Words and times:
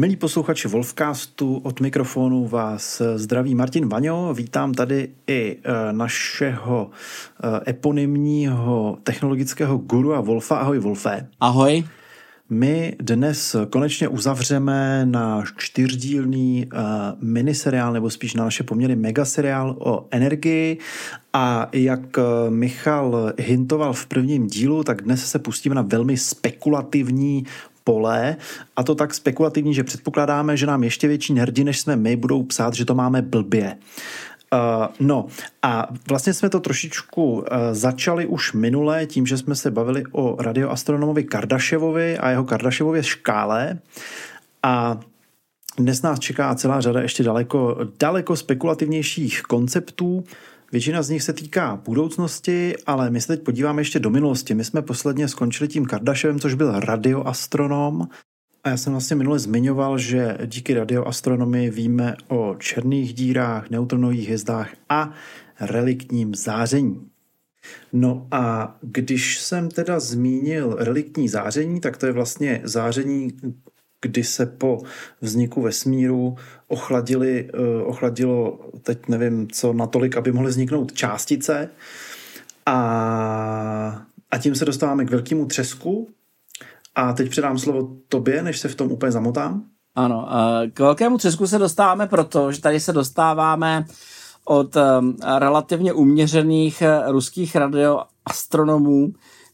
Milí 0.00 0.16
posluchači 0.16 0.68
Wolfcastu, 0.68 1.56
od 1.56 1.80
mikrofonu 1.80 2.46
vás 2.46 3.02
zdraví 3.16 3.54
Martin 3.54 3.88
Vaňo. 3.88 4.34
Vítám 4.34 4.74
tady 4.74 5.08
i 5.26 5.56
e, 5.64 5.92
našeho 5.92 6.90
e, 7.42 7.70
eponymního 7.70 8.98
technologického 9.02 9.76
guru 9.78 10.14
a 10.14 10.20
Wolfa. 10.20 10.56
Ahoj 10.56 10.78
Wolfe. 10.78 11.28
Ahoj. 11.40 11.84
My 12.52 12.96
dnes 13.00 13.56
konečně 13.70 14.08
uzavřeme 14.08 15.06
náš 15.06 15.52
čtyřdílný 15.56 16.66
uh, 16.66 16.80
miniseriál, 17.20 17.92
nebo 17.92 18.10
spíš 18.10 18.34
na 18.34 18.44
naše 18.44 18.62
poměry 18.62 18.96
megaseriál 18.96 19.76
o 19.78 20.06
energii. 20.10 20.78
A 21.32 21.68
jak 21.72 22.00
Michal 22.48 23.32
hintoval 23.38 23.92
v 23.92 24.06
prvním 24.06 24.46
dílu, 24.46 24.84
tak 24.84 25.02
dnes 25.02 25.30
se 25.30 25.38
pustíme 25.38 25.74
na 25.74 25.82
velmi 25.82 26.16
spekulativní 26.16 27.44
pole 27.84 28.36
a 28.76 28.82
to 28.82 28.94
tak 28.94 29.14
spekulativní, 29.14 29.74
že 29.74 29.84
předpokládáme, 29.84 30.56
že 30.56 30.66
nám 30.66 30.84
ještě 30.84 31.08
větší 31.08 31.34
nerdi, 31.34 31.64
než 31.64 31.80
jsme 31.80 31.96
my, 31.96 32.16
budou 32.16 32.42
psát, 32.42 32.74
že 32.74 32.84
to 32.84 32.94
máme 32.94 33.22
blbě. 33.22 33.76
Uh, 34.52 34.86
no 35.00 35.26
a 35.62 35.88
vlastně 36.08 36.34
jsme 36.34 36.50
to 36.50 36.60
trošičku 36.60 37.32
uh, 37.32 37.44
začali 37.72 38.26
už 38.26 38.52
minule 38.52 39.06
tím, 39.06 39.26
že 39.26 39.38
jsme 39.38 39.54
se 39.54 39.70
bavili 39.70 40.04
o 40.12 40.42
radioastronomovi 40.42 41.24
Kardaševovi 41.24 42.18
a 42.18 42.30
jeho 42.30 42.44
Kardaševově 42.44 43.02
škále 43.02 43.78
a 44.62 45.00
dnes 45.78 46.02
nás 46.02 46.18
čeká 46.18 46.54
celá 46.54 46.80
řada 46.80 47.00
ještě 47.00 47.22
daleko, 47.22 47.78
daleko 47.98 48.36
spekulativnějších 48.36 49.42
konceptů. 49.42 50.24
Většina 50.72 51.02
z 51.02 51.10
nich 51.10 51.22
se 51.22 51.32
týká 51.32 51.76
budoucnosti, 51.84 52.74
ale 52.86 53.10
my 53.10 53.20
se 53.20 53.26
teď 53.26 53.42
podíváme 53.42 53.80
ještě 53.80 53.98
do 53.98 54.10
minulosti. 54.10 54.54
My 54.54 54.64
jsme 54.64 54.82
posledně 54.82 55.28
skončili 55.28 55.68
tím 55.68 55.86
Kardashem, 55.86 56.40
což 56.40 56.54
byl 56.54 56.80
radioastronom. 56.80 58.08
A 58.64 58.68
já 58.68 58.76
jsem 58.76 58.92
vlastně 58.92 59.16
minule 59.16 59.38
zmiňoval, 59.38 59.98
že 59.98 60.38
díky 60.46 60.74
radioastronomii 60.74 61.70
víme 61.70 62.16
o 62.28 62.56
černých 62.58 63.14
dírách, 63.14 63.70
neutronových 63.70 64.26
hvězdách 64.26 64.70
a 64.88 65.12
reliktním 65.60 66.34
záření. 66.34 67.10
No 67.92 68.26
a 68.30 68.76
když 68.82 69.38
jsem 69.40 69.68
teda 69.68 70.00
zmínil 70.00 70.76
reliktní 70.78 71.28
záření, 71.28 71.80
tak 71.80 71.96
to 71.96 72.06
je 72.06 72.12
vlastně 72.12 72.60
záření, 72.64 73.32
kdy 74.00 74.24
se 74.24 74.46
po 74.46 74.82
vzniku 75.20 75.62
vesmíru 75.62 76.36
ochladili, 76.68 77.50
eh, 77.54 77.82
ochladilo, 77.84 78.58
teď 78.82 79.08
nevím 79.08 79.48
co, 79.50 79.72
natolik, 79.72 80.16
aby 80.16 80.32
mohly 80.32 80.50
vzniknout 80.50 80.92
částice 80.92 81.70
a, 82.66 84.02
a 84.30 84.38
tím 84.38 84.54
se 84.54 84.64
dostáváme 84.64 85.04
k 85.04 85.10
velkému 85.10 85.46
třesku 85.46 86.08
a 86.94 87.12
teď 87.12 87.30
předám 87.30 87.58
slovo 87.58 87.96
tobě, 88.08 88.42
než 88.42 88.58
se 88.58 88.68
v 88.68 88.74
tom 88.74 88.92
úplně 88.92 89.12
zamotám. 89.12 89.64
Ano, 89.94 90.28
k 90.74 90.80
velkému 90.80 91.18
třesku 91.18 91.46
se 91.46 91.58
dostáváme 91.58 92.06
proto, 92.06 92.52
že 92.52 92.60
tady 92.60 92.80
se 92.80 92.92
dostáváme 92.92 93.84
od 94.44 94.76
um, 94.76 95.16
relativně 95.38 95.92
uměřených 95.92 96.82
eh, 96.82 97.02
ruských 97.06 97.56
radioastronomů, 97.56 99.12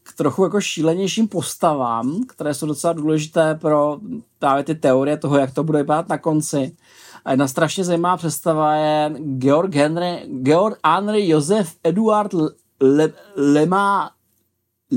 k 0.08 0.12
trochu 0.12 0.44
jako 0.44 0.60
šílenějším 0.60 1.28
postavám, 1.28 2.20
které 2.28 2.54
jsou 2.54 2.66
docela 2.66 2.92
důležité 2.92 3.54
pro 3.54 3.98
právě 4.38 4.64
ty 4.64 4.74
teorie 4.74 5.16
toho, 5.16 5.38
jak 5.38 5.54
to 5.54 5.64
bude 5.64 5.78
vypadat 5.78 6.08
na 6.08 6.18
konci. 6.18 6.76
A 7.24 7.30
jedna 7.30 7.48
strašně 7.48 7.84
zajímavá 7.84 8.16
představa 8.16 8.74
je 8.74 9.14
Georg 9.38 9.74
Henry, 9.74 10.22
Georg 10.42 10.78
Henry 10.86 11.28
Josef 11.28 11.74
Eduard 11.84 12.32
Le, 12.80 13.12
Lema, 13.36 14.10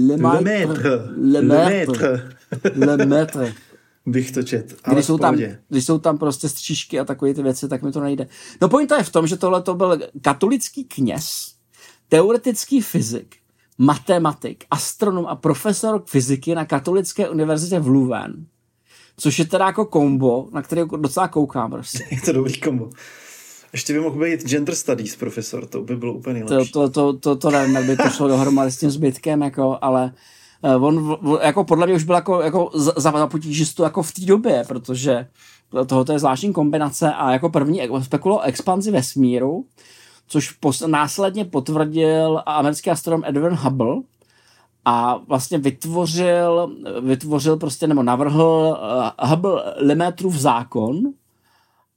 Lemaitre. 0.08 0.90
Lemaitre. 1.32 2.30
Lemaitre. 2.76 3.54
Bych 4.06 4.32
to 4.32 4.44
čet. 4.44 4.76
Když 4.92 5.06
jsou, 5.06 5.18
tam, 5.18 5.38
když 5.70 5.86
jsou 5.86 6.00
tam 6.00 6.18
prostě 6.18 6.50
střížky 6.50 7.00
a 7.00 7.06
takové 7.06 7.34
ty 7.34 7.44
věci, 7.44 7.68
tak 7.68 7.82
mi 7.82 7.92
to 7.92 8.02
nejde. 8.02 8.28
No 8.62 8.70
pointa 8.70 8.98
je 8.98 9.04
v 9.04 9.12
tom, 9.12 9.28
že 9.28 9.38
tohle 9.38 9.62
to 9.62 9.76
byl 9.76 10.00
katolický 10.22 10.84
kněz, 10.84 11.54
teoretický 12.10 12.82
fyzik, 12.82 13.36
matematik, 13.80 14.66
astronom 14.72 15.26
a 15.28 15.36
profesor 15.36 16.04
fyziky 16.06 16.56
na 16.56 16.66
Katolické 16.66 17.30
univerzitě 17.30 17.80
v 17.80 17.88
Louvain. 17.88 18.46
Což 19.18 19.40
je 19.40 19.46
teda 19.46 19.66
jako 19.66 19.86
kombo, 19.86 20.48
na 20.54 20.62
který 20.62 20.82
docela 20.98 21.28
koukám 21.28 21.72
prostě. 21.72 22.04
Je 22.12 22.22
to 22.22 22.34
dobrý 22.34 22.60
kombo. 22.60 22.90
Ještě 23.74 23.94
by 23.94 24.00
mohl 24.00 24.20
být 24.20 24.48
gender 24.48 24.76
studies 24.76 25.16
profesor, 25.16 25.66
to 25.66 25.82
by 25.82 25.96
bylo 25.96 26.14
úplně 26.14 26.34
nejlepší. 26.34 26.72
To, 26.72 26.90
to, 26.90 27.14
to, 27.14 27.20
to, 27.20 27.36
to 27.36 27.52
nevím, 27.52 27.76
jak 27.76 27.86
by 27.86 27.98
to 27.98 28.10
šlo 28.10 28.28
dohromady 28.28 28.72
s 28.72 28.78
tím 28.78 28.92
zbytkem, 28.92 29.42
jako, 29.42 29.78
ale 29.82 30.14
uh, 30.78 30.84
on, 30.84 31.18
jako 31.42 31.64
podle 31.64 31.86
mě 31.86 31.96
už 31.96 32.04
byl 32.04 32.16
jako, 32.16 32.42
jako 32.42 32.72
za, 32.74 32.94
za 32.98 33.28
potížistu 33.28 33.84
jako 33.84 34.04
v 34.04 34.12
té 34.12 34.22
době, 34.22 34.64
protože 34.68 35.28
tohoto 35.88 36.14
je 36.14 36.20
zvláštní 36.20 36.54
kombinace 36.54 37.14
a 37.14 37.32
jako 37.32 37.50
první 37.50 37.82
spekulo 38.02 38.42
expanzi 38.42 38.92
vesmíru, 38.92 39.66
což 40.30 40.60
pos- 40.60 40.88
následně 40.88 41.46
potvrdil 41.46 42.42
americký 42.46 42.90
astronom 42.90 43.24
Edwin 43.26 43.54
Hubble 43.54 43.96
a 44.86 45.18
vlastně 45.18 45.58
vytvořil, 45.58 46.76
vytvořil 47.02 47.58
prostě, 47.58 47.88
nebo 47.88 48.04
navrhl 48.04 48.78
uh, 49.22 49.30
Hubble 49.30 49.74
Lemaitreův 49.78 50.36
zákon 50.36 51.02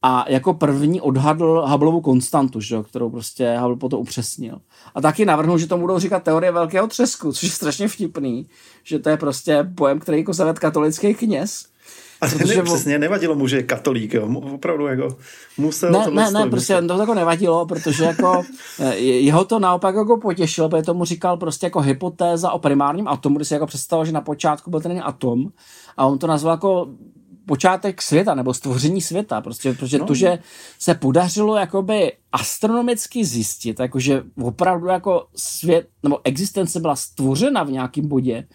a 0.03 0.25
jako 0.29 0.55
první 0.55 1.01
odhadl 1.01 1.65
Hubbleovu 1.67 2.01
konstantu, 2.01 2.61
že, 2.61 2.83
kterou 2.83 3.11
prostě 3.11 3.59
Hubble 3.59 3.77
potom 3.77 4.01
upřesnil. 4.01 4.61
A 4.95 5.01
taky 5.01 5.25
navrhnul, 5.25 5.59
že 5.59 5.67
tomu 5.67 5.81
budou 5.81 5.99
říkat 5.99 6.23
teorie 6.23 6.53
velkého 6.53 6.87
třesku, 6.87 7.33
což 7.33 7.43
je 7.43 7.51
strašně 7.51 7.89
vtipný, 7.89 8.47
že 8.85 8.99
to 8.99 9.09
je 9.09 9.17
prostě 9.17 9.69
pojem, 9.75 10.01
který 10.01 10.19
jako 10.19 10.33
zaved 10.33 10.59
katolický 10.59 11.15
kněz 11.15 11.72
a 12.23 12.29
Protože 12.29 12.57
ne, 12.57 12.63
přesně, 12.63 12.99
nevadilo 12.99 13.35
mu, 13.35 13.49
že 13.49 13.57
je 13.57 13.63
katolík, 13.63 14.15
jo. 14.15 14.41
Opravdu 14.55 14.87
jako 14.87 15.17
musel 15.59 15.91
Ne, 15.93 16.07
ne, 16.11 16.31
ne, 16.31 16.51
prostě 16.51 16.83
to 16.83 17.01
jako 17.01 17.15
nevadilo, 17.15 17.67
protože 17.67 18.05
jako 18.05 18.43
eh, 18.81 18.97
jeho 18.97 19.45
to 19.45 19.59
naopak 19.59 19.95
jako 19.95 20.17
potěšilo, 20.17 20.69
protože 20.69 20.83
tomu 20.83 21.05
říkal 21.05 21.37
prostě 21.37 21.67
jako 21.67 21.81
hypotéza 21.81 22.53
o 22.53 22.59
primárním 22.59 23.09
atomu, 23.09 23.37
kdy 23.37 23.45
si 23.45 23.55
jako 23.55 23.67
představoval, 23.67 24.07
že 24.07 24.13
na 24.13 24.21
počátku 24.21 24.71
byl 24.71 24.81
ten 24.81 25.03
atom 25.05 25.49
a 25.97 26.07
on 26.07 26.19
to 26.19 26.27
nazval 26.27 26.55
jako 26.55 26.89
počátek 27.47 28.03
světa 28.03 28.35
nebo 28.35 28.55
stvoření 28.55 29.01
světa, 29.01 29.41
prostě, 29.41 29.73
protože 29.73 29.99
no. 29.99 30.07
to, 30.07 30.15
že 30.15 30.39
se 30.79 30.95
podařilo 30.95 31.57
jakoby 31.57 32.13
astronomicky 32.33 33.25
zjistit, 33.25 33.81
jakože 33.81 34.23
opravdu 34.43 34.87
jako 34.87 35.27
svět 35.37 35.89
nebo 36.03 36.19
existence 36.25 36.81
byla 36.81 36.97
stvořena 36.97 37.63
v 37.63 37.71
nějakém 37.71 38.09
bodě, 38.09 38.47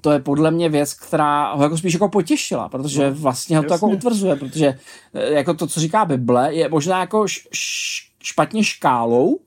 to 0.00 0.10
je 0.10 0.18
podle 0.18 0.50
mě 0.50 0.68
věc, 0.68 0.94
která 0.94 1.54
ho 1.54 1.62
jako 1.62 1.78
spíš 1.78 1.92
jako 1.92 2.08
potěšila, 2.08 2.68
protože 2.68 3.10
no, 3.10 3.16
vlastně 3.16 3.56
ho 3.56 3.62
to 3.62 3.72
jako 3.72 3.88
utvrzuje, 3.88 4.36
protože 4.36 4.78
eh, 5.14 5.32
jako 5.32 5.54
to, 5.54 5.66
co 5.66 5.80
říká 5.80 6.04
Bible, 6.04 6.54
je 6.54 6.68
možná 6.68 7.00
jako 7.00 7.24
š, 7.24 7.48
š, 7.52 8.10
špatně 8.22 8.64
škálou, 8.64 9.38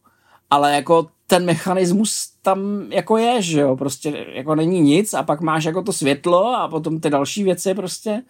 ale 0.49 0.75
jako 0.75 1.07
ten 1.27 1.45
mechanismus 1.45 2.29
tam 2.41 2.87
jako 2.89 3.17
je, 3.17 3.41
že 3.41 3.59
jo, 3.59 3.75
prostě 3.75 4.25
jako 4.33 4.55
není 4.55 4.81
nic 4.81 5.13
a 5.13 5.23
pak 5.23 5.41
máš 5.41 5.63
jako 5.63 5.81
to 5.83 5.93
světlo 5.93 6.55
a 6.55 6.67
potom 6.67 6.99
ty 6.99 7.09
další 7.09 7.43
věci 7.43 7.73
prostě 7.73 8.21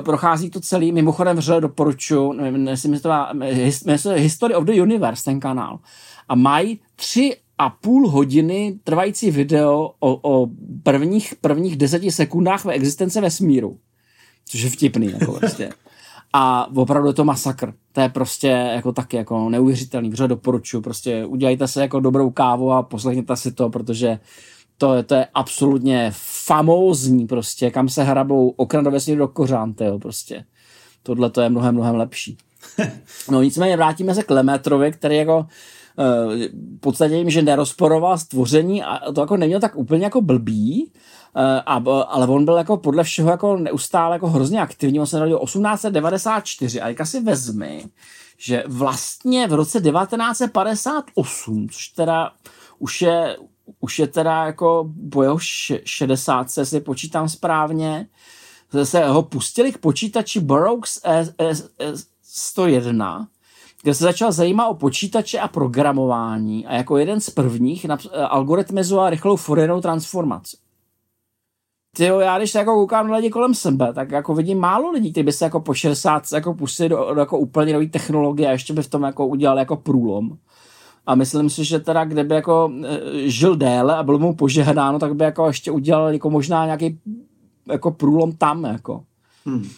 prochází 0.00 0.50
to 0.50 0.60
celý, 0.60 0.92
mimochodem 0.92 1.36
vřele 1.36 1.60
doporučuji, 1.60 2.32
nevím, 2.32 2.68
jestli 2.68 3.00
to 3.00 3.08
má, 3.08 3.32
History 4.14 4.54
of 4.54 4.64
the 4.64 4.82
Universe, 4.82 5.24
ten 5.24 5.40
kanál. 5.40 5.78
A 6.28 6.34
mají 6.34 6.80
tři 6.96 7.36
a 7.60 7.70
půl 7.70 8.08
hodiny 8.08 8.78
trvající 8.84 9.30
video 9.30 9.90
o, 10.00 10.18
o 10.22 10.48
prvních, 10.82 11.34
prvních 11.40 11.76
deseti 11.76 12.12
sekundách 12.12 12.64
ve 12.64 12.72
existence 12.72 13.20
vesmíru. 13.20 13.78
Což 14.44 14.60
je 14.60 14.70
vtipný, 14.70 15.12
jako 15.12 15.32
prostě. 15.32 15.70
A 16.32 16.70
opravdu 16.76 17.08
je 17.08 17.14
to 17.14 17.24
masakr. 17.24 17.74
To 17.92 18.00
je 18.00 18.08
prostě 18.08 18.46
jako 18.46 18.92
taky 18.92 19.16
jako 19.16 19.48
neuvěřitelný. 19.50 20.10
Vřele 20.10 20.28
doporučuji. 20.28 20.80
Prostě 20.80 21.26
udělejte 21.26 21.68
se 21.68 21.80
jako 21.80 22.00
dobrou 22.00 22.30
kávu 22.30 22.72
a 22.72 22.82
poslechněte 22.82 23.36
si 23.36 23.52
to, 23.52 23.70
protože 23.70 24.18
to, 24.78 24.94
je, 24.94 25.02
to 25.02 25.14
je 25.14 25.26
absolutně 25.34 26.10
famózní 26.46 27.26
prostě, 27.26 27.70
kam 27.70 27.88
se 27.88 28.04
hrabou 28.04 28.48
okna 28.48 28.82
do 28.82 28.90
vesmíru 28.90 29.18
do 29.18 29.28
kořán, 29.28 29.74
tyjo, 29.74 29.98
prostě. 29.98 30.44
Tohle 31.02 31.30
to 31.30 31.40
je 31.40 31.48
mnohem, 31.48 31.74
mnohem 31.74 31.94
lepší. 31.94 32.38
no 33.30 33.42
nicméně 33.42 33.76
vrátíme 33.76 34.14
se 34.14 34.22
k 34.22 34.30
Lemetrovi, 34.30 34.92
který 34.92 35.16
jako 35.16 35.46
v 35.96 36.80
podstatě 36.80 37.14
jim, 37.14 37.30
že 37.30 37.42
nerozporoval 37.42 38.18
stvoření 38.18 38.82
a 38.82 39.12
to 39.12 39.20
jako 39.20 39.36
neměl 39.36 39.60
tak 39.60 39.76
úplně 39.76 40.04
jako 40.04 40.20
blbý, 40.20 40.92
eh, 41.36 41.62
a, 41.66 41.82
ale 42.08 42.26
on 42.26 42.44
byl 42.44 42.56
jako 42.56 42.76
podle 42.76 43.04
všeho 43.04 43.30
jako 43.30 43.56
neustále 43.56 44.16
jako 44.16 44.28
hrozně 44.28 44.60
aktivní, 44.60 45.00
on 45.00 45.06
se 45.06 45.16
narodil 45.16 45.38
1894 45.38 46.80
a 46.80 46.88
jak 46.88 47.06
si 47.06 47.20
vezmi, 47.20 47.84
že 48.38 48.64
vlastně 48.66 49.48
v 49.48 49.52
roce 49.52 49.80
1958, 49.80 51.68
což 51.68 51.88
teda 51.88 52.32
už 52.78 53.02
je, 53.02 53.36
už 53.80 53.98
je 53.98 54.06
teda 54.06 54.46
jako 54.46 54.90
po 55.12 55.22
jeho 55.22 55.38
60, 55.84 56.50
si 56.50 56.80
počítám 56.80 57.28
správně, 57.28 58.06
se 58.84 59.04
ho 59.04 59.22
pustili 59.22 59.72
k 59.72 59.78
počítači 59.78 60.40
Burroughs 60.40 61.02
E101, 61.02 63.26
kde 63.82 63.94
se 63.94 64.04
začal 64.04 64.32
zajímat 64.32 64.68
o 64.68 64.74
počítače 64.74 65.38
a 65.38 65.48
programování 65.48 66.66
a 66.66 66.74
jako 66.74 66.98
jeden 66.98 67.20
z 67.20 67.30
prvních 67.30 67.86
algoritmizoval 68.28 69.10
rychlou 69.10 69.36
Fourierovou 69.36 69.80
transformaci. 69.80 70.56
Tyjo, 71.96 72.20
já 72.20 72.38
když 72.38 72.54
jako 72.54 72.74
koukám 72.74 73.08
na 73.08 73.16
lidi 73.16 73.30
kolem 73.30 73.54
sebe, 73.54 73.92
tak 73.92 74.10
jako 74.10 74.34
vidím 74.34 74.58
málo 74.58 74.90
lidí, 74.90 75.12
kteří 75.12 75.24
by 75.24 75.32
se 75.32 75.44
jako 75.44 75.60
po 75.60 75.74
60 75.74 76.22
jako 76.32 76.54
pustili 76.54 76.88
do, 76.88 77.14
do 77.14 77.20
jako 77.20 77.38
úplně 77.38 77.72
nové 77.72 77.86
technologie 77.86 78.48
a 78.48 78.52
ještě 78.52 78.72
by 78.72 78.82
v 78.82 78.90
tom 78.90 79.02
jako 79.02 79.26
udělal 79.26 79.58
jako 79.58 79.76
průlom. 79.76 80.38
A 81.06 81.14
myslím 81.14 81.50
si, 81.50 81.64
že 81.64 81.78
teda 81.78 82.04
kdyby 82.04 82.34
jako 82.34 82.72
e, 82.84 83.28
žil 83.28 83.56
déle 83.56 83.96
a 83.96 84.02
bylo 84.02 84.18
mu 84.18 84.34
požehnáno, 84.34 84.98
tak 84.98 85.14
by 85.14 85.24
jako 85.24 85.46
ještě 85.46 85.70
udělal 85.70 86.12
jako 86.12 86.30
možná 86.30 86.64
nějaký 86.64 87.00
jako 87.68 87.90
průlom 87.90 88.32
tam, 88.32 88.64
jako. 88.64 89.04
Hmm. 89.46 89.68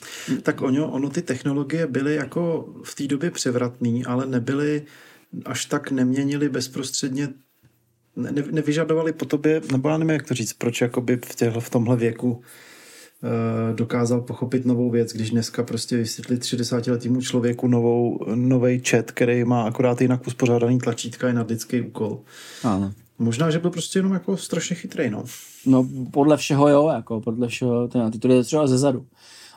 Tak 0.42 0.62
ono, 0.62 0.90
ono 0.90 1.10
ty 1.10 1.22
technologie 1.22 1.86
byly 1.86 2.14
jako 2.14 2.74
v 2.84 2.94
té 2.94 3.06
době 3.06 3.30
převratný, 3.30 4.04
ale 4.04 4.26
nebyly 4.26 4.82
až 5.44 5.64
tak 5.64 5.90
neměnili 5.90 6.48
bezprostředně 6.48 7.28
ne, 8.16 8.32
nevyžadovali 8.50 9.12
po 9.12 9.24
tobě, 9.24 9.62
nebo 9.72 9.88
já 9.88 9.98
nevím, 9.98 10.10
jak 10.10 10.28
to 10.28 10.34
říct, 10.34 10.52
proč 10.52 10.80
jakoby 10.80 11.16
v, 11.16 11.34
těhle, 11.34 11.60
v 11.60 11.70
tomhle 11.70 11.96
věku 11.96 12.32
uh, 12.32 12.40
dokázal 13.76 14.20
pochopit 14.20 14.66
novou 14.66 14.90
věc, 14.90 15.12
když 15.12 15.30
dneska 15.30 15.62
prostě 15.62 15.96
vysvětlit 15.96 16.42
60-letýmu 16.42 17.20
člověku 17.20 17.66
novou, 17.68 18.18
nový 18.34 18.82
chat, 18.88 19.10
který 19.10 19.44
má 19.44 19.62
akorát 19.62 20.00
jinak 20.00 20.26
uspořádaný 20.26 20.78
tlačítka 20.78 21.28
i 21.28 21.32
na 21.32 21.44
lidský 21.48 21.80
úkol. 21.80 22.20
Ano. 22.64 22.92
Možná, 23.18 23.50
že 23.50 23.58
byl 23.58 23.70
prostě 23.70 23.98
jenom 23.98 24.12
jako 24.12 24.36
strašně 24.36 24.76
chytrý, 24.76 25.10
no. 25.10 25.24
No, 25.66 25.88
podle 26.10 26.36
všeho 26.36 26.68
jo, 26.68 26.88
jako 26.94 27.20
podle 27.20 27.48
všeho, 27.48 27.88
ty, 27.88 27.98
ty 28.12 28.18
to 28.18 28.28
jde 28.28 28.44
třeba 28.44 28.66
ze 28.66 28.78
zadu. 28.78 29.06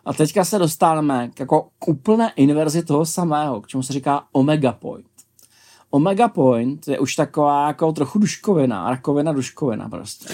A 0.06 0.14
teďka 0.14 0.46
se 0.46 0.60
dostáváme 0.60 1.30
k, 1.34 1.40
jako 1.40 1.70
k 1.80 1.88
úplné 1.88 2.32
inverzi 2.36 2.84
toho 2.84 3.06
samého, 3.06 3.62
k 3.62 3.68
čemu 3.68 3.84
se 3.84 3.94
říká 3.94 4.28
Omega 4.32 4.72
Point. 4.72 5.08
Omega 5.90 6.28
Point 6.28 6.88
je 6.88 7.00
už 7.00 7.16
taková 7.16 7.68
jako 7.68 7.92
trochu 7.92 8.20
duškovina, 8.20 8.90
rakovina 8.90 9.34
duškovina 9.34 9.90
prostě. 9.90 10.34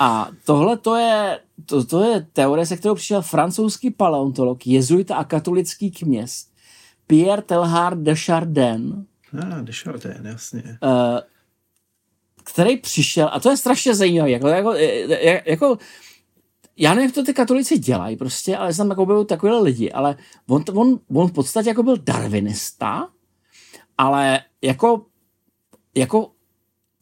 A 0.00 0.28
tohle 0.44 0.76
to 0.76 0.96
je, 0.96 1.40
to, 1.66 1.84
to 1.84 2.02
je 2.04 2.26
teorie, 2.32 2.66
se 2.66 2.76
kterou 2.76 2.94
přišel 2.94 3.22
francouzský 3.22 3.90
paleontolog, 3.90 4.66
jezuita 4.66 5.16
a 5.16 5.24
katolický 5.24 5.90
kněz 5.90 6.46
Pierre 7.06 7.42
Telhard 7.42 7.98
de 7.98 8.16
Chardin. 8.16 9.06
Ah, 9.42 9.62
de 9.62 9.72
Chardin, 9.72 10.26
jasně. 10.26 10.78
Uh, 10.82 11.18
který 12.44 12.76
přišel, 12.76 13.30
a 13.32 13.40
to 13.40 13.50
je 13.50 13.56
strašně 13.56 13.94
zajímavé, 13.94 14.30
jako, 14.30 14.48
jako, 14.48 14.74
jako 15.46 15.78
já 16.82 16.94
nevím, 16.94 17.08
jak 17.08 17.14
to 17.14 17.24
ty 17.24 17.34
katolici 17.34 17.78
dělají 17.78 18.16
prostě, 18.16 18.56
ale 18.56 18.74
jsem 18.74 18.90
jako 18.90 19.06
byl 19.06 19.24
takovýhle 19.24 19.62
lidi, 19.62 19.92
ale 19.92 20.16
on, 20.48 20.64
on, 20.74 20.98
on 21.14 21.28
v 21.28 21.32
podstatě 21.32 21.68
jako 21.68 21.82
byl 21.82 21.96
darwinista, 21.96 23.08
ale 23.98 24.40
jako, 24.62 25.06
jako 25.96 26.30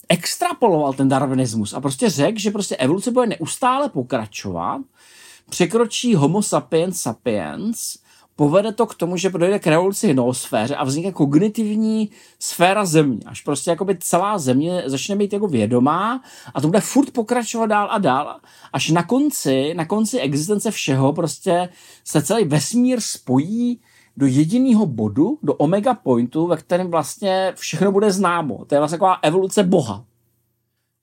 extrapoloval 0.09 0.93
ten 0.93 1.09
darwinismus 1.09 1.73
a 1.73 1.81
prostě 1.81 2.11
řekl, 2.11 2.39
že 2.39 2.51
prostě 2.51 2.77
evoluce 2.77 3.11
bude 3.11 3.27
neustále 3.27 3.89
pokračovat, 3.89 4.81
překročí 5.51 6.15
homo 6.15 6.43
sapiens 6.43 7.01
sapiens, 7.01 7.97
povede 8.41 8.73
to 8.73 8.87
k 8.87 8.95
tomu, 8.95 9.17
že 9.17 9.31
dojde 9.31 9.59
k 9.59 9.67
revoluci 9.67 10.15
noosféře 10.15 10.77
a 10.77 10.85
vznikne 10.85 11.13
kognitivní 11.13 12.11
sféra 12.39 12.85
země. 12.85 13.21
Až 13.27 13.41
prostě 13.41 13.71
jakoby 13.71 13.99
celá 14.01 14.39
země 14.39 14.83
začne 14.87 15.17
být 15.17 15.33
jako 15.33 15.49
vědomá 15.49 16.23
a 16.55 16.61
to 16.61 16.67
bude 16.67 16.81
furt 16.81 17.11
pokračovat 17.11 17.67
dál 17.67 17.89
a 17.91 17.99
dál. 17.99 18.41
Až 18.73 18.91
na 18.91 19.03
konci, 19.03 19.75
na 19.75 19.85
konci 19.85 20.21
existence 20.21 20.71
všeho 20.71 21.13
prostě 21.13 21.69
se 22.05 22.23
celý 22.23 22.45
vesmír 22.45 23.01
spojí 23.01 23.81
do 24.17 24.27
jediného 24.27 24.87
bodu, 24.87 25.39
do 25.43 25.55
omega 25.55 25.95
pointu, 25.95 26.47
ve 26.47 26.57
kterém 26.57 26.91
vlastně 26.91 27.53
všechno 27.57 27.93
bude 27.93 28.13
známo. 28.13 28.65
To 28.65 28.75
je 28.75 28.79
vlastně 28.79 28.97
taková 28.99 29.19
evoluce 29.23 29.63
Boha. 29.63 30.05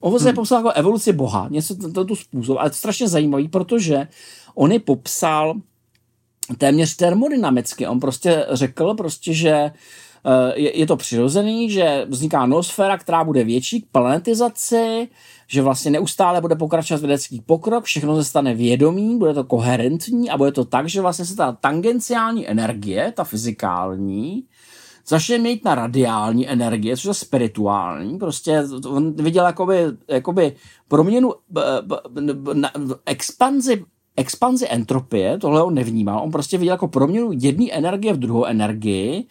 On 0.02 0.20
se 0.20 0.26
hmm. 0.26 0.36
popsal 0.36 0.58
jako 0.58 0.72
evoluci 0.72 1.14
Boha, 1.14 1.48
něco 1.52 1.76
tento 1.76 2.16
způsob, 2.16 2.58
ale 2.58 2.66
je 2.66 2.70
to 2.70 2.78
strašně 2.78 3.08
zajímavý, 3.08 3.48
protože 3.48 4.08
on 4.56 4.72
je 4.72 4.80
popsal 4.80 5.54
téměř 6.58 6.96
termodynamicky. 6.96 7.88
On 7.88 8.00
prostě 8.00 8.46
řekl 8.50 8.94
prostě, 8.94 9.34
že 9.34 9.50
eh, 9.50 9.72
je, 10.56 10.80
je 10.80 10.88
to 10.88 10.98
přirozený, 10.98 11.70
že 11.70 12.06
vzniká 12.10 12.46
noosféra, 12.46 12.98
která 12.98 13.24
bude 13.24 13.44
větší 13.44 13.82
k 13.82 13.92
planetizaci, 13.92 15.08
že 15.48 15.62
vlastně 15.62 15.92
neustále 15.92 16.42
bude 16.42 16.56
pokračovat 16.56 17.02
vědecký 17.02 17.42
pokrok, 17.42 17.84
všechno 17.84 18.16
se 18.16 18.24
stane 18.24 18.54
vědomí, 18.54 19.18
bude 19.18 19.34
to 19.34 19.44
koherentní 19.44 20.30
a 20.30 20.38
bude 20.38 20.52
to 20.52 20.66
tak, 20.66 20.90
že 20.90 21.02
vlastně 21.02 21.26
se 21.26 21.36
ta 21.36 21.52
tangenciální 21.52 22.50
energie, 22.50 23.14
ta 23.16 23.24
fyzikální, 23.24 24.44
začne 25.08 25.38
mít 25.38 25.66
na 25.66 25.76
radiální 25.76 26.50
energie, 26.50 26.98
což 26.98 27.06
je 27.06 27.14
spirituální, 27.14 28.18
prostě 28.18 28.64
on 28.88 29.14
viděl 29.14 29.46
jakoby, 29.46 29.84
jakoby 30.08 30.56
proměnu, 30.88 31.34
expanzi 33.06 33.86
expanzi 34.18 34.68
entropie, 34.70 35.38
tohle 35.38 35.64
on 35.64 35.74
nevnímal, 35.74 36.20
on 36.24 36.32
prostě 36.32 36.58
viděl 36.58 36.74
jako 36.74 36.88
proměnu 36.88 37.32
jedné 37.34 37.72
energie 37.72 38.14
v 38.14 38.18
druhou 38.18 38.46
energii, 38.46 39.28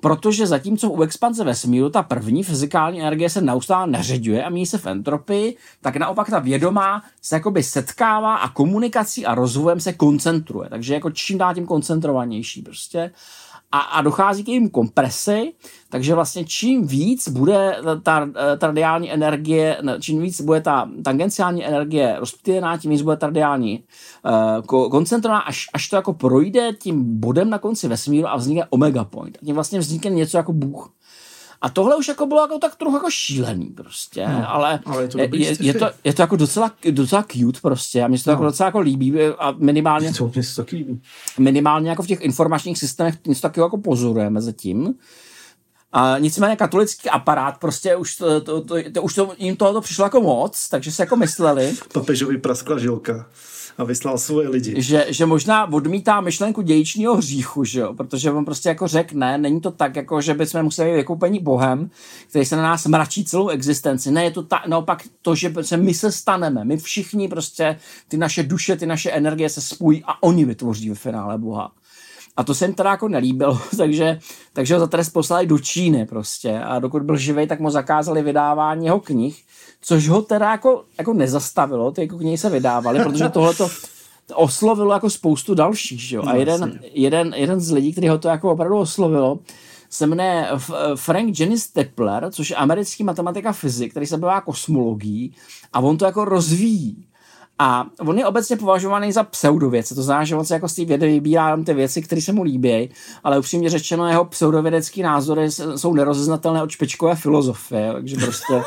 protože 0.00 0.46
zatímco 0.46 0.90
u 0.90 1.02
expanze 1.02 1.44
vesmíru 1.44 1.90
ta 1.90 2.02
první 2.02 2.42
fyzikální 2.42 3.00
energie 3.00 3.30
se 3.30 3.40
neustále 3.40 3.86
neřeďuje 3.86 4.44
a 4.44 4.48
míjí 4.48 4.66
se 4.66 4.78
v 4.78 4.86
entropii, 4.86 5.56
tak 5.80 5.96
naopak 5.96 6.30
ta 6.30 6.38
vědomá 6.38 7.02
se 7.22 7.36
jakoby 7.36 7.62
setkává 7.62 8.36
a 8.36 8.48
komunikací 8.48 9.26
a 9.26 9.34
rozvojem 9.34 9.80
se 9.80 9.92
koncentruje. 9.92 10.68
Takže 10.68 10.94
jako 10.94 11.10
čím 11.10 11.38
dál 11.38 11.54
tím 11.54 11.66
koncentrovanější 11.66 12.62
prostě 12.62 13.10
a, 13.72 13.78
a 13.78 14.02
dochází 14.02 14.44
k 14.44 14.48
jejím 14.48 14.70
kompresi, 14.70 15.52
takže 15.90 16.14
vlastně 16.14 16.44
čím 16.44 16.86
víc 16.86 17.28
bude 17.28 17.76
ta, 18.02 18.28
ta 18.58 18.66
radiální 18.66 19.12
energie, 19.12 19.78
čím 20.00 20.20
víc 20.20 20.40
bude 20.40 20.60
ta 20.60 20.90
tangenciální 21.04 21.66
energie 21.66 22.16
rozptýlená, 22.18 22.78
tím 22.78 22.90
víc 22.90 23.02
bude 23.02 23.16
ta 23.16 23.26
radiální 23.26 23.84
uh, 24.70 24.88
koncentrovaná, 24.90 25.40
až, 25.40 25.66
až 25.72 25.88
to 25.88 25.96
jako 25.96 26.12
projde 26.12 26.72
tím 26.72 27.20
bodem 27.20 27.50
na 27.50 27.58
konci 27.58 27.88
vesmíru 27.88 28.28
a 28.28 28.36
vznikne 28.36 28.66
omega 28.70 29.04
point. 29.04 29.38
A 29.42 29.44
tím 29.46 29.54
vlastně 29.54 29.78
vznikne 29.78 30.10
něco 30.10 30.36
jako 30.36 30.52
Bůh. 30.52 30.97
A 31.60 31.68
tohle 31.68 31.96
už 31.96 32.08
jako 32.08 32.26
bylo 32.26 32.40
jako 32.40 32.58
tak 32.58 32.76
trochu 32.76 32.96
jako 32.96 33.10
šílený 33.10 33.66
prostě, 33.66 34.28
no, 34.28 34.50
ale, 34.50 34.80
ale 34.86 35.02
je, 35.02 35.08
to 35.08 35.18
je, 35.18 35.28
je, 35.32 35.56
je, 35.60 35.74
to, 35.74 35.90
je 36.04 36.14
to 36.14 36.22
jako 36.22 36.36
docela, 36.36 36.72
docela 36.90 37.22
cute 37.22 37.60
prostě 37.60 38.02
a 38.02 38.08
mně 38.08 38.18
se 38.18 38.24
to 38.24 38.30
no. 38.30 38.32
jako 38.32 38.44
docela 38.44 38.66
jako 38.66 38.80
líbí 38.80 39.14
a 39.38 39.54
minimálně, 39.58 40.12
to, 40.12 40.30
mě 40.34 40.42
se 40.42 40.64
to 40.64 40.76
líbí. 40.76 41.02
minimálně 41.38 41.90
jako 41.90 42.02
v 42.02 42.06
těch 42.06 42.20
informačních 42.20 42.78
systémech 42.78 43.14
něco 43.26 43.40
takového 43.40 43.66
jako 43.66 43.78
pozorujeme 43.78 44.40
zatím. 44.40 44.94
A 45.92 46.18
nicméně 46.18 46.56
katolický 46.56 47.10
aparát 47.10 47.58
prostě 47.58 47.96
už 47.96 48.16
to, 48.16 48.40
to, 48.40 48.60
to, 48.60 48.74
to, 48.92 49.02
už 49.02 49.14
to, 49.14 49.34
jim 49.38 49.56
tohoto 49.56 49.80
přišlo 49.80 50.04
jako 50.04 50.20
moc, 50.20 50.68
takže 50.68 50.92
se 50.92 51.02
jako 51.02 51.16
mysleli. 51.16 51.74
Papežovi 51.92 52.38
praskla 52.38 52.78
žilka 52.78 53.26
a 53.78 53.84
vyslal 53.84 54.18
svoje 54.18 54.48
lidi. 54.48 54.82
Že, 54.82 55.06
že 55.08 55.26
možná 55.26 55.72
odmítá 55.72 56.20
myšlenku 56.20 56.62
dějičního 56.62 57.16
hříchu, 57.16 57.64
že 57.64 57.80
jo? 57.80 57.94
protože 57.94 58.32
on 58.32 58.44
prostě 58.44 58.68
jako 58.68 58.88
řekne, 58.88 59.38
není 59.38 59.60
to 59.60 59.70
tak, 59.70 59.96
jako 59.96 60.20
že 60.20 60.34
bychom 60.34 60.62
museli 60.62 60.92
vykoupení 60.92 61.40
Bohem, 61.40 61.90
který 62.28 62.44
se 62.44 62.56
na 62.56 62.62
nás 62.62 62.86
mračí 62.86 63.24
celou 63.24 63.48
existenci. 63.48 64.10
Ne, 64.10 64.24
je 64.24 64.30
to 64.30 64.42
ta, 64.42 64.62
naopak 64.68 65.02
to, 65.22 65.34
že 65.34 65.52
se 65.60 65.76
my 65.76 65.94
se 65.94 66.12
staneme. 66.12 66.64
My 66.64 66.76
všichni 66.76 67.28
prostě, 67.28 67.78
ty 68.08 68.16
naše 68.16 68.42
duše, 68.42 68.76
ty 68.76 68.86
naše 68.86 69.10
energie 69.10 69.48
se 69.48 69.60
spojí 69.60 70.02
a 70.06 70.22
oni 70.22 70.44
vytvoří 70.44 70.88
ve 70.88 70.94
finále 70.94 71.38
Boha. 71.38 71.72
A 72.38 72.44
to 72.44 72.54
se 72.54 72.64
jim 72.64 72.74
teda 72.74 72.90
jako 72.90 73.08
nelíbilo, 73.08 73.60
takže, 73.76 74.18
takže 74.52 74.74
ho 74.74 74.80
za 74.80 74.86
trest 74.86 75.10
poslali 75.10 75.46
do 75.46 75.58
Číny 75.58 76.06
prostě. 76.06 76.58
A 76.58 76.78
dokud 76.78 77.02
byl 77.02 77.16
živý, 77.16 77.46
tak 77.46 77.60
mu 77.60 77.70
zakázali 77.70 78.22
vydávání 78.22 78.86
jeho 78.86 79.00
knih 79.00 79.44
což 79.80 80.08
ho 80.08 80.22
teda 80.22 80.50
jako, 80.50 80.84
jako 80.98 81.12
nezastavilo, 81.12 81.90
ty 81.90 82.00
jako 82.00 82.18
knihy 82.18 82.38
se 82.38 82.50
vydávaly, 82.50 83.00
protože 83.04 83.28
tohle 83.28 83.54
to 83.54 83.68
oslovilo 84.34 84.92
jako 84.92 85.10
spoustu 85.10 85.54
dalších, 85.54 86.00
že 86.00 86.16
jo? 86.16 86.22
A 86.22 86.32
no, 86.32 86.38
jeden, 86.38 86.80
jeden, 86.92 87.34
jeden 87.36 87.60
z 87.60 87.72
lidí, 87.72 87.92
který 87.92 88.08
ho 88.08 88.18
to 88.18 88.28
jako 88.28 88.52
opravdu 88.52 88.76
oslovilo, 88.76 89.38
se 89.90 90.06
jmenuje 90.06 90.48
Frank 90.94 91.40
Jennings 91.40 91.68
Tepler, 91.68 92.28
což 92.30 92.50
je 92.50 92.56
americký 92.56 93.04
matematika 93.04 93.52
fyzik, 93.52 93.90
který 93.90 94.06
se 94.06 94.16
bývá 94.16 94.40
kosmologií 94.40 95.34
a 95.72 95.80
on 95.80 95.98
to 95.98 96.04
jako 96.04 96.24
rozvíjí. 96.24 97.04
A 97.58 97.86
on 98.00 98.18
je 98.18 98.26
obecně 98.26 98.56
považovaný 98.56 99.12
za 99.12 99.22
pseudovědce, 99.22 99.94
to 99.94 100.02
znamená, 100.02 100.24
že 100.24 100.36
on 100.36 100.44
se 100.44 100.54
jako 100.54 100.68
z 100.68 100.74
té 100.74 100.84
vědy 100.84 101.06
vybírá 101.06 101.56
ty 101.56 101.74
věci, 101.74 102.02
které 102.02 102.22
se 102.22 102.32
mu 102.32 102.42
líbí, 102.42 102.90
ale 103.24 103.38
upřímně 103.38 103.70
řečeno 103.70 104.08
jeho 104.08 104.24
pseudovědecké 104.24 105.02
názory 105.02 105.50
jsou 105.76 105.94
nerozeznatelné 105.94 106.62
od 106.62 106.70
špičkové 106.70 107.14
filozofie, 107.14 107.92
takže 107.92 108.16
prostě 108.16 108.62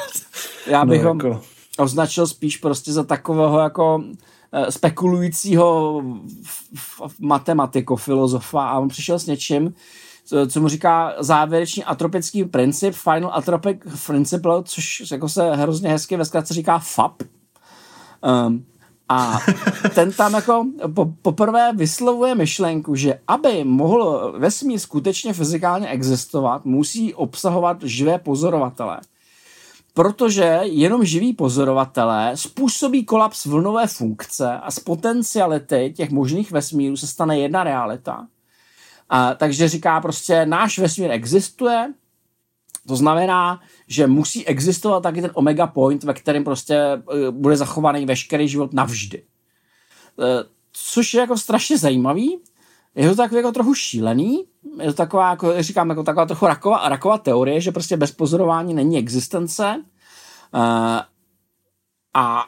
já 0.67 0.85
bych 0.85 1.03
no, 1.03 1.09
ho 1.09 1.15
jako... 1.15 1.41
označil 1.77 2.27
spíš 2.27 2.57
prostě 2.57 2.93
za 2.93 3.03
takového 3.03 3.59
jako 3.59 4.03
eh, 4.51 4.71
spekulujícího 4.71 6.01
matematiko, 7.19 7.95
filozofa 7.95 8.69
a 8.69 8.79
on 8.79 8.87
přišel 8.87 9.19
s 9.19 9.25
něčím, 9.25 9.73
co 10.47 10.61
mu 10.61 10.67
říká 10.67 11.13
závěrečný 11.19 11.83
atropický 11.83 12.43
princip, 12.43 12.93
final 12.93 13.31
atropic 13.33 13.77
principle, 14.07 14.63
což 14.63 15.11
jako 15.11 15.29
se 15.29 15.55
hrozně 15.55 15.89
hezky 15.89 16.17
ve 16.17 16.25
zkratce 16.25 16.53
říká 16.53 16.79
FAP. 16.79 17.23
Um, 18.47 18.65
a 19.11 19.39
ten 19.95 20.11
tam 20.11 20.33
jako 20.33 20.65
po, 20.95 21.13
poprvé 21.21 21.71
vyslovuje 21.75 22.35
myšlenku, 22.35 22.95
že 22.95 23.19
aby 23.27 23.63
mohl 23.63 24.33
vesmír 24.37 24.79
skutečně 24.79 25.33
fyzikálně 25.33 25.87
existovat, 25.87 26.65
musí 26.65 27.13
obsahovat 27.13 27.83
živé 27.83 28.19
pozorovatele. 28.19 28.99
Protože 29.93 30.59
jenom 30.63 31.05
živí 31.05 31.33
pozorovatelé 31.33 32.31
způsobí 32.35 33.05
kolaps 33.05 33.45
vlnové 33.45 33.87
funkce 33.87 34.53
a 34.53 34.71
z 34.71 34.79
potenciality 34.79 35.93
těch 35.95 36.11
možných 36.11 36.51
vesmírů 36.51 36.97
se 36.97 37.07
stane 37.07 37.39
jedna 37.39 37.63
realita. 37.63 38.27
A, 39.09 39.33
takže 39.33 39.67
říká 39.67 40.01
prostě, 40.01 40.45
náš 40.45 40.79
vesmír 40.79 41.11
existuje, 41.11 41.93
to 42.87 42.95
znamená, 42.95 43.61
že 43.87 44.07
musí 44.07 44.47
existovat 44.47 45.03
taky 45.03 45.21
ten 45.21 45.31
omega 45.33 45.67
point, 45.67 46.03
ve 46.03 46.13
kterém 46.13 46.43
prostě 46.43 46.75
eh, 46.75 47.31
bude 47.31 47.57
zachovaný 47.57 48.05
veškerý 48.05 48.47
život 48.47 48.73
navždy. 48.73 49.23
Eh, 50.19 50.43
což 50.73 51.13
je 51.13 51.19
jako 51.19 51.37
strašně 51.37 51.77
zajímavý, 51.77 52.39
je 52.95 53.09
to 53.09 53.15
takový 53.15 53.37
jako 53.37 53.51
trochu 53.51 53.73
šílený, 53.73 54.43
je 54.81 54.87
to 54.87 54.93
taková, 54.93 55.29
jako 55.29 55.63
říkám, 55.63 55.89
jako 55.89 56.03
taková 56.03 56.25
trochu 56.25 56.45
raková, 56.45 56.89
raková 56.89 57.17
teorie, 57.17 57.61
že 57.61 57.71
prostě 57.71 57.97
bez 57.97 58.11
pozorování 58.11 58.73
není 58.73 58.97
existence. 58.97 59.83
Uh, 60.53 60.61
a 62.13 62.45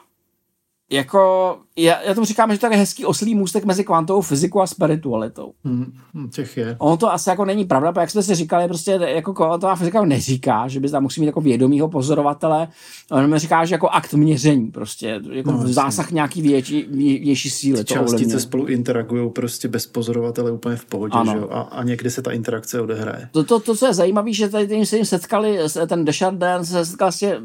jako, 0.90 1.56
já, 1.76 2.02
já 2.02 2.14
tomu 2.14 2.24
říkám, 2.24 2.52
že 2.52 2.58
to 2.58 2.66
je 2.66 2.76
hezký 2.76 3.04
oslý 3.04 3.34
můstek 3.34 3.64
mezi 3.64 3.84
kvantovou 3.84 4.20
fyzikou 4.20 4.60
a 4.60 4.66
spiritualitou. 4.66 5.52
Hmm, 5.64 5.92
těch 6.30 6.56
je. 6.56 6.76
Ono 6.78 6.96
to 6.96 7.12
asi 7.12 7.30
jako 7.30 7.44
není 7.44 7.64
pravda, 7.64 7.92
protože 7.92 8.00
jak 8.00 8.10
jsme 8.10 8.22
si 8.22 8.34
říkali, 8.34 8.68
prostě 8.68 8.90
jako 8.90 9.34
kvantová 9.34 9.76
fyzika 9.76 10.04
neříká, 10.04 10.68
že 10.68 10.80
by 10.80 10.90
tam 10.90 11.02
musí 11.02 11.20
mít 11.20 11.26
jako 11.26 11.40
vědomího 11.40 11.88
pozorovatele, 11.88 12.68
on 13.10 13.36
říká, 13.36 13.64
že 13.64 13.74
jako 13.74 13.88
akt 13.88 14.14
měření, 14.14 14.70
prostě 14.70 15.20
jako 15.30 15.52
no, 15.52 15.68
zásah 15.68 16.10
nějaký 16.10 16.42
větší, 16.42 16.82
větší 17.24 17.50
síly. 17.50 17.78
Ty 17.78 17.84
částice 17.84 18.40
spolu 18.40 18.66
interagují 18.66 19.30
prostě 19.30 19.68
bez 19.68 19.86
pozorovatele 19.86 20.50
úplně 20.50 20.76
v 20.76 20.84
pohodě, 20.84 21.12
ano. 21.12 21.32
že 21.32 21.38
jo? 21.38 21.48
A, 21.50 21.60
a 21.60 21.82
někdy 21.82 22.10
se 22.10 22.22
ta 22.22 22.32
interakce 22.32 22.80
odehraje. 22.80 23.28
To, 23.32 23.44
to, 23.44 23.60
to 23.60 23.76
co 23.76 23.86
je 23.86 23.94
zajímavé, 23.94 24.32
že 24.32 24.48
tady 24.48 24.86
se 24.86 24.96
jim 24.96 25.04
setkali, 25.04 25.58
ten 25.86 26.04
Desjardins 26.04 26.68
se 26.70 26.86
setkal 26.86 27.12
s 27.12 27.18
tě, 27.18 27.40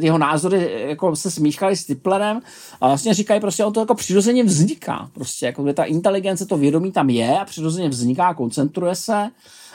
jeho 0.00 0.18
názory 0.18 0.84
jako 0.88 1.16
se 1.16 1.30
smíchali 1.30 1.76
s 1.76 1.84
Tiplerem 1.84 2.40
a 2.82 2.88
vlastně 2.88 3.14
říkají 3.14 3.40
prostě, 3.40 3.64
on 3.64 3.72
to 3.72 3.80
jako 3.80 3.94
přirozeně 3.94 4.44
vzniká. 4.44 5.10
Prostě 5.12 5.46
jako 5.46 5.72
ta 5.72 5.84
inteligence, 5.84 6.46
to 6.46 6.56
vědomí 6.56 6.92
tam 6.92 7.10
je 7.10 7.38
a 7.40 7.44
přirozeně 7.44 7.88
vzniká, 7.88 8.34
koncentruje 8.34 8.94
se 8.94 9.30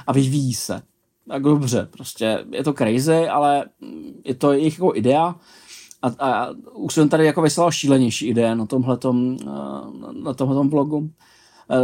a 0.07 0.13
vyvíjí 0.13 0.53
se. 0.53 0.81
Tak 1.27 1.43
dobře, 1.43 1.87
prostě 1.91 2.45
je 2.51 2.63
to 2.63 2.73
crazy, 2.73 3.27
ale 3.27 3.65
je 4.25 4.35
to 4.35 4.53
jejich 4.53 4.73
jako 4.73 4.95
idea. 4.95 5.35
A, 6.01 6.07
a 6.19 6.49
už 6.73 6.93
jsem 6.93 7.09
tady 7.09 7.25
jako 7.25 7.41
vyslal 7.41 7.71
šílenější 7.71 8.27
ideje 8.27 8.55
na 8.55 8.65
tomhletom, 8.65 9.37
na 10.23 10.33
tomhletom 10.33 10.69
blogu. 10.69 11.09
E, 11.69 11.77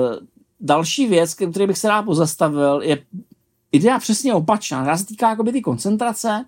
další 0.59 1.07
věc, 1.07 1.33
který 1.33 1.67
bych 1.67 1.77
se 1.77 1.87
rád 1.87 2.03
pozastavil, 2.03 2.81
je 2.83 3.03
idea 3.73 3.99
přesně 3.99 4.33
opačná. 4.33 4.81
která 4.81 4.97
se 4.97 5.05
týká 5.05 5.29
jakoby 5.29 5.51
ty 5.51 5.61
koncentrace 5.61 6.45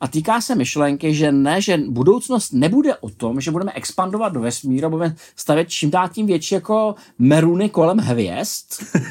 a 0.00 0.08
týká 0.08 0.40
se 0.40 0.54
myšlenky, 0.54 1.14
že 1.14 1.32
ne, 1.32 1.60
že 1.60 1.78
budoucnost 1.88 2.52
nebude 2.52 2.96
o 2.96 3.10
tom, 3.10 3.40
že 3.40 3.50
budeme 3.50 3.72
expandovat 3.72 4.32
do 4.32 4.40
vesmíru, 4.40 4.90
budeme 4.90 5.16
stavět 5.36 5.68
čím 5.68 5.90
dál 5.90 6.08
tím 6.08 6.26
větší 6.26 6.54
jako 6.54 6.94
meruny 7.18 7.68
kolem 7.68 7.98
hvězd. 7.98 8.64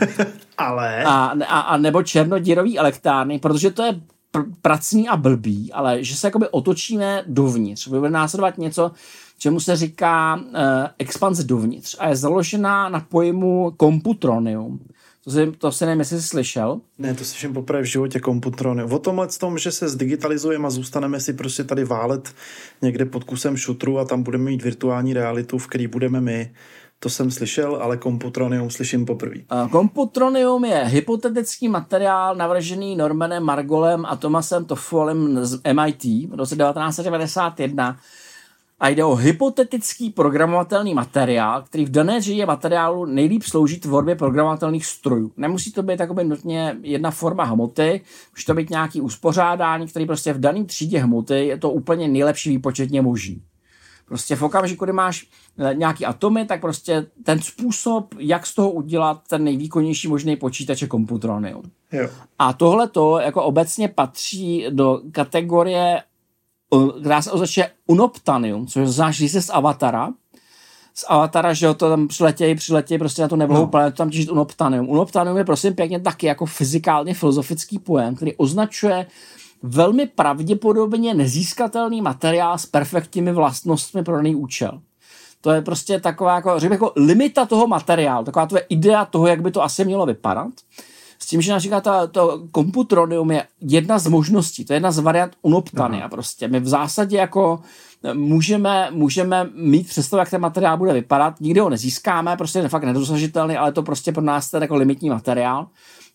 ale... 0.57 1.03
A, 1.03 1.25
a, 1.47 1.59
a 1.59 1.77
nebo 1.77 2.03
černodírový 2.03 2.79
elektrárny, 2.79 3.39
protože 3.39 3.71
to 3.71 3.83
je 3.83 4.01
pr- 4.33 4.53
pracný 4.61 5.09
a 5.09 5.17
blbý, 5.17 5.73
ale 5.73 6.03
že 6.03 6.15
se 6.15 6.27
jakoby 6.27 6.49
otočíme 6.49 7.23
dovnitř. 7.27 7.87
Bude 7.87 8.09
následovat 8.09 8.57
něco, 8.57 8.91
čemu 9.37 9.59
se 9.59 9.75
říká 9.75 10.35
uh, 10.35 10.51
expanze 10.99 11.43
dovnitř 11.43 11.95
a 11.99 12.09
je 12.09 12.15
založená 12.15 12.89
na 12.89 12.99
pojmu 12.99 13.73
komputronium 13.77 14.79
to 15.27 15.31
si, 15.31 15.51
to 15.51 15.71
si 15.71 15.85
nevím, 15.85 15.99
jestli 15.99 16.21
jsi 16.21 16.27
slyšel. 16.27 16.81
Ne, 16.97 17.13
to 17.13 17.23
slyším 17.23 17.53
poprvé 17.53 17.81
v 17.81 17.85
životě 17.85 18.19
komputrony. 18.19 18.83
O 18.83 18.99
tomhle 18.99 19.27
tom, 19.27 19.57
že 19.57 19.71
se 19.71 19.89
zdigitalizujeme 19.89 20.67
a 20.67 20.69
zůstaneme 20.69 21.19
si 21.19 21.33
prostě 21.33 21.63
tady 21.63 21.83
válet 21.83 22.33
někde 22.81 23.05
pod 23.05 23.23
kusem 23.23 23.57
šutru 23.57 23.99
a 23.99 24.05
tam 24.05 24.23
budeme 24.23 24.43
mít 24.43 24.63
virtuální 24.63 25.13
realitu, 25.13 25.57
v 25.57 25.67
který 25.67 25.87
budeme 25.87 26.21
my, 26.21 26.51
to 26.99 27.09
jsem 27.09 27.31
slyšel, 27.31 27.75
ale 27.75 27.97
komputronium 27.97 28.69
slyším 28.69 29.05
poprvé. 29.05 29.35
Komputronium 29.71 30.65
je 30.65 30.83
hypotetický 30.85 31.67
materiál 31.67 32.35
navržený 32.35 32.95
Normanem 32.95 33.43
Margolem 33.43 34.05
a 34.05 34.15
Thomasem 34.15 34.65
Toffolem 34.65 35.45
z 35.45 35.61
MIT 35.73 36.03
v 36.03 36.33
roce 36.33 36.55
1991 36.55 37.97
a 38.79 38.89
jde 38.89 39.03
o 39.03 39.15
hypotetický 39.15 40.09
programovatelný 40.09 40.93
materiál, 40.93 41.61
který 41.61 41.85
v 41.85 41.91
dané 41.91 42.19
třídě 42.19 42.45
materiálu 42.45 43.05
nejlíp 43.05 43.43
slouží 43.43 43.79
tvorbě 43.79 44.15
programovatelných 44.15 44.85
strojů. 44.85 45.31
Nemusí 45.37 45.71
to 45.71 45.83
být 45.83 45.97
takový 45.97 46.23
nutně 46.23 46.77
jedna 46.81 47.11
forma 47.11 47.43
hmoty, 47.43 48.01
může 48.35 48.45
to 48.45 48.53
být 48.53 48.69
nějaký 48.69 49.01
uspořádání, 49.01 49.87
který 49.87 50.05
prostě 50.05 50.33
v 50.33 50.39
dané 50.39 50.65
třídě 50.65 50.99
hmoty 50.99 51.47
je 51.47 51.57
to 51.57 51.71
úplně 51.71 52.07
nejlepší 52.07 52.49
výpočetně 52.49 53.01
možný. 53.01 53.41
Prostě 54.07 54.35
v 54.35 54.41
okamžiku, 54.41 54.85
kdy 54.85 54.93
máš 54.93 55.27
eh, 55.59 55.75
nějaký 55.75 56.05
atomy, 56.05 56.45
tak 56.45 56.61
prostě 56.61 57.05
ten 57.23 57.39
způsob, 57.39 58.15
jak 58.17 58.45
z 58.45 58.55
toho 58.55 58.71
udělat 58.71 59.21
ten 59.29 59.43
nejvýkonnější 59.43 60.07
možný 60.07 60.35
počítač 60.35 60.81
je 60.81 60.87
komputronium. 60.87 61.63
Jo. 61.91 62.09
A 62.39 62.53
tohle 62.53 62.89
to 62.89 63.19
jako 63.19 63.43
obecně 63.43 63.87
patří 63.87 64.65
do 64.69 65.01
kategorie 65.11 66.01
která 66.99 67.21
se 67.21 67.31
označuje 67.31 67.71
Unoptanium, 67.87 68.67
což 68.67 68.87
znamená, 68.87 69.11
že 69.11 69.29
se 69.29 69.41
z 69.41 69.49
Avatara, 69.49 70.13
z 70.93 71.05
Avatara, 71.07 71.53
že 71.53 71.65
jo, 71.65 71.73
to 71.73 71.89
tam 71.89 72.07
přiletějí, 72.07 72.55
přiletějí 72.55 72.97
prostě 72.97 73.21
na 73.21 73.27
tu 73.27 73.35
neblahou 73.35 73.63
no. 73.63 73.67
planetu 73.67 73.97
tam 73.97 74.09
těžit 74.09 74.31
Unoptanium. 74.31 74.89
Unoptanium 74.89 75.37
je 75.37 75.43
prosím 75.43 75.75
pěkně 75.75 75.99
taky 75.99 76.25
jako 76.25 76.45
fyzikálně 76.45 77.13
filozofický 77.13 77.79
pojem, 77.79 78.15
který 78.15 78.35
označuje 78.35 79.05
velmi 79.63 80.05
pravděpodobně 80.05 81.13
nezískatelný 81.13 82.01
materiál 82.01 82.57
s 82.57 82.65
perfektními 82.65 83.33
vlastnostmi 83.33 84.03
pro 84.03 84.15
daný 84.15 84.35
účel. 84.35 84.81
To 85.41 85.51
je 85.51 85.61
prostě 85.61 85.99
taková, 85.99 86.35
jako, 86.35 86.59
řekl 86.59 86.73
jako 86.73 86.91
limita 86.95 87.45
toho 87.45 87.67
materiálu, 87.67 88.25
taková 88.25 88.45
tvoje 88.45 88.65
idea 88.69 89.05
toho, 89.05 89.27
jak 89.27 89.41
by 89.41 89.51
to 89.51 89.63
asi 89.63 89.85
mělo 89.85 90.05
vypadat. 90.05 90.53
S 91.19 91.27
tím, 91.27 91.41
že 91.41 91.51
například 91.51 91.83
ta, 91.83 92.07
to 92.07 92.43
komputronium 92.51 93.31
je 93.31 93.47
jedna 93.61 93.99
z 93.99 94.07
možností, 94.07 94.65
to 94.65 94.73
je 94.73 94.75
jedna 94.75 94.91
z 94.91 94.99
variant 94.99 95.33
unoptany 95.41 96.03
a 96.03 96.09
prostě 96.09 96.47
my 96.47 96.59
v 96.59 96.67
zásadě 96.67 97.17
jako 97.17 97.59
můžeme, 98.13 98.87
můžeme 98.91 99.49
mít 99.53 99.87
představu, 99.87 100.19
jak 100.19 100.29
ten 100.29 100.41
materiál 100.41 100.77
bude 100.77 100.93
vypadat, 100.93 101.41
nikdy 101.41 101.59
ho 101.59 101.69
nezískáme, 101.69 102.37
prostě 102.37 102.59
je 102.59 102.69
fakt 102.69 102.83
nedosažitelný, 102.83 103.57
ale 103.57 103.71
to 103.71 103.83
prostě 103.83 104.11
pro 104.11 104.23
nás 104.23 104.53
je 104.53 104.59
jako 104.61 104.75
limitní 104.75 105.09
materiál. 105.09 105.67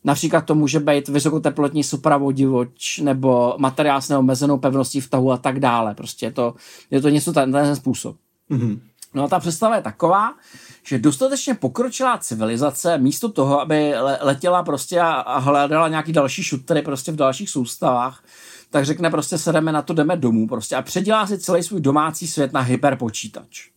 Například 0.04 0.40
to 0.40 0.54
může 0.54 0.80
být 0.80 1.08
vysokoteplotní 1.08 1.84
supravodivoč 1.84 2.98
nebo 2.98 3.54
materiál 3.58 4.00
s 4.00 4.08
neomezenou 4.08 4.58
pevností 4.58 5.00
v 5.00 5.10
tahu 5.10 5.32
a 5.32 5.36
tak 5.36 5.60
dále. 5.60 5.94
Prostě 5.94 6.26
je 6.26 6.32
to, 6.32 6.54
je 6.90 7.00
to 7.00 7.08
něco 7.08 7.32
ten, 7.32 7.52
ten 7.52 7.76
způsob. 7.76 8.16
Mm-hmm. 8.50 8.80
No 9.14 9.24
a 9.24 9.28
ta 9.28 9.40
představa 9.40 9.76
je 9.76 9.82
taková, 9.82 10.34
že 10.82 10.98
dostatečně 10.98 11.54
pokročilá 11.54 12.18
civilizace 12.18 12.98
místo 12.98 13.28
toho, 13.28 13.60
aby 13.60 13.94
letěla 14.20 14.62
prostě 14.62 15.00
a, 15.00 15.10
a 15.12 15.38
hledala 15.38 15.88
nějaký 15.88 16.12
další 16.12 16.42
šutry 16.42 16.82
prostě 16.82 17.12
v 17.12 17.16
dalších 17.16 17.50
soustavách, 17.50 18.24
tak 18.70 18.84
řekne 18.84 19.10
prostě 19.10 19.38
sedeme 19.38 19.72
na 19.72 19.82
to, 19.82 19.94
jdeme 19.94 20.16
domů 20.16 20.48
prostě 20.48 20.76
a 20.76 20.82
předělá 20.82 21.26
si 21.26 21.38
celý 21.38 21.62
svůj 21.62 21.80
domácí 21.80 22.28
svět 22.28 22.52
na 22.52 22.60
hyperpočítač. 22.60 23.68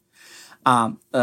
A 0.65 0.94
e, 1.15 1.22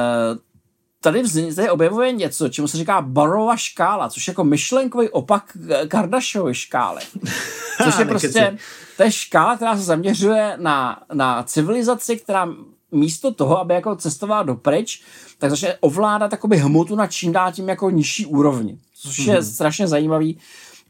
tady, 1.00 1.22
vznik, 1.22 1.54
tady 1.54 1.70
objevuje 1.70 2.12
něco, 2.12 2.48
čemu 2.48 2.68
se 2.68 2.76
říká 2.76 3.00
Barova 3.00 3.56
škála, 3.56 4.08
což 4.08 4.28
je 4.28 4.30
jako 4.30 4.44
myšlenkový 4.44 5.08
opak 5.08 5.56
Kardashiovy 5.88 6.54
škály. 6.54 7.00
Což 7.84 7.98
je 7.98 8.04
prostě, 8.04 8.58
to 8.96 9.02
je 9.02 9.12
škála, 9.12 9.56
která 9.56 9.76
se 9.76 9.82
zaměřuje 9.82 10.56
na, 10.60 11.02
na 11.12 11.42
civilizaci, 11.42 12.16
která 12.16 12.48
místo 12.92 13.32
toho, 13.32 13.58
aby 13.58 13.74
jako 13.74 13.96
cestovala 13.96 14.42
dopryč, 14.42 15.02
tak 15.38 15.50
začne 15.50 15.74
ovládat 15.80 16.28
takoby 16.28 16.56
hmotu 16.56 16.96
na 16.96 17.06
čím 17.06 17.32
dál 17.32 17.52
tím 17.52 17.68
jako 17.68 17.90
nižší 17.90 18.26
úrovni, 18.26 18.78
což 18.94 19.18
je 19.18 19.34
mm-hmm. 19.34 19.52
strašně 19.52 19.88
zajímavý, 19.88 20.38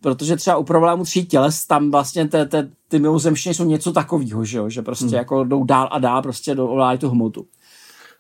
protože 0.01 0.37
třeba 0.37 0.57
u 0.57 0.65
problému 0.65 1.05
tří 1.05 1.27
těles 1.27 1.67
tam 1.67 1.91
vlastně 1.91 2.29
te, 2.29 2.47
te, 2.47 2.71
ty 2.89 2.99
mimozemštění 2.99 3.55
jsou 3.55 3.65
něco 3.65 3.93
takového, 3.93 4.45
že, 4.45 4.59
jo? 4.59 4.69
že 4.69 4.83
prostě 4.83 5.07
mm. 5.07 5.15
jako 5.15 5.45
jdou 5.45 5.65
dál 5.65 5.89
a 5.93 5.99
dál 5.99 6.23
prostě 6.23 6.55
do 6.55 6.69
ovládají 6.69 6.99
tu 6.99 7.11
hmotu. 7.11 7.47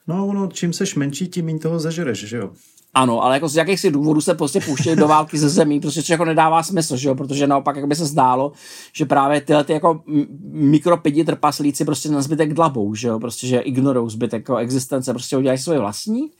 No, 0.06 0.26
ono, 0.26 0.48
čím 0.52 0.72
seš 0.72 0.94
menší, 0.94 1.28
tím 1.28 1.46
méně 1.46 1.58
toho 1.58 1.78
zažereš, 1.78 2.18
že 2.18 2.36
jo? 2.36 2.50
Ano, 2.94 3.22
ale 3.22 3.34
jako 3.36 3.48
z 3.48 3.56
jakýchsi 3.56 3.90
důvodů 3.90 4.20
se 4.20 4.34
prostě 4.34 4.60
pouštějí 4.60 4.96
do 4.96 5.08
války 5.08 5.38
ze 5.38 5.48
zemí, 5.48 5.80
prostě 5.80 6.02
což 6.02 6.08
jako 6.08 6.24
nedává 6.24 6.62
smysl, 6.62 6.96
že 6.96 7.08
jo? 7.08 7.14
protože 7.14 7.46
naopak 7.46 7.76
jak 7.76 7.86
by 7.86 7.96
se 7.96 8.06
zdálo, 8.06 8.52
že 8.92 9.04
právě 9.04 9.40
tyhle 9.40 9.64
ty 9.64 9.72
jako 9.72 10.02
mikropidi 10.42 11.24
trpaslíci 11.24 11.84
prostě 11.84 12.08
na 12.08 12.22
zbytek 12.22 12.54
dlabou, 12.54 12.94
že 12.94 13.08
jo? 13.08 13.20
prostě 13.20 13.46
že 13.46 13.58
ignorují 13.58 14.10
zbytek 14.10 14.40
jako 14.40 14.56
existence, 14.56 15.12
prostě 15.12 15.36
udělají 15.36 15.58
svoje 15.58 15.78
vlastní. 15.78 16.30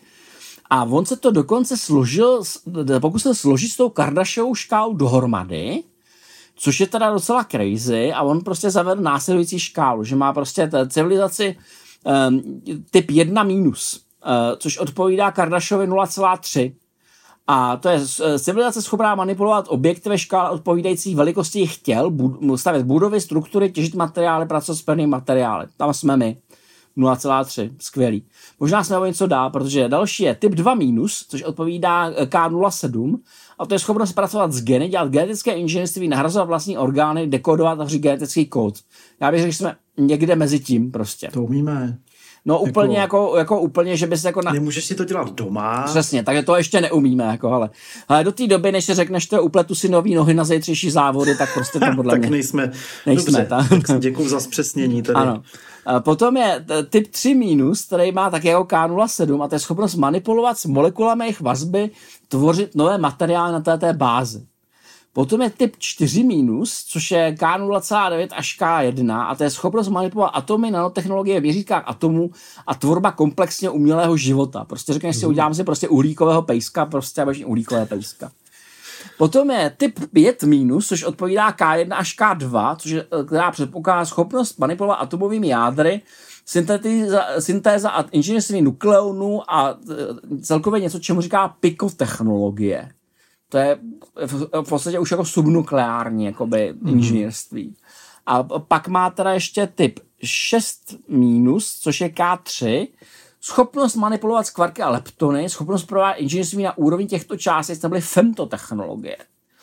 A 0.70 0.84
on 0.84 1.06
se 1.06 1.16
to 1.16 1.30
dokonce 1.30 1.76
složil, 1.76 2.42
pokusil 3.00 3.34
složit 3.34 3.72
s 3.72 3.76
tou 3.76 3.88
Kardashiovou 3.88 4.54
škálu 4.54 4.94
dohromady, 4.94 5.82
což 6.56 6.80
je 6.80 6.86
teda 6.86 7.10
docela 7.10 7.44
crazy 7.44 8.12
a 8.12 8.22
on 8.22 8.40
prostě 8.40 8.70
zavedl 8.70 9.02
následující 9.02 9.58
škálu, 9.58 10.04
že 10.04 10.16
má 10.16 10.32
prostě 10.32 10.70
civilizaci 10.88 11.56
um, 12.28 12.62
typ 12.90 13.10
1 13.10 13.42
minus, 13.42 14.00
což 14.56 14.78
odpovídá 14.78 15.30
Kardashovi 15.30 15.88
0,3. 15.88 16.72
A 17.46 17.76
to 17.76 17.88
je 17.88 18.00
eh, 18.20 18.38
civilizace 18.38 18.82
schopná 18.82 19.14
manipulovat 19.14 19.64
objekty 19.68 20.08
ve 20.08 20.18
škále 20.18 20.50
odpovídající 20.50 21.14
velikosti 21.14 21.58
jejich 21.58 21.78
těl, 21.78 22.10
bud- 22.10 22.56
stavět 22.56 22.86
budovy, 22.86 23.20
struktury, 23.20 23.70
těžit 23.70 23.94
materiály, 23.94 24.46
pracovat 24.46 24.76
s 24.76 24.82
pevnými 24.82 25.10
materiály. 25.10 25.66
Tam 25.76 25.94
jsme 25.94 26.16
my. 26.16 26.36
0,3. 26.96 27.70
Skvělý. 27.78 28.26
Možná 28.60 28.84
jsme 28.84 28.98
o 28.98 29.04
něco 29.04 29.26
dál, 29.26 29.50
protože 29.50 29.88
další 29.88 30.22
je 30.22 30.34
typ 30.34 30.52
2 30.52 30.74
minus, 30.74 31.26
což 31.28 31.42
odpovídá 31.42 32.10
eh, 32.10 32.24
K07 32.24 33.18
a 33.58 33.66
to 33.66 33.74
je 33.74 33.78
schopnost 33.78 34.12
pracovat 34.12 34.52
s 34.52 34.64
geny, 34.64 34.88
dělat 34.88 35.08
genetické 35.08 35.52
inženýrství, 35.52 36.08
nahrazovat 36.08 36.48
vlastní 36.48 36.78
orgány, 36.78 37.26
dekodovat 37.26 37.80
a 37.80 37.84
genetický 37.84 38.46
kód. 38.46 38.74
Já 39.20 39.30
bych 39.30 39.40
řekl, 39.40 39.52
že 39.52 39.58
jsme 39.58 39.76
někde 39.98 40.36
mezi 40.36 40.60
tím 40.60 40.90
prostě. 40.90 41.28
To 41.32 41.42
umíme. 41.42 41.98
No 42.44 42.60
úplně 42.60 42.98
jako, 42.98 43.16
jako, 43.16 43.36
jako 43.36 43.60
úplně, 43.60 43.96
že 43.96 44.06
bys 44.06 44.24
jako... 44.24 44.42
Na... 44.42 44.52
Nemůžeš 44.52 44.84
si 44.84 44.94
to 44.94 45.04
dělat 45.04 45.32
doma. 45.32 45.82
Přesně, 45.86 46.22
takže 46.22 46.42
to 46.42 46.56
ještě 46.56 46.80
neumíme, 46.80 47.24
jako, 47.24 47.48
ale, 47.48 47.70
ale 48.08 48.24
do 48.24 48.32
té 48.32 48.46
doby, 48.46 48.72
než 48.72 48.84
si 48.84 48.94
řekneš, 48.94 49.28
že 49.28 49.40
upletu 49.40 49.74
si 49.74 49.88
nový 49.88 50.14
nohy 50.14 50.34
na 50.34 50.44
zítřejší 50.44 50.90
závody, 50.90 51.36
tak 51.36 51.54
prostě 51.54 51.80
to 51.80 51.86
podle 51.96 52.10
tak 52.10 52.20
mě... 52.20 52.30
nejsme. 52.30 52.72
nejsme 53.06 53.32
Dobře, 53.32 53.46
tak. 53.48 53.86
tak 53.86 54.00
děkuji 54.00 54.28
za 54.28 54.40
zpřesnění. 54.40 55.02
Tady. 55.02 55.16
Ano. 55.16 55.42
A 55.86 56.00
potom 56.00 56.36
je 56.36 56.64
typ 56.90 57.08
3 57.08 57.34
minus, 57.34 57.84
který 57.84 58.12
má 58.12 58.30
tak 58.30 58.44
jako 58.44 58.64
K07 58.64 59.42
a 59.42 59.48
to 59.48 59.54
je 59.54 59.58
schopnost 59.58 59.94
manipulovat 59.94 60.58
s 60.58 60.66
molekulami 60.66 61.24
jejich 61.24 61.40
vazby, 61.40 61.90
tvořit 62.28 62.74
nové 62.74 62.98
materiály 62.98 63.52
na 63.52 63.60
této 63.60 63.92
bázi. 63.92 64.46
Potom 65.14 65.42
je 65.42 65.50
typ 65.50 65.76
4 65.78 66.24
minus, 66.24 66.84
což 66.84 67.10
je 67.10 67.32
K0,9 67.38 68.28
až 68.32 68.60
K1 68.60 69.20
a 69.20 69.34
to 69.34 69.44
je 69.44 69.50
schopnost 69.50 69.88
manipulovat 69.88 70.30
atomy, 70.34 70.70
nanotechnologie, 70.70 71.40
měřítka 71.40 71.76
atomů 71.76 72.30
a 72.66 72.74
tvorba 72.74 73.12
komplexně 73.12 73.70
umělého 73.70 74.16
života. 74.16 74.64
Prostě 74.64 74.92
řekneš 74.92 75.16
si, 75.16 75.24
mhm. 75.24 75.30
udělám 75.30 75.54
si 75.54 75.64
prostě 75.64 75.88
uhlíkového 75.88 76.42
pejska, 76.42 76.86
prostě 76.86 77.22
a 77.22 77.26
uhlíkové 77.46 77.86
pejska. 77.86 78.32
Potom 79.18 79.50
je 79.50 79.74
typ 79.76 80.00
5 80.12 80.42
minus, 80.42 80.88
což 80.88 81.04
odpovídá 81.04 81.50
K1 81.50 81.96
až 81.96 82.16
K2, 82.18 82.76
což 82.76 82.90
je, 82.90 83.06
která 83.26 83.50
předpokládá 83.50 84.04
schopnost 84.04 84.58
manipulovat 84.58 84.94
atomovými 84.94 85.48
jádry, 85.48 86.00
syntéza 87.38 87.90
a 87.90 88.02
inženýrství 88.02 88.62
nukleonů 88.62 89.50
a 89.50 89.70
e, 89.70 90.38
celkově 90.42 90.80
něco, 90.80 90.98
čemu 90.98 91.20
říká 91.20 91.48
pikotechnologie. 91.60 92.88
To 93.52 93.58
je 93.58 93.78
v 94.62 94.68
podstatě 94.68 94.98
už 94.98 95.10
jako 95.10 95.24
subnukleární 95.24 96.24
jakoby 96.24 96.74
mm. 96.80 96.88
inženýrství. 96.88 97.76
A 98.26 98.42
pak 98.42 98.88
má 98.88 99.10
teda 99.10 99.32
ještě 99.32 99.66
typ 99.66 100.00
6 100.22 100.94
minus, 101.08 101.78
což 101.80 102.00
je 102.00 102.08
K3, 102.08 102.88
schopnost 103.40 103.96
manipulovat 103.96 104.46
skvarky 104.46 104.82
a 104.82 104.90
leptony, 104.90 105.48
schopnost 105.48 105.84
provádět 105.84 106.18
inženýrství 106.18 106.62
na 106.62 106.78
úrovni 106.78 107.06
těchto 107.06 107.36
částic, 107.36 107.78
to 107.78 107.88
byly 107.88 108.00
femtotechnologie. 108.00 109.16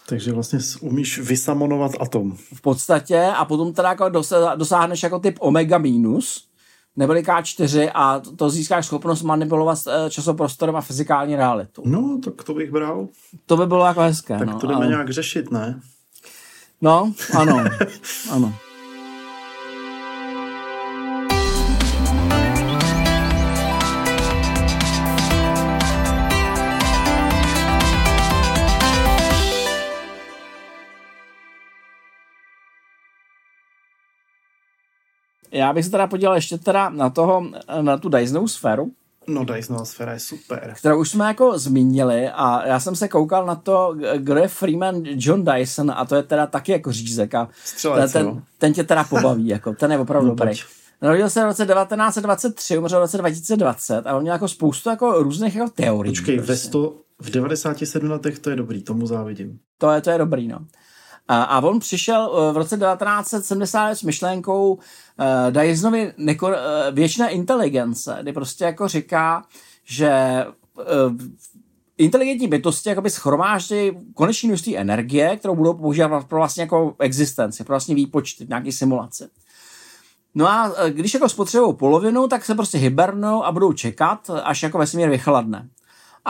Takže 0.09 0.33
vlastně 0.33 0.59
umíš 0.81 1.19
vysamonovat 1.19 1.91
atom. 1.99 2.37
V 2.53 2.61
podstatě 2.61 3.21
a 3.35 3.45
potom 3.45 3.73
teda 3.73 3.89
jako 3.89 4.09
dosáhneš 4.55 5.03
jako 5.03 5.19
typ 5.19 5.37
omega 5.39 5.77
minus, 5.77 6.48
neboli 6.99 7.23
K4 7.23 7.91
a 7.93 8.19
to 8.19 8.49
získáš 8.49 8.85
schopnost 8.85 9.23
manipulovat 9.23 9.79
eh, 9.87 10.09
časoprostorem 10.09 10.75
a 10.75 10.81
fyzikální 10.81 11.35
realitu. 11.35 11.81
No, 11.85 12.19
tak 12.23 12.43
to 12.43 12.53
bych 12.53 12.71
bral. 12.71 13.07
To 13.45 13.57
by 13.57 13.65
bylo 13.65 13.85
jako 13.85 14.01
hezké. 14.01 14.37
Tak 14.37 14.47
no, 14.47 14.59
to 14.59 14.67
jdeme 14.67 14.75
ale... 14.75 14.87
nějak 14.87 15.09
řešit, 15.09 15.51
ne? 15.51 15.79
No, 16.81 17.13
ano, 17.37 17.63
ano. 18.31 18.53
Já 35.51 35.73
bych 35.73 35.85
se 35.85 35.91
teda 35.91 36.07
podíval 36.07 36.35
ještě 36.35 36.57
teda 36.57 36.89
na 36.89 37.09
toho, 37.09 37.51
na 37.81 37.97
tu 37.97 38.09
Dysonovou 38.09 38.47
sféru. 38.47 38.91
No 39.27 39.45
Dysonová 39.45 39.85
sféra 39.85 40.13
je 40.13 40.19
super. 40.19 40.73
Kterou 40.77 40.99
už 40.99 41.09
jsme 41.09 41.25
jako 41.25 41.59
zmínili 41.59 42.29
a 42.29 42.67
já 42.67 42.79
jsem 42.79 42.95
se 42.95 43.07
koukal 43.07 43.45
na 43.45 43.55
to, 43.55 43.95
kdo 44.17 44.35
je 44.35 44.47
Freeman 44.47 45.03
John 45.05 45.45
Dyson 45.45 45.91
a 45.91 46.05
to 46.05 46.15
je 46.15 46.23
teda 46.23 46.47
taky 46.47 46.71
jako 46.71 46.91
řízek 46.91 47.35
a 47.35 47.49
Střelec, 47.63 48.11
ten, 48.11 48.43
ten, 48.57 48.73
tě 48.73 48.83
teda 48.83 49.03
pobaví, 49.03 49.47
jako, 49.55 49.73
ten 49.73 49.91
je 49.91 49.99
opravdu 49.99 50.27
no, 50.27 50.35
dobrý. 50.35 50.57
Narodil 51.01 51.29
se 51.29 51.41
v 51.41 51.45
roce 51.45 51.65
1923, 51.65 52.77
umřel 52.77 52.99
v 52.99 53.01
roce 53.01 53.17
2020 53.17 54.07
a 54.07 54.15
on 54.15 54.21
měl 54.21 54.33
jako 54.33 54.47
spoustu 54.47 54.89
jako 54.89 55.23
různých 55.23 55.55
jako 55.55 55.71
teorií. 55.71 56.11
Počkej, 56.11 56.35
prostě. 56.35 56.51
ve 56.51 56.57
100, 56.57 56.95
v 57.19 57.29
97 57.29 58.11
letech 58.11 58.39
to 58.39 58.49
je 58.49 58.55
dobrý, 58.55 58.83
tomu 58.83 59.07
závidím. 59.07 59.59
To 59.77 59.91
je, 59.91 60.01
to 60.01 60.09
je 60.09 60.17
dobrý, 60.17 60.47
no. 60.47 60.59
A, 61.31 61.59
on 61.59 61.79
přišel 61.79 62.49
eh, 62.49 62.53
v 62.53 62.57
roce 62.57 62.77
1970 62.77 63.95
s 63.95 64.03
myšlenkou 64.03 64.73
uh, 64.73 64.81
Dysonovi 65.49 66.13
neko, 66.17 66.47
uh, 66.47 66.53
věčné 66.91 67.31
inteligence, 67.31 68.17
kdy 68.21 68.33
prostě 68.33 68.63
jako 68.63 68.87
říká, 68.87 69.45
že 69.83 70.45
uh, 70.75 70.83
inteligentní 71.97 72.47
bytosti 72.47 72.89
jakoby 72.89 73.09
schromáždí 73.09 73.91
konečné 74.13 74.47
množství 74.47 74.77
energie, 74.77 75.37
kterou 75.37 75.55
budou 75.55 75.73
používat 75.73 76.27
pro 76.27 76.39
vlastně 76.39 76.63
jako 76.63 76.95
existenci, 76.99 77.63
pro 77.63 77.73
vlastně 77.73 77.95
výpočty, 77.95 78.45
nějaký 78.49 78.71
simulace. 78.71 79.29
No 80.35 80.47
a 80.47 80.73
když 80.89 81.13
jako 81.13 81.29
spotřebují 81.29 81.75
polovinu, 81.75 82.27
tak 82.27 82.45
se 82.45 82.55
prostě 82.55 82.77
hibernou 82.77 83.43
a 83.43 83.51
budou 83.51 83.73
čekat, 83.73 84.29
až 84.43 84.63
jako 84.63 84.77
vesmír 84.77 85.09
vychladne 85.09 85.69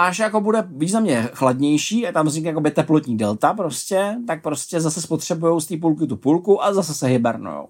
až 0.07 0.19
jako 0.19 0.41
bude 0.41 0.67
významně 0.69 1.29
chladnější 1.33 2.07
a 2.07 2.12
tam 2.12 2.25
vznikne 2.25 2.49
jako 2.49 2.62
teplotní 2.62 3.17
delta 3.17 3.53
prostě, 3.53 4.15
tak 4.27 4.41
prostě 4.41 4.81
zase 4.81 5.01
spotřebují 5.01 5.62
z 5.62 5.65
té 5.65 5.77
půlky 5.77 6.07
tu 6.07 6.17
půlku 6.17 6.63
a 6.63 6.73
zase 6.73 6.93
se 6.93 7.07
hibernujou. 7.07 7.67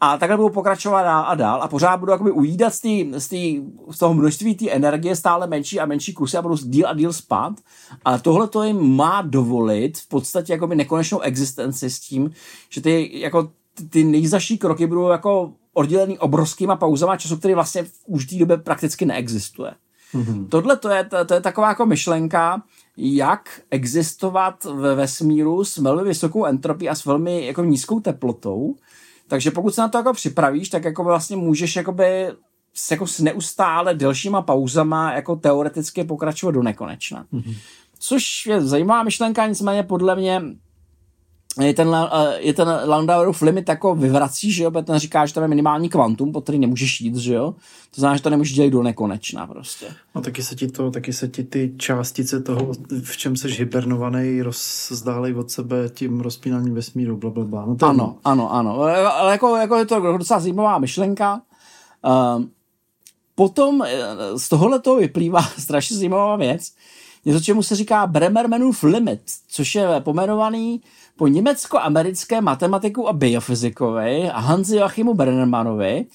A 0.00 0.18
takhle 0.18 0.36
budou 0.36 0.48
pokračovat 0.48 1.02
dál 1.02 1.24
a 1.26 1.34
dál 1.34 1.62
a 1.62 1.68
pořád 1.68 1.96
budou 1.96 2.12
jakoby 2.12 2.30
ujídat 2.30 2.74
z, 2.74 2.80
tý, 2.80 3.12
z, 3.16 3.28
tý, 3.28 3.62
z 3.90 3.98
toho 3.98 4.14
množství 4.14 4.54
té 4.54 4.70
energie 4.70 5.16
stále 5.16 5.46
menší 5.46 5.80
a 5.80 5.86
menší 5.86 6.14
kusy 6.14 6.36
a 6.36 6.42
budou 6.42 6.56
díl 6.56 6.88
a 6.88 6.94
díl 6.94 7.12
spát. 7.12 7.52
A 8.04 8.18
tohle 8.18 8.48
to 8.48 8.62
jim 8.62 8.96
má 8.96 9.22
dovolit 9.22 9.98
v 9.98 10.08
podstatě 10.08 10.52
jakoby 10.52 10.76
nekonečnou 10.76 11.20
existenci 11.20 11.90
s 11.90 12.00
tím, 12.00 12.30
že 12.68 12.80
ty, 12.80 13.20
jako, 13.20 13.50
ty 13.90 14.04
nejzaší 14.04 14.58
kroky 14.58 14.86
budou 14.86 15.08
jako 15.08 15.52
oddělený 15.72 16.18
obrovskýma 16.18 16.76
pauzama 16.76 17.16
času, 17.16 17.36
který 17.36 17.54
vlastně 17.54 17.82
v 17.82 17.92
už 18.06 18.26
té 18.26 18.36
době 18.36 18.56
prakticky 18.56 19.06
neexistuje. 19.06 19.74
Mm-hmm. 20.14 20.48
Tohle 20.48 20.76
to 20.76 20.88
je, 20.88 21.04
to, 21.04 21.24
to 21.24 21.34
je 21.34 21.40
taková 21.40 21.68
jako 21.68 21.86
myšlenka, 21.86 22.62
jak 22.96 23.60
existovat 23.70 24.64
ve 24.64 24.94
vesmíru 24.94 25.64
s 25.64 25.76
velmi 25.76 26.04
vysokou 26.04 26.44
entropí 26.44 26.88
a 26.88 26.94
s 26.94 27.04
velmi 27.04 27.46
jako 27.46 27.64
nízkou 27.64 28.00
teplotou. 28.00 28.74
Takže 29.28 29.50
pokud 29.50 29.74
se 29.74 29.80
na 29.80 29.88
to 29.88 29.98
jako 29.98 30.12
připravíš, 30.12 30.68
tak 30.68 30.84
jako 30.84 31.04
vlastně 31.04 31.36
můžeš 31.36 31.76
jakoby 31.76 32.26
s, 32.74 32.90
jako 32.90 33.06
s 33.06 33.18
neustále 33.20 33.94
delšíma 33.94 34.42
pauzama 34.42 35.12
jako 35.12 35.36
teoreticky 35.36 36.04
pokračovat 36.04 36.52
do 36.52 36.62
nekonečna. 36.62 37.26
Mm-hmm. 37.32 37.56
Což 37.98 38.46
je 38.46 38.60
zajímavá 38.60 39.02
myšlenka, 39.02 39.46
nicméně 39.46 39.82
podle 39.82 40.16
mě 40.16 40.42
je 41.58 41.74
ten, 41.74 41.94
eh, 41.94 42.38
je 42.38 42.54
ten 42.54 42.68
Landauerův 42.84 43.42
limit 43.42 43.68
jako 43.68 43.94
vyvrací, 43.94 44.52
že 44.52 44.64
jo, 44.64 44.70
ten 44.70 44.98
říká, 44.98 45.26
že 45.26 45.34
tam 45.34 45.42
je 45.42 45.48
minimální 45.48 45.88
kvantum, 45.88 46.32
po 46.32 46.40
který 46.40 46.58
nemůžeš 46.58 47.00
jít, 47.00 47.16
že 47.16 47.34
jo. 47.34 47.54
To 47.94 48.00
znamená, 48.00 48.16
že 48.16 48.22
to 48.22 48.30
nemůžeš 48.30 48.54
dělat 48.54 48.70
do 48.70 48.82
nekonečna 48.82 49.46
prostě. 49.46 49.86
No 50.14 50.20
taky 50.20 50.42
se 50.42 50.56
ti 50.56 50.68
to, 50.68 50.90
taky 50.90 51.12
se 51.12 51.28
ti 51.28 51.44
ty 51.44 51.74
částice 51.76 52.40
toho, 52.40 52.72
v 53.02 53.16
čem 53.16 53.36
seš 53.36 53.58
hibernovaný, 53.58 54.42
rozdálej 54.42 55.34
od 55.34 55.50
sebe 55.50 55.88
tím 55.94 56.20
rozpínáním 56.20 56.74
vesmíru, 56.74 57.16
bla, 57.16 57.30
bla, 57.30 57.44
bla. 57.44 57.66
No 57.66 57.76
to 57.76 57.86
ano, 57.86 58.16
ano, 58.24 58.52
ano, 58.52 58.80
ale 58.80 59.32
jako, 59.32 59.56
jako 59.56 59.76
je 59.76 59.86
to 59.86 60.00
docela 60.18 60.40
zajímavá 60.40 60.78
myšlenka. 60.78 61.42
Uh, 62.04 62.44
potom 63.34 63.82
eh, 63.82 64.38
z 64.38 64.48
tohohle 64.48 64.80
toho 64.80 64.96
vyplývá 64.96 65.42
strašně 65.58 65.96
zajímavá 65.96 66.36
věc, 66.36 66.72
něco, 67.24 67.40
čemu 67.40 67.62
se 67.62 67.76
říká 67.76 68.06
Bremermanův 68.06 68.82
limit, 68.82 69.20
což 69.48 69.74
je 69.74 69.88
pomenovaný 70.00 70.80
po 71.20 71.26
německo-americké 71.26 72.40
matematiku 72.40 73.08
a 73.08 73.12
biofyzikovi 73.12 74.30
a 74.30 74.40
Hansi 74.40 74.76
Joachimu 74.76 75.14
Brennermanovi, 75.14 76.06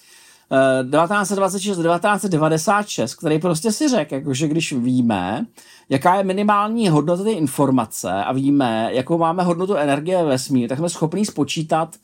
1926, 0.91 1.77
1996, 1.77 3.15
který 3.15 3.39
prostě 3.39 3.71
si 3.71 3.89
řekl, 3.89 4.33
že 4.33 4.47
když 4.47 4.73
víme, 4.73 5.45
jaká 5.89 6.15
je 6.15 6.23
minimální 6.23 6.89
hodnota 6.89 7.23
té 7.23 7.31
informace 7.31 8.11
a 8.11 8.33
víme, 8.33 8.89
jakou 8.91 9.17
máme 9.17 9.43
hodnotu 9.43 9.75
energie 9.75 10.17
ve 10.17 10.29
vesmíru, 10.29 10.67
tak 10.67 10.77
jsme 10.77 10.89
schopni 10.89 11.25
spočítat 11.25 11.95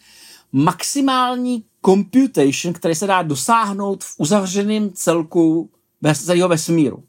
maximální 0.52 1.64
computation, 1.86 2.74
který 2.74 2.96
se 2.96 3.08
dá 3.08 3.22
dosáhnout 3.22 4.04
v 4.04 4.16
uzavřeném 4.18 4.90
celku 4.94 5.70
bez 6.02 6.26
celého 6.26 6.50
vesmíru. 6.50 7.04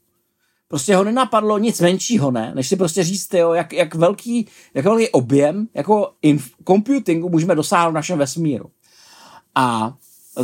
Prostě 0.73 0.95
ho 0.95 1.03
nenapadlo 1.03 1.57
nic 1.57 1.81
menšího, 1.81 2.31
ne, 2.31 2.51
než 2.55 2.67
si 2.67 2.75
prostě 2.75 3.03
říct, 3.03 3.33
jo, 3.33 3.53
jak, 3.53 3.73
jak, 3.73 3.95
velký, 3.95 4.47
jak 4.73 4.85
velký 4.85 5.09
objem 5.09 5.67
jako 5.73 6.11
inf- 6.23 6.51
computingu 6.67 7.29
můžeme 7.29 7.55
dosáhnout 7.55 7.91
v 7.91 7.95
našem 7.95 8.19
vesmíru. 8.19 8.65
A 9.55 9.93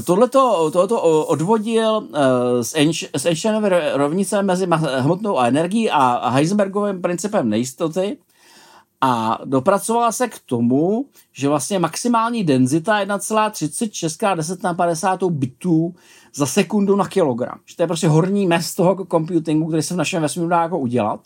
tohleto, 0.06 0.72
tohleto 0.72 1.02
odvodil 1.26 1.98
uh, 1.98 2.08
z, 2.62 2.74
Einš- 2.76 3.10
z 3.18 3.94
rovnice 3.94 4.44
mezi 4.44 4.68
hmotnou 5.00 5.40
a 5.40 5.48
energií 5.48 5.90
a 5.90 6.30
Heisenbergovým 6.30 7.02
principem 7.02 7.50
nejistoty 7.50 8.18
a 9.02 9.40
dopracovala 9.46 10.12
se 10.12 10.28
k 10.28 10.40
tomu, 10.40 11.06
že 11.32 11.50
vlastně 11.50 11.80
maximální 11.80 12.44
denzita 12.44 13.00
je 13.00 13.06
1,36 13.06 14.36
10 14.36 14.64
na 14.64 14.74
50 14.74 15.24
bitů 15.24 15.96
za 16.36 16.46
sekundu 16.46 16.96
na 16.96 17.08
kilogram. 17.08 17.60
Že 17.66 17.76
to 17.76 17.84
je 17.84 17.88
prostě 17.88 18.08
horní 18.08 18.48
mez 18.48 18.76
toho 18.76 19.06
computingu, 19.12 19.68
který 19.68 19.84
se 19.84 19.94
v 19.94 19.98
našem 19.98 20.22
vesmíru 20.22 20.50
dá 20.50 20.62
jako 20.62 20.80
udělat. 20.80 21.22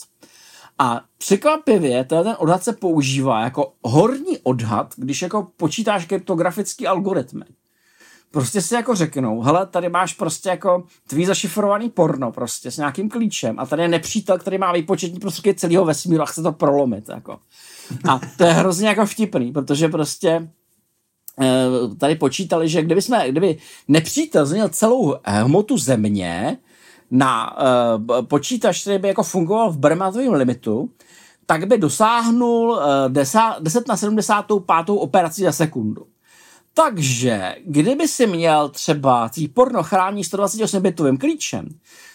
A 0.79 1.01
překvapivě 1.17 2.03
ten 2.03 2.35
odhad 2.37 2.63
se 2.63 2.73
používá 2.73 3.41
jako 3.41 3.73
horní 3.81 4.37
odhad, 4.43 4.93
když 4.97 5.21
jako 5.21 5.47
počítáš 5.57 6.05
kryptografický 6.05 6.87
algoritmy 6.87 7.45
prostě 8.33 8.61
si 8.61 8.75
jako 8.75 8.95
řeknou, 8.95 9.41
hele, 9.41 9.65
tady 9.65 9.89
máš 9.89 10.13
prostě 10.13 10.49
jako 10.49 10.83
tvý 11.07 11.25
zašifrovaný 11.25 11.89
porno 11.89 12.31
prostě 12.31 12.71
s 12.71 12.77
nějakým 12.77 13.09
klíčem 13.09 13.59
a 13.59 13.65
tady 13.65 13.81
je 13.81 13.87
nepřítel, 13.87 14.37
který 14.37 14.57
má 14.57 14.71
výpočetní 14.71 15.19
prostředky 15.19 15.53
celého 15.53 15.85
vesmíru 15.85 16.23
a 16.23 16.25
chce 16.25 16.41
to 16.43 16.51
prolomit, 16.51 17.09
jako. 17.09 17.39
A 18.09 18.19
to 18.37 18.43
je 18.43 18.53
hrozně 18.53 18.87
jako 18.87 19.05
vtipný, 19.05 19.51
protože 19.51 19.87
prostě 19.87 20.49
eh, 21.41 21.95
tady 21.97 22.15
počítali, 22.15 22.69
že 22.69 22.81
kdyby, 22.81 23.01
jsme, 23.01 23.31
kdyby 23.31 23.57
nepřítel 23.87 24.45
změnil 24.45 24.69
celou 24.69 25.15
hmotu 25.25 25.77
země 25.77 26.57
na 27.11 27.57
uh, 27.57 28.25
počítač, 28.25 28.81
který 28.81 28.97
by 28.97 29.07
jako 29.07 29.23
fungoval 29.23 29.71
v 29.71 29.77
Bermatovém 29.77 30.33
limitu, 30.33 30.89
tak 31.45 31.67
by 31.67 31.77
dosáhnul 31.77 32.71
uh, 32.71 32.79
10, 33.07 33.39
10 33.59 33.87
na 33.87 33.97
75. 33.97 34.65
operaci 34.87 35.43
za 35.43 35.51
sekundu. 35.51 36.05
Takže, 36.73 37.55
kdyby 37.65 38.07
si 38.07 38.27
měl 38.27 38.69
třeba 38.69 39.29
tvý 39.29 39.47
porno 39.47 39.83
chrání 39.83 40.23
128-bitovým 40.23 41.17
klíčem, 41.17 41.69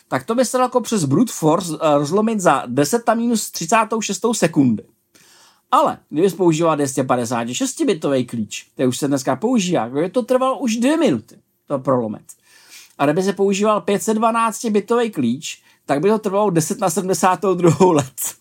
tak 0.09 0.25
to 0.25 0.35
by 0.35 0.45
se 0.45 0.59
dalo 0.59 0.81
přes 0.81 1.05
brute 1.05 1.33
force 1.33 1.73
eh, 1.81 1.99
rozlomit 1.99 2.41
za 2.41 2.63
10 2.67 3.03
na 3.09 3.15
minus 3.15 3.51
36 3.51 4.21
sekundy. 4.33 4.85
Ale 5.71 5.99
kdybys 6.09 6.35
používal 6.35 6.77
256-bitový 6.77 8.27
klíč, 8.27 8.71
který 8.75 8.89
už 8.89 8.99
se 8.99 9.09
dneska 9.09 9.37
používá, 9.37 9.89
by 9.89 10.11
to 10.11 10.23
trvalo 10.23 10.59
už 10.59 10.77
2 10.77 10.97
minuty 10.97 11.39
to 11.67 11.79
prolomit. 11.79 12.25
A 12.99 13.05
kdyby 13.05 13.23
se 13.23 13.33
používal 13.33 13.81
512-bitový 13.81 15.11
klíč, 15.11 15.63
tak 15.87 16.01
by 16.01 16.09
to 16.09 16.19
trvalo 16.19 16.51
10 16.51 16.79
na 16.79 16.91
72 16.91 17.93
let. 17.93 18.38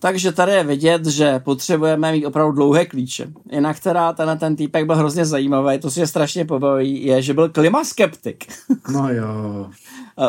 Takže 0.00 0.32
tady 0.32 0.52
je 0.52 0.64
vidět, 0.64 1.06
že 1.06 1.38
potřebujeme 1.38 2.12
mít 2.12 2.26
opravdu 2.26 2.52
dlouhé 2.52 2.86
klíče. 2.86 3.26
Jinak 3.52 3.80
teda 3.80 4.12
ten, 4.12 4.38
ten 4.38 4.56
týpek 4.56 4.86
byl 4.86 4.96
hrozně 4.96 5.24
zajímavý, 5.24 5.78
to 5.78 5.90
si 5.90 6.00
je 6.00 6.06
strašně 6.06 6.44
pobaví, 6.44 7.06
je, 7.06 7.22
že 7.22 7.34
byl 7.34 7.48
klimaskeptik. 7.48 8.46
No 8.92 9.12
jo. 9.12 9.70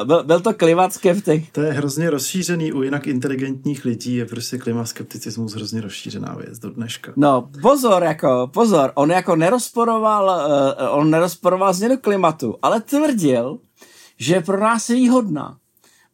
byl, 0.04 0.24
byl 0.24 0.40
to 0.40 0.54
klimaskeptik. 0.54 1.52
To 1.52 1.62
je 1.62 1.74
hrozně 1.74 2.10
rozšířený 2.10 2.74
u 2.74 2.82
jinak 2.82 3.08
inteligentních 3.08 3.86
lidí, 3.86 4.16
je 4.16 4.26
prostě 4.26 4.58
klimaskepticismus 4.58 5.54
hrozně 5.54 5.82
rozšířená 5.82 6.36
věc 6.36 6.60
do 6.60 6.70
dneška. 6.70 7.14
No 7.16 7.50
pozor, 7.62 8.04
jako, 8.04 8.50
pozor, 8.54 8.92
on 8.96 9.12
jako 9.12 9.36
nerozporoval, 9.36 10.26
uh, 10.26 11.00
on 11.00 11.10
nerozporoval 11.10 11.74
změnu 11.74 11.98
klimatu, 11.98 12.56
ale 12.62 12.82
tvrdil, 12.82 13.58
že 14.18 14.36
je 14.36 14.42
pro 14.42 14.60
nás 14.60 14.88
výhodná 14.88 15.58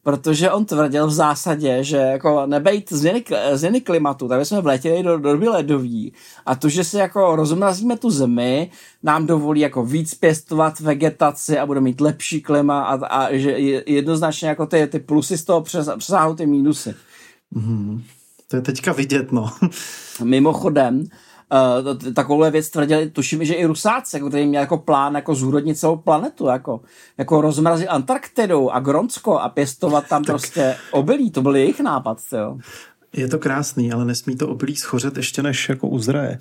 protože 0.03 0.51
on 0.51 0.65
tvrdil 0.65 1.07
v 1.07 1.13
zásadě, 1.13 1.83
že 1.83 1.97
jako 1.97 2.45
nebejt 2.45 2.93
změny, 2.93 3.23
změny 3.53 3.81
klimatu, 3.81 4.27
tak 4.27 4.45
jsme 4.45 4.61
vletěli 4.61 5.03
do, 5.03 5.17
do 5.17 5.31
doby 5.31 5.47
ledový 5.47 6.13
a 6.45 6.55
to, 6.55 6.69
že 6.69 6.83
si 6.83 6.97
jako 6.97 7.35
rozmrazíme 7.35 7.97
tu 7.97 8.09
zemi, 8.09 8.71
nám 9.03 9.25
dovolí 9.25 9.61
jako 9.61 9.85
víc 9.85 10.13
pěstovat 10.13 10.79
vegetaci 10.79 11.59
a 11.59 11.65
bude 11.65 11.81
mít 11.81 12.01
lepší 12.01 12.41
klima 12.41 12.83
a, 12.83 13.05
a 13.05 13.37
že 13.37 13.51
jednoznačně 13.85 14.47
jako 14.47 14.65
ty, 14.65 14.87
ty 14.87 14.99
plusy 14.99 15.37
z 15.37 15.43
toho 15.43 15.61
přes, 15.61 15.89
přesáhnou 15.97 16.35
ty 16.35 16.45
mínusy. 16.45 16.95
Mm-hmm. 17.55 18.01
To 18.47 18.55
je 18.55 18.61
teďka 18.61 18.93
vidět, 18.93 19.31
no. 19.31 19.49
Mimochodem, 20.23 21.05
uh, 21.53 22.13
takovouhle 22.13 22.51
věc 22.51 22.69
tvrdili, 22.69 23.09
tuším, 23.09 23.45
že 23.45 23.53
i 23.53 23.65
Rusáci, 23.65 24.15
jako, 24.15 24.29
který 24.29 24.45
měl 24.45 24.61
jako 24.61 24.77
plán 24.77 25.15
jako 25.15 25.35
zúrodnit 25.35 25.77
celou 25.77 25.97
planetu, 25.97 26.47
jako, 26.47 26.81
jako 27.17 27.41
rozmrazit 27.41 27.87
Antarktidu 27.87 28.71
a 28.71 28.79
Gronsko 28.79 29.39
a 29.39 29.49
pěstovat 29.49 30.07
tam 30.09 30.23
prostě 30.25 30.75
obilí, 30.91 31.31
to 31.31 31.41
byl 31.41 31.55
jejich 31.55 31.79
nápad, 31.79 32.17
jo. 32.31 32.57
Je 33.13 33.27
to 33.27 33.39
krásný, 33.39 33.91
ale 33.91 34.05
nesmí 34.05 34.35
to 34.35 34.47
obilí 34.47 34.75
schořet 34.75 35.17
ještě 35.17 35.43
než 35.43 35.69
jako 35.69 35.87
uzraje. 35.87 36.37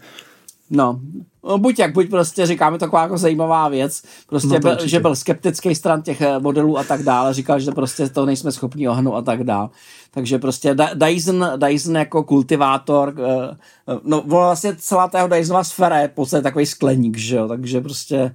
No, 0.70 1.00
no 1.44 1.58
buď 1.58 1.78
jak, 1.78 1.92
buď 1.92 2.10
prostě 2.10 2.46
říkáme 2.46 2.78
taková 2.78 3.02
jako 3.02 3.18
zajímavá 3.18 3.68
věc, 3.68 4.02
prostě 4.28 4.48
no 4.48 4.58
byl, 4.58 4.76
že 4.86 5.00
byl 5.00 5.16
skeptický 5.16 5.74
stran 5.74 6.02
těch 6.02 6.20
eh, 6.20 6.38
modelů 6.38 6.78
a 6.78 6.84
tak 6.84 7.02
dále, 7.02 7.34
říkal, 7.34 7.60
že 7.60 7.70
prostě 7.70 8.08
to 8.08 8.26
nejsme 8.26 8.52
schopni 8.52 8.88
ohnout 8.88 9.14
a 9.14 9.22
tak 9.22 9.44
dále. 9.44 9.68
Takže 10.10 10.38
prostě 10.38 10.76
Dyson, 10.94 11.50
Dyson 11.56 11.96
jako 11.96 12.22
kultivátor, 12.22 13.14
eh, 13.18 13.56
eh, 13.88 14.00
no 14.04 14.22
vlastně 14.26 14.76
celá 14.78 15.08
ta 15.08 15.18
jeho 15.18 15.28
Dysonova 15.28 15.64
sféra 15.64 15.98
je 15.98 16.08
v 16.08 16.12
podstatě 16.12 16.42
takový 16.42 16.66
skleník, 16.66 17.16
že 17.16 17.36
jo, 17.36 17.48
takže 17.48 17.80
prostě 17.80 18.34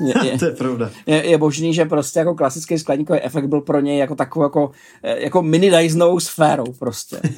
je, 0.00 0.14
je, 0.26 0.38
to 0.38 0.44
je 0.44 0.52
pravda. 0.52 0.90
Je, 1.06 1.26
je 1.26 1.38
možný, 1.38 1.74
že 1.74 1.84
prostě 1.84 2.18
jako 2.18 2.34
klasický 2.34 2.78
skleníkový 2.78 3.20
efekt 3.20 3.46
byl 3.46 3.60
pro 3.60 3.80
něj 3.80 3.98
jako 3.98 4.14
takovou 4.14 4.42
jako, 4.42 4.70
jako 5.02 5.42
mini 5.42 5.70
Dysonovou 5.70 6.20
sférou 6.20 6.72
prostě. 6.78 7.20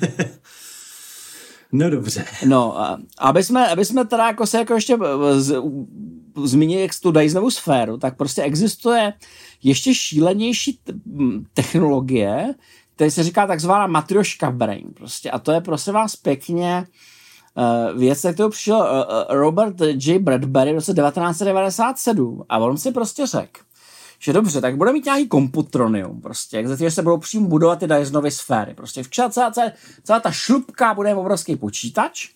No 1.72 1.90
dobře. 1.90 2.24
No, 2.46 2.76
aby 3.18 3.44
jsme, 3.44 3.68
aby 3.68 3.85
jsme 3.85 4.04
teda 4.04 4.26
jako 4.26 4.46
se 4.46 4.59
jako 4.59 4.74
ještě 4.74 4.98
eh, 5.04 5.40
z, 5.40 5.62
zmínili 6.44 6.83
jak 6.83 6.90
tu 7.02 7.12
Dysonovu 7.12 7.50
sféru, 7.50 7.98
tak 7.98 8.16
prostě 8.16 8.42
existuje 8.42 9.12
ještě 9.62 9.94
šílenější 9.94 10.80
technologie, 11.54 12.54
která 12.94 13.11
se 13.11 13.22
říká 13.22 13.46
takzvaná 13.46 13.87
matrioška 13.87 14.50
brain. 14.50 14.92
Prostě. 14.94 15.30
A 15.30 15.38
to 15.38 15.52
je 15.52 15.61
prosím 15.61 15.92
vás 15.92 16.16
pěkně 16.16 16.87
uh, 17.54 17.98
věc, 17.98 18.18
kterou 18.18 18.48
přišel 18.48 18.76
uh, 18.78 19.37
Robert 19.37 19.76
J. 19.80 20.18
Bradbury 20.18 20.72
v 20.72 20.74
roce 20.74 20.94
1997 20.94 22.44
a 22.48 22.59
on 22.59 22.78
si 22.78 22.92
prostě 22.92 23.26
řekl, 23.26 23.61
že 24.22 24.33
dobře, 24.33 24.61
tak 24.61 24.76
bude 24.76 24.92
mít 24.92 25.04
nějaký 25.04 25.28
komputronium, 25.28 26.20
prostě, 26.20 26.62
kterého 26.62 26.90
se 26.90 27.02
budou 27.02 27.18
přímo 27.18 27.48
budovat 27.48 27.78
ty 27.78 27.87
Dysonovy 27.87 28.30
sféry. 28.30 28.74
Prostě 28.74 29.02
v 29.02 29.09
celá, 29.09 29.50
celá, 29.50 30.20
ta 30.20 30.30
šlupka 30.30 30.94
bude 30.94 31.14
obrovský 31.14 31.56
počítač 31.56 32.28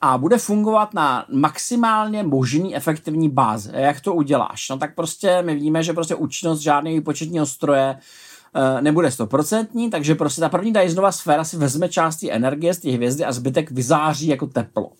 a 0.00 0.18
bude 0.18 0.38
fungovat 0.38 0.94
na 0.94 1.26
maximálně 1.32 2.22
možný 2.22 2.76
efektivní 2.76 3.28
bázi. 3.28 3.70
Jak 3.74 4.00
to 4.00 4.14
uděláš? 4.14 4.68
No 4.68 4.78
tak 4.78 4.94
prostě 4.94 5.42
my 5.42 5.54
víme, 5.54 5.82
že 5.82 5.92
prostě 5.92 6.14
účinnost 6.14 6.60
žádného 6.60 6.96
výpočetního 6.96 7.46
stroje 7.46 7.96
uh, 7.96 8.82
nebude 8.82 9.10
stoprocentní, 9.10 9.90
takže 9.90 10.14
prostě 10.14 10.40
ta 10.40 10.48
první 10.48 10.72
Dysonova 10.72 11.12
sféra 11.12 11.44
si 11.44 11.56
vezme 11.56 11.88
části 11.88 12.32
energie 12.32 12.74
z 12.74 12.78
té 12.78 12.90
hvězdy 12.90 13.24
a 13.24 13.32
zbytek 13.32 13.70
vyzáří 13.70 14.26
jako 14.26 14.46
teplo. 14.46 14.92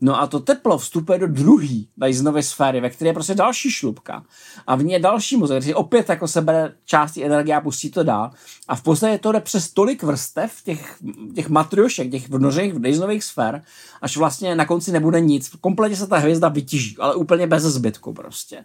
No 0.00 0.20
a 0.20 0.26
to 0.26 0.40
teplo 0.40 0.78
vstupuje 0.78 1.18
do 1.18 1.26
druhý 1.26 1.88
Dysonovy 1.96 2.42
sféry, 2.42 2.80
ve 2.80 2.90
které 2.90 3.08
je 3.08 3.14
prostě 3.14 3.34
další 3.34 3.70
šlubka. 3.70 4.24
A 4.66 4.76
v 4.76 4.84
ní 4.84 4.92
je 4.92 4.98
další 4.98 5.36
mozek, 5.36 5.62
který 5.62 5.74
opět 5.74 6.08
jako 6.08 6.28
sebere 6.28 6.72
části 6.84 7.24
energie 7.24 7.56
a 7.56 7.60
pustí 7.60 7.90
to 7.90 8.02
dál. 8.02 8.30
A 8.68 8.76
v 8.76 8.82
podstatě 8.82 9.18
to 9.18 9.32
jde 9.32 9.40
přes 9.40 9.70
tolik 9.70 10.02
vrstev 10.02 10.52
těch, 10.64 10.98
těch 11.34 11.48
matriošek, 11.48 12.10
těch 12.10 12.28
vnořených 12.28 12.74
Dysonových 12.74 13.24
sfér, 13.24 13.62
až 14.02 14.16
vlastně 14.16 14.54
na 14.54 14.66
konci 14.66 14.92
nebude 14.92 15.20
nic. 15.20 15.50
Kompletně 15.60 15.96
se 15.96 16.06
ta 16.06 16.18
hvězda 16.18 16.48
vytíží, 16.48 16.96
ale 16.98 17.14
úplně 17.14 17.46
bez 17.46 17.62
zbytku 17.62 18.12
prostě. 18.12 18.64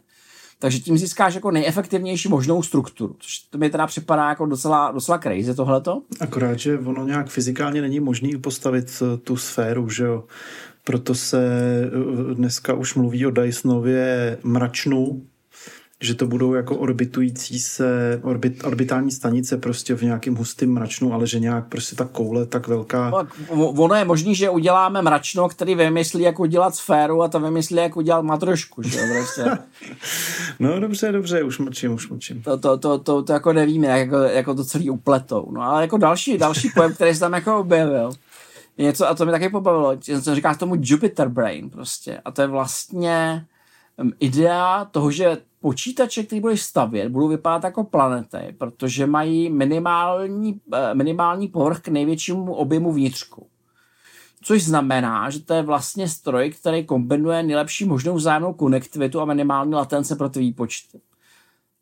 Takže 0.61 0.79
tím 0.79 0.97
získáš 0.97 1.35
jako 1.35 1.51
nejefektivnější 1.51 2.29
možnou 2.29 2.63
strukturu, 2.63 3.15
což 3.19 3.39
to 3.39 3.57
mi 3.57 3.69
teda 3.69 3.87
připadá 3.87 4.29
jako 4.29 4.45
docela, 4.45 4.91
docela 4.91 5.17
crazy 5.17 5.55
tohleto. 5.55 6.01
Akorát, 6.19 6.59
že 6.59 6.79
ono 6.79 7.05
nějak 7.05 7.29
fyzikálně 7.29 7.81
není 7.81 7.99
možný 7.99 8.37
postavit 8.37 9.03
eh, 9.03 9.17
tu 9.17 9.37
sféru, 9.37 9.89
že 9.89 10.03
jo 10.03 10.23
proto 10.89 11.15
se 11.15 11.39
eh, 11.86 12.36
dneska 12.36 12.73
už 12.73 12.95
mluví 12.95 13.25
o 13.25 13.32
Dysonově 13.32 14.38
mračnu, 14.43 15.21
že 16.02 16.15
to 16.15 16.28
budou 16.28 16.54
jako 16.54 16.78
orbitující 16.78 17.60
se, 17.60 18.19
orbit, 18.23 18.63
orbitální 18.63 19.12
stanice 19.12 19.58
prostě 19.58 19.95
v 19.95 20.02
nějakém 20.02 20.36
hustém 20.36 20.73
mračnu, 20.73 21.13
ale 21.13 21.28
že 21.28 21.39
nějak 21.39 21.67
prostě 21.67 21.95
ta 21.95 22.06
koule 22.06 22.45
tak 22.45 22.67
velká. 22.67 23.10
No, 23.10 23.69
ono 23.69 23.95
je 23.95 24.06
možný, 24.06 24.36
že 24.36 24.49
uděláme 24.49 25.02
mračno, 25.02 25.49
který 25.49 25.75
vymyslí, 25.75 26.23
jak 26.23 26.39
udělat 26.39 26.75
sféru 26.75 27.23
a 27.23 27.28
to 27.28 27.39
vymyslí, 27.39 27.78
jak 27.78 27.97
udělat 27.97 28.21
matrošku, 28.21 28.82
že 28.82 28.99
prostě. 29.17 29.43
no 30.60 30.80
dobře, 30.80 31.12
dobře, 31.12 31.43
už 31.43 31.60
mlčím, 31.60 31.93
už 31.93 32.10
mlčím. 32.10 32.41
To, 32.41 32.58
to, 32.58 32.78
to, 32.78 32.97
to, 32.97 33.23
to 33.23 33.34
jako 33.34 33.54
nevíme, 33.54 33.88
jak, 33.88 33.99
jako, 33.99 34.17
jako 34.17 34.56
to 34.56 34.65
celý 34.65 34.89
upletou. 34.89 35.52
No 35.52 35.62
ale 35.62 35.82
jako 35.82 35.97
další, 35.97 36.38
další 36.38 36.69
pojem, 36.69 36.93
který 36.93 37.13
se 37.13 37.19
tam 37.19 37.34
jako 37.34 37.60
objevil, 37.60 38.12
je 38.79 38.85
něco, 38.85 39.07
a 39.07 39.15
to 39.15 39.25
mi 39.25 39.31
taky 39.31 39.49
pobavilo, 39.49 39.97
co 40.23 40.35
říká 40.35 40.55
tomu 40.55 40.75
Jupiter 40.79 41.29
Brain 41.29 41.69
prostě. 41.69 42.21
A 42.25 42.31
to 42.31 42.41
je 42.41 42.47
vlastně 42.47 43.45
um, 43.97 44.11
idea 44.19 44.85
toho, 44.85 45.11
že 45.11 45.37
počítače, 45.61 46.23
které 46.23 46.41
budeš 46.41 46.61
stavět, 46.61 47.09
budou 47.09 47.27
vypadat 47.27 47.63
jako 47.63 47.83
planety, 47.83 48.55
protože 48.57 49.07
mají 49.07 49.49
minimální, 49.49 50.61
eh, 50.73 50.95
minimální 50.95 51.47
povrch 51.47 51.79
k 51.79 51.87
největšímu 51.87 52.53
objemu 52.53 52.91
vnitřku. 52.91 53.47
Což 54.41 54.63
znamená, 54.63 55.29
že 55.29 55.39
to 55.39 55.53
je 55.53 55.61
vlastně 55.61 56.09
stroj, 56.09 56.49
který 56.49 56.85
kombinuje 56.85 57.43
nejlepší 57.43 57.85
možnou 57.85 58.15
vzájemnou 58.15 58.53
konektivitu 58.53 59.21
a 59.21 59.25
minimální 59.25 59.73
latence 59.73 60.15
pro 60.15 60.29
ty 60.29 60.39
výpočty. 60.39 60.99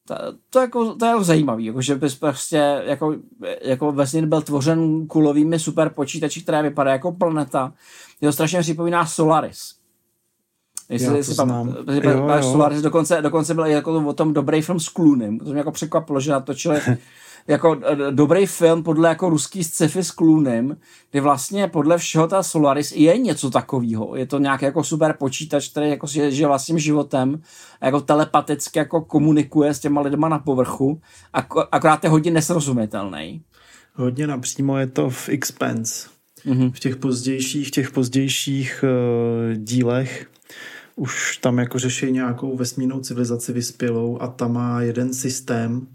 To, 0.08 0.16
to, 0.50 0.60
jako, 0.60 0.96
to 0.96 1.06
je 1.06 1.10
jako 1.10 1.24
zajímavý, 1.24 1.66
jako, 1.66 1.82
že 1.82 1.96
bys 1.96 2.16
prostě 2.16 2.82
jako, 2.86 3.16
jako 3.62 3.92
vesmír 3.92 4.26
byl 4.26 4.42
tvořen 4.42 5.08
kulovými 5.08 5.60
super 5.60 5.90
počítači, 5.90 6.42
které 6.42 6.62
vypadají 6.64 6.96
jako 6.96 7.12
planeta. 7.12 7.74
Je 8.22 8.28
to 8.28 8.34
strašně 8.34 8.60
připomíná 8.60 9.06
Solaris. 9.06 9.76
Jestli, 10.90 11.08
Já 11.08 11.16
jestli 11.16 11.36
to 11.36 11.46
pam, 11.46 11.50
znám. 11.50 11.68
jestli 11.68 11.96
Jo, 11.96 12.14
pamatuješ 12.14 12.46
jo. 12.46 12.52
Solaris, 12.52 12.82
dokonce, 12.82 13.22
dokonce 13.22 13.54
byl 13.54 13.66
jako 13.66 13.94
o 13.94 14.14
tom 14.14 14.34
dobrý 14.34 14.62
film 14.62 14.80
s 14.80 14.90
Cloonem. 14.90 15.40
To 15.40 15.46
mě 15.46 15.58
jako 15.58 15.72
překvapilo, 15.72 16.20
že 16.20 16.32
natočili 16.32 16.82
jako 17.48 17.82
eh, 17.86 18.12
dobrý 18.12 18.46
film 18.46 18.84
podle 18.84 19.10
jako 19.10 19.30
ruský 19.30 19.64
sci-fi 19.64 20.04
s 20.04 20.12
Cloonem, 20.12 20.78
kdy 21.12 21.20
vlastně 21.20 21.68
podle 21.68 21.98
všeho 21.98 22.28
ta 22.28 22.44
Solaris 22.44 22.92
je 22.92 23.18
něco 23.18 23.50
takového. 23.50 24.16
Je 24.16 24.26
to 24.26 24.40
nějaký 24.40 24.66
jako 24.66 24.84
super 24.84 25.16
počítač, 25.20 25.70
který 25.70 25.90
jako 25.90 26.08
žije, 26.08 26.32
žije 26.32 26.48
vlastním 26.48 26.80
životem 26.80 27.42
a 27.82 27.86
jako 27.86 28.02
telepaticky 28.02 28.80
jako 28.80 29.02
komunikuje 29.02 29.74
s 29.74 29.80
těma 29.80 30.02
lidma 30.02 30.30
na 30.30 30.40
povrchu, 30.40 31.02
ako, 31.34 31.68
akorát 31.72 32.04
je 32.04 32.10
hodně 32.10 32.32
nesrozumitelný. 32.32 33.42
Hodně 33.94 34.28
napřímo 34.28 34.78
je 34.78 34.88
to 34.88 35.10
v 35.10 35.30
Expense. 35.30 36.10
Mhm. 36.46 36.72
V 36.72 36.80
těch 36.80 36.96
pozdějších, 36.96 37.72
těch 37.72 37.92
pozdějších 37.92 38.84
uh, 38.84 39.54
dílech 39.58 40.28
už 40.98 41.38
tam 41.38 41.58
jako 41.58 41.80
řeší 41.80 42.12
nějakou 42.12 42.58
vesmírnou 42.58 43.00
civilizaci 43.00 43.54
vyspělou 43.54 44.22
a 44.22 44.28
tam 44.28 44.54
má 44.54 44.82
jeden 44.82 45.14
systém, 45.14 45.88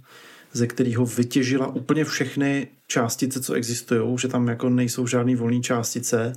ze 0.53 0.67
kterého 0.67 1.07
vytěžila 1.07 1.67
úplně 1.67 2.05
všechny 2.05 2.69
částice, 2.87 3.41
co 3.41 3.53
existují, 3.53 4.19
že 4.19 4.29
tam 4.29 4.49
jako 4.49 4.69
nejsou 4.69 5.07
žádné 5.07 5.37
volné 5.37 5.61
částice 5.61 6.33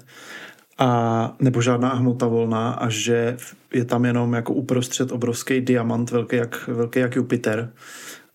a 0.78 1.36
nebo 1.40 1.62
žádná 1.62 1.94
hmota 1.94 2.28
volná 2.28 2.72
a 2.72 2.90
že 2.90 3.38
je 3.74 3.86
tam 3.86 4.06
jenom 4.06 4.34
jako 4.34 4.54
uprostřed 4.54 5.12
obrovský 5.12 5.62
diamant 5.62 6.12
velký 6.12 6.36
jak, 6.36 6.68
velký 6.68 7.00
jak 7.00 7.16
Jupiter 7.16 7.74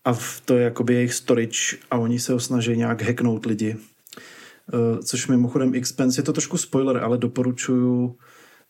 a 0.05 0.13
v 0.13 0.41
to 0.45 0.57
je 0.57 0.63
jakoby 0.63 0.93
jejich 0.93 1.13
storage 1.13 1.77
a 1.91 1.97
oni 1.97 2.19
se 2.19 2.33
ho 2.33 2.39
snaží 2.39 2.77
nějak 2.77 3.01
hacknout 3.01 3.45
lidi. 3.45 3.77
Eh, 4.73 5.03
Což 5.03 5.27
mimochodem 5.27 5.75
Expense 5.75 6.19
je 6.19 6.23
to 6.23 6.33
trošku 6.33 6.57
spoiler, 6.57 6.97
ale 6.97 7.17
doporučuju 7.17 8.15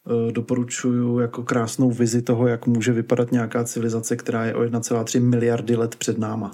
eh, 0.07 0.31
doporučuju 0.31 1.19
jako 1.19 1.43
krásnou 1.43 1.91
vizi 1.91 2.21
toho, 2.21 2.47
jak 2.47 2.67
může 2.67 2.91
vypadat 2.91 3.31
nějaká 3.31 3.63
civilizace, 3.63 4.15
která 4.15 4.45
je 4.45 4.55
o 4.55 4.61
1,3 4.61 5.21
miliardy 5.21 5.75
let 5.75 5.95
před 5.95 6.17
náma. 6.17 6.51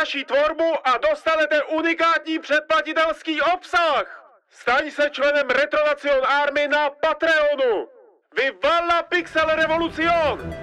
Naší 0.00 0.24
tvorbu 0.24 0.68
a 0.84 0.92
dostanete 1.10 1.62
unikátní 1.62 2.38
předplatitelský 2.38 3.40
obsah! 3.42 4.06
Staň 4.50 4.90
se 4.90 5.10
členem 5.10 5.46
Retronacion 5.50 6.26
Army 6.26 6.68
na 6.68 6.90
Patreonu! 6.90 7.86
Vivala 8.36 9.02
Pixel 9.02 9.48
Revolucion! 9.56 10.54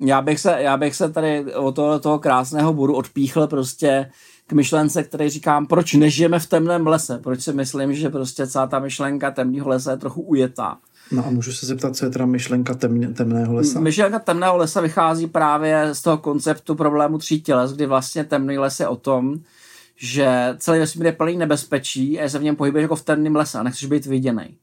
Já 0.00 0.22
bych 0.22 0.40
se, 0.40 0.56
já 0.58 0.76
bych 0.76 0.96
se 0.96 1.12
tady 1.12 1.54
od 1.54 1.76
toho, 1.76 1.98
toho 1.98 2.18
krásného 2.18 2.72
bodu 2.72 2.94
odpíchl 2.94 3.46
prostě 3.46 4.10
k 4.46 4.52
myšlence, 4.52 5.02
který 5.02 5.28
říkám, 5.28 5.66
proč 5.66 5.92
nežijeme 5.92 6.38
v 6.38 6.46
temném 6.46 6.86
lese, 6.86 7.18
proč 7.18 7.40
si 7.40 7.52
myslím, 7.52 7.94
že 7.94 8.08
prostě 8.08 8.46
celá 8.46 8.66
ta 8.66 8.78
myšlenka 8.78 9.30
temného 9.30 9.68
lesa 9.68 9.90
je 9.90 9.96
trochu 9.96 10.22
ujetá. 10.22 10.78
No 11.12 11.26
a 11.26 11.30
můžu 11.30 11.52
se 11.52 11.66
zeptat, 11.66 11.96
co 11.96 12.04
je 12.04 12.10
teda 12.10 12.26
myšlenka 12.26 12.74
temně, 12.74 13.08
temného 13.08 13.54
lesa? 13.54 13.80
Myšlenka 13.80 14.18
temného 14.18 14.56
lesa 14.56 14.80
vychází 14.80 15.26
právě 15.26 15.88
z 15.94 16.02
toho 16.02 16.18
konceptu 16.18 16.74
problému 16.74 17.18
tří 17.18 17.42
těles, 17.42 17.72
kdy 17.72 17.86
vlastně 17.86 18.24
temný 18.24 18.58
les 18.58 18.80
je 18.80 18.88
o 18.88 18.96
tom, 18.96 19.40
že 19.96 20.54
celý 20.58 20.78
vesmír 20.78 21.06
je 21.06 21.12
plný 21.12 21.36
nebezpečí 21.36 22.20
a 22.20 22.28
se 22.28 22.38
v 22.38 22.42
něm 22.42 22.56
pohybuješ 22.56 22.82
jako 22.82 22.96
v 22.96 23.04
temném 23.04 23.36
lese 23.36 23.58
a 23.58 23.62
nechceš 23.62 23.88
být 23.88 24.06
viděný. 24.06 24.56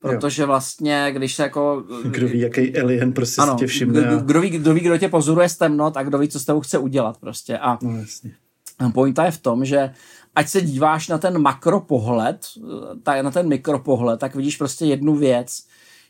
Protože 0.00 0.46
vlastně, 0.46 1.08
když 1.12 1.34
se 1.34 1.42
jako... 1.42 1.84
Kdo 2.04 2.28
ví, 2.28 2.40
jaký 2.40 2.78
alien 2.78 3.12
prostě 3.12 3.42
ano, 3.42 3.52
si 3.52 3.58
tě 3.58 3.66
všimne. 3.66 4.00
kdo, 4.00 4.18
kdo, 4.18 4.40
ví, 4.40 4.50
kdo 4.50 4.74
ví, 4.74 4.80
kdo 4.80 4.98
tě 4.98 5.08
pozoruje 5.08 5.48
z 5.48 5.56
temnot 5.56 5.96
a 5.96 6.02
kdo 6.02 6.18
ví, 6.18 6.28
co 6.28 6.40
s 6.40 6.44
tebou 6.44 6.60
chce 6.60 6.78
udělat 6.78 7.16
prostě. 7.16 7.58
A 7.58 7.78
No 7.82 7.98
jasně. 7.98 8.30
Pointa 8.94 9.24
je 9.24 9.30
v 9.30 9.38
tom, 9.38 9.64
že 9.64 9.90
ať 10.36 10.48
se 10.48 10.60
díváš 10.60 11.08
na 11.08 11.18
ten 11.18 11.38
makropohled, 11.38 12.46
ta- 13.02 13.22
na 13.22 13.30
ten 13.30 13.48
mikropohled, 13.48 14.20
tak 14.20 14.34
vidíš 14.34 14.56
prostě 14.56 14.84
jednu 14.84 15.14
věc, 15.14 15.62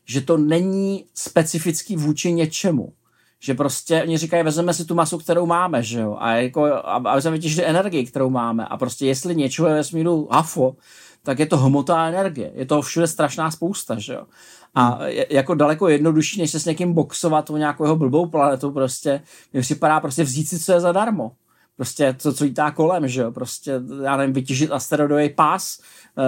že 0.04 0.20
to 0.20 0.36
není 0.36 1.04
specifický 1.14 1.96
vůči 1.96 2.32
něčemu. 2.32 2.92
Že 3.40 3.54
prostě 3.54 4.02
oni 4.02 4.18
říkají, 4.18 4.42
vezmeme 4.42 4.74
si 4.74 4.84
tu 4.84 4.94
masu, 4.94 5.18
kterou 5.18 5.46
máme, 5.46 5.82
že 5.82 6.00
jo, 6.00 6.16
a 6.20 6.32
jako, 6.32 6.64
a- 6.64 7.02
aby 7.06 7.22
jsme 7.22 7.30
vytěžili 7.30 7.66
energii, 7.66 8.06
kterou 8.06 8.30
máme. 8.30 8.66
A 8.66 8.76
prostě 8.76 9.06
jestli 9.06 9.36
něčeho 9.36 9.68
je 9.68 9.74
ve 9.74 9.78
vesmíru 9.80 10.28
hafo, 10.30 10.76
tak 11.22 11.38
je 11.38 11.46
to 11.46 11.56
hmota 11.56 12.02
a 12.02 12.08
energie. 12.08 12.50
Je 12.54 12.66
toho 12.66 12.82
všude 12.82 13.06
strašná 13.06 13.50
spousta, 13.50 13.98
že 13.98 14.12
jo. 14.12 14.26
A 14.74 15.06
je, 15.06 15.26
jako 15.30 15.54
daleko 15.54 15.88
jednodušší, 15.88 16.40
než 16.40 16.50
se 16.50 16.60
s 16.60 16.64
někým 16.64 16.92
boxovat 16.92 17.50
o 17.50 17.56
nějakou 17.56 17.84
jeho 17.84 17.96
blbou 17.96 18.26
planetu, 18.26 18.70
prostě, 18.70 19.22
mi 19.52 19.60
připadá 19.60 20.00
prostě 20.00 20.22
vzít 20.24 20.46
si, 20.46 20.58
co 20.58 20.72
je 20.72 20.80
zadarmo 20.80 21.32
prostě 21.76 22.16
to, 22.22 22.32
co 22.32 22.44
lítá 22.44 22.70
kolem, 22.70 23.08
že 23.08 23.20
jo, 23.20 23.32
prostě, 23.32 23.72
já 24.02 24.16
nevím, 24.16 24.34
vytěžit 24.34 24.72
asteroidový 24.72 25.30
pás, 25.30 25.80
eh, 26.18 26.22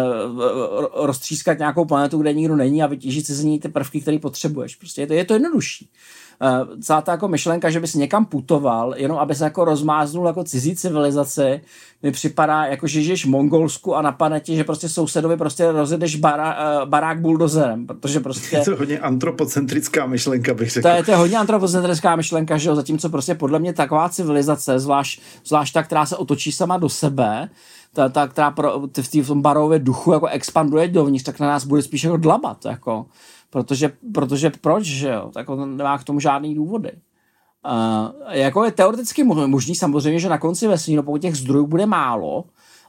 ro- 0.81 0.89
roztřískat 0.95 1.59
nějakou 1.59 1.85
planetu, 1.85 2.19
kde 2.19 2.33
nikdo 2.33 2.57
není 2.57 2.83
a 2.83 2.87
vytěžit 2.87 3.27
si 3.27 3.35
z 3.35 3.45
ní 3.45 3.61
ty 3.61 3.69
prvky, 3.69 4.01
které 4.01 4.19
potřebuješ. 4.19 4.77
Prostě 4.77 5.01
je 5.03 5.07
to, 5.07 5.13
je 5.13 5.25
to 5.25 5.35
jednodušší. 5.35 5.91
Uh, 6.43 6.81
celá 6.81 7.01
ta 7.01 7.13
jako 7.13 7.29
myšlenka, 7.29 7.71
že 7.71 7.81
bys 7.81 7.95
někam 7.95 8.25
putoval, 8.25 8.95
jenom 8.97 9.19
aby 9.19 9.35
se 9.35 9.45
jako 9.45 9.65
rozmáznul 9.65 10.27
jako 10.27 10.45
cizí 10.45 10.77
civilizaci, 10.77 11.61
mi 12.03 12.13
připadá 12.13 12.65
jako, 12.65 12.87
že 12.87 13.03
žiješ 13.03 13.25
v 13.25 13.29
Mongolsku 13.29 13.97
a 13.97 14.03
napadne 14.03 14.41
ti, 14.41 14.57
že 14.57 14.65
prostě 14.65 14.89
sousedovi 14.89 15.37
prostě 15.37 15.73
rozjedeš 15.73 16.17
bara, 16.17 16.57
uh, 16.83 16.89
barák 16.89 17.21
buldozerem, 17.21 17.87
protože 17.87 18.21
prostě... 18.21 18.57
Je 18.57 18.65
to 18.65 18.77
hodně 18.77 18.99
antropocentrická 18.99 20.07
myšlenka, 20.07 20.55
bych 20.55 20.71
řekl. 20.71 20.89
To 20.89 20.95
je, 20.95 21.05
to 21.05 21.11
je 21.11 21.17
hodně 21.17 21.39
antropocentrická 21.39 22.17
myšlenka, 22.17 22.59
že 22.59 22.69
jo, 22.69 22.77
zatímco 22.77 23.09
prostě 23.09 23.35
podle 23.35 23.59
mě 23.59 23.73
taková 23.73 24.09
civilizace, 24.09 24.79
zvlášť, 24.79 25.21
zvlášť 25.45 25.75
ta, 25.75 25.83
která 25.83 26.07
se 26.07 26.17
otočí 26.17 26.53
sama 26.53 26.79
do 26.79 26.89
sebe, 26.89 27.49
ta, 27.93 28.09
ta 28.09 28.27
která 28.27 28.51
pro, 28.51 28.89
ty 28.89 29.03
v, 29.03 29.09
tý, 29.09 29.21
v 29.21 29.27
tom 29.27 29.43
barově 29.43 29.79
duchu 29.79 30.13
jako 30.13 30.27
expanduje 30.27 30.89
dovnitř, 30.89 31.25
tak 31.25 31.41
na 31.41 31.47
nás 31.47 31.65
bude 31.65 31.83
spíš 31.83 32.05
jako 32.05 32.17
dlabat, 32.17 32.65
jako, 32.65 33.07
protože, 33.51 33.93
protože 34.15 34.51
proč, 34.61 34.85
že 34.85 35.09
jo, 35.09 35.31
tak 35.35 35.49
on 35.49 35.77
nemá 35.77 35.99
k 35.99 36.05
tomu 36.05 36.21
žádný 36.21 36.55
důvody. 36.55 36.93
Uh, 37.67 38.33
jako 38.33 38.65
je 38.65 38.73
teoreticky 38.73 39.25
mo- 39.25 39.47
možný 39.47 39.75
samozřejmě, 39.75 40.21
že 40.21 40.29
na 40.29 40.39
konci 40.39 40.69
vesmíru, 40.69 41.03
pokud 41.03 41.23
těch 41.23 41.37
zdrojů 41.37 41.67
bude 41.67 41.87
málo 41.87 42.45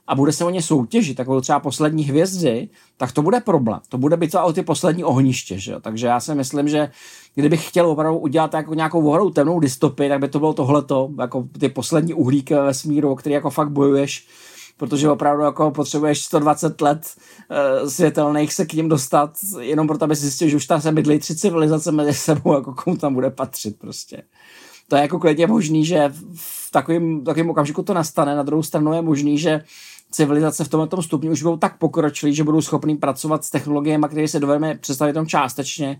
a 0.07 0.15
bude 0.15 0.31
se 0.31 0.45
o 0.45 0.49
ně 0.49 0.61
soutěžit, 0.61 1.19
jako 1.19 1.41
třeba 1.41 1.59
poslední 1.59 2.03
hvězdy, 2.03 2.69
tak 2.97 3.11
to 3.11 3.21
bude 3.21 3.39
problém. 3.39 3.79
To 3.89 3.97
bude 3.97 4.17
bitva 4.17 4.43
o 4.43 4.53
ty 4.53 4.63
poslední 4.63 5.03
ohniště, 5.03 5.59
že 5.59 5.71
jo? 5.71 5.79
Takže 5.79 6.07
já 6.07 6.19
si 6.19 6.35
myslím, 6.35 6.67
že 6.67 6.91
kdybych 7.35 7.67
chtěl 7.67 7.89
opravdu 7.89 8.19
udělat 8.19 8.53
jako 8.53 8.73
nějakou 8.73 9.09
ohrou 9.09 9.29
temnou 9.29 9.59
dystopii, 9.59 10.09
tak 10.09 10.19
by 10.19 10.27
to 10.27 10.39
bylo 10.39 10.53
tohleto, 10.53 11.09
jako 11.19 11.47
ty 11.59 11.69
poslední 11.69 12.13
uhlíky 12.13 12.53
ve 12.53 12.63
vesmíru, 12.63 13.11
o 13.11 13.15
který 13.15 13.33
jako 13.33 13.49
fakt 13.49 13.69
bojuješ, 13.69 14.27
protože 14.79 15.09
opravdu 15.09 15.43
jako 15.43 15.71
potřebuješ 15.71 16.23
120 16.23 16.81
let 16.81 17.15
uh, 17.81 17.89
světelných 17.89 18.53
se 18.53 18.65
k 18.65 18.73
ním 18.73 18.89
dostat, 18.89 19.31
jenom 19.59 19.87
proto, 19.87 20.05
aby 20.05 20.15
si 20.15 20.21
zjistil, 20.21 20.49
že 20.49 20.55
už 20.55 20.65
tam 20.65 20.81
se 20.81 20.91
bydlí 20.91 21.19
tři 21.19 21.35
civilizace 21.35 21.91
mezi 21.91 22.13
sebou, 22.13 22.53
jako 22.53 22.73
komu 22.73 22.97
tam 22.97 23.13
bude 23.13 23.29
patřit 23.29 23.79
prostě. 23.79 24.23
To 24.87 24.95
je 24.95 25.01
jako 25.01 25.19
klidně 25.19 25.47
možný, 25.47 25.85
že 25.85 26.11
v 26.35 26.71
takovém, 26.71 27.23
takovém 27.23 27.49
okamžiku 27.49 27.83
to 27.83 27.93
nastane. 27.93 28.35
Na 28.35 28.43
druhou 28.43 28.63
stranu 28.63 28.93
je 28.93 29.01
možný, 29.01 29.37
že 29.37 29.61
civilizace 30.11 30.63
v 30.63 30.67
tomto 30.67 31.01
stupni 31.01 31.29
už 31.29 31.43
budou 31.43 31.57
tak 31.57 31.77
pokročilí, 31.77 32.33
že 32.33 32.43
budou 32.43 32.61
schopní 32.61 32.97
pracovat 32.97 33.43
s 33.45 33.49
technologiemi, 33.49 34.05
které 34.07 34.27
se 34.27 34.39
dovedeme 34.39 34.77
představit 34.81 35.13
tom 35.13 35.27
částečně, 35.27 35.99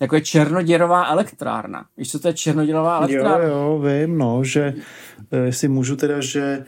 jako 0.00 0.14
je 0.14 0.20
černoděrová 0.20 1.06
elektrárna. 1.06 1.84
Víš, 1.96 2.10
co 2.10 2.18
to 2.18 2.28
je 2.28 2.34
černoděrová 2.34 2.96
elektrárna? 2.96 3.46
Jo, 3.46 3.56
jo, 3.56 3.78
vím, 3.78 4.18
no, 4.18 4.44
že 4.44 4.74
eh, 5.30 5.38
jestli 5.38 5.68
můžu 5.68 5.96
teda, 5.96 6.20
že 6.20 6.64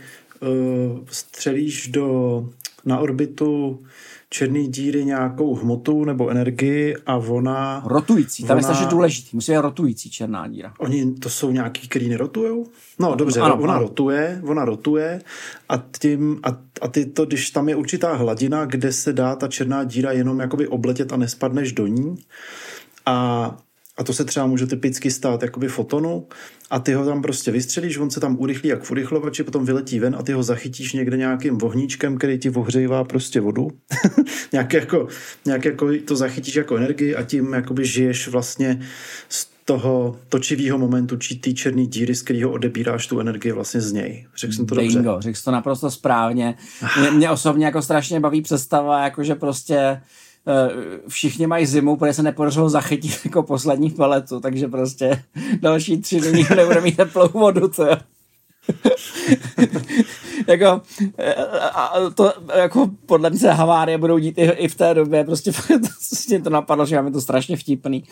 střelíš 1.11 1.89
do, 1.89 2.49
na 2.85 2.99
orbitu 2.99 3.83
černé 4.31 4.63
díry 4.63 5.05
nějakou 5.05 5.55
hmotu 5.55 6.05
nebo 6.05 6.29
energii 6.29 6.97
a 7.07 7.17
ona... 7.17 7.83
Rotující, 7.87 8.43
tam 8.43 8.51
ona, 8.51 8.59
je 8.59 8.63
strašně 8.63 8.87
důležitý. 8.87 9.37
Musí 9.37 9.53
být 9.53 9.59
rotující 9.59 10.11
černá 10.11 10.49
díra. 10.49 10.75
Oni 10.79 11.15
to 11.15 11.31
jsou 11.31 11.51
nějaký, 11.51 11.89
který 11.89 12.09
nerotujou? 12.09 12.67
No 12.99 13.15
dobře, 13.15 13.41
ano, 13.41 13.57
ona 13.61 13.75
ano. 13.75 13.83
rotuje, 13.83 14.41
ona 14.45 14.65
rotuje 14.65 15.23
a, 15.69 15.85
tím, 16.01 16.41
a, 16.43 16.49
a 16.81 16.89
ty 16.89 17.07
to, 17.07 17.25
když 17.25 17.51
tam 17.51 17.69
je 17.69 17.77
určitá 17.77 18.15
hladina, 18.15 18.65
kde 18.65 18.93
se 18.93 19.13
dá 19.13 19.37
ta 19.37 19.49
černá 19.49 19.85
díra 19.85 20.13
jenom 20.13 20.41
jakoby 20.41 20.69
obletět 20.69 21.13
a 21.13 21.17
nespadneš 21.17 21.73
do 21.73 21.87
ní 21.87 22.17
a 23.07 23.57
a 23.99 24.05
to 24.05 24.13
se 24.13 24.25
třeba 24.25 24.47
může 24.47 24.67
typicky 24.67 25.11
stát 25.11 25.43
jakoby 25.43 25.69
fotonu 25.69 26.27
a 26.71 26.79
ty 26.79 26.93
ho 26.93 27.05
tam 27.05 27.23
prostě 27.23 27.51
vystřelíš, 27.51 27.99
on 27.99 28.11
se 28.11 28.21
tam 28.21 28.37
urychlí 28.41 28.69
jak 28.69 28.83
v 28.83 28.91
urychlovači, 28.91 29.45
potom 29.45 29.65
vyletí 29.65 29.99
ven 29.99 30.17
a 30.19 30.23
ty 30.23 30.33
ho 30.33 30.43
zachytíš 30.43 30.93
někde 30.93 31.17
nějakým 31.17 31.59
vohníčkem, 31.59 32.19
který 32.19 32.39
ti 32.39 32.51
ohřejvá 32.51 33.05
prostě 33.05 33.41
vodu. 33.41 33.71
nějak, 34.53 34.73
jako, 34.73 35.09
nějak 35.45 35.65
jako 35.65 35.89
to 36.05 36.17
zachytíš 36.17 36.55
jako 36.55 36.77
energii 36.77 37.15
a 37.15 37.23
tím 37.23 37.53
jakoby 37.53 37.87
žiješ 37.87 38.29
vlastně 38.29 38.81
z 39.29 39.53
toho 39.65 40.17
točivého 40.29 40.79
momentu, 40.79 41.17
či 41.17 41.37
ty 41.37 41.55
černý 41.55 41.87
díry, 41.87 42.15
z 42.15 42.23
kterého 42.23 42.51
odebíráš 42.51 43.07
tu 43.07 43.21
energii 43.21 43.53
vlastně 43.53 43.81
z 43.81 43.93
něj. 43.93 44.27
Řekl 44.37 44.53
jsem 44.53 44.67
to 44.67 44.75
Bingo, 44.75 45.03
dobře? 45.03 45.23
řekl 45.23 45.39
jsi 45.39 45.45
to 45.45 45.51
naprosto 45.51 45.91
správně. 45.91 46.55
Mě, 47.01 47.11
mě 47.11 47.31
osobně 47.31 47.67
jako 47.67 47.83
strašně 47.83 48.21
baví 48.21 48.43
představa, 48.43 49.05
jakože 49.05 49.35
prostě 49.35 50.01
všichni 51.09 51.47
mají 51.47 51.67
zimu, 51.67 51.97
protože 51.97 52.13
se 52.13 52.23
nepodařilo 52.23 52.69
zachytit 52.69 53.21
jako 53.25 53.43
poslední 53.43 53.91
paletu, 53.91 54.41
takže 54.41 54.69
prostě 54.69 55.23
další 55.61 56.01
tři 56.01 56.21
dny 56.21 56.47
nebude 56.57 56.81
mít 56.81 56.97
teplou 56.97 57.29
vodu, 57.29 57.69
co 57.69 57.87
jako, 60.47 60.81
eh, 61.19 61.35
a 61.75 61.93
to, 62.15 62.33
jako 62.55 62.91
podle 63.07 63.31
mě 63.31 63.39
se 63.39 63.53
havárie 63.53 63.99
budou 63.99 64.19
dít 64.19 64.39
i, 64.39 64.43
i 64.43 64.69
v 64.69 64.75
té 64.75 64.95
době, 64.95 65.25
prostě 65.25 65.53
to 66.45 66.51
napadlo, 66.51 66.87
že 66.87 66.97
máme 66.97 67.11
to 67.11 67.21
strašně 67.21 67.57
vtipný. 67.57 68.05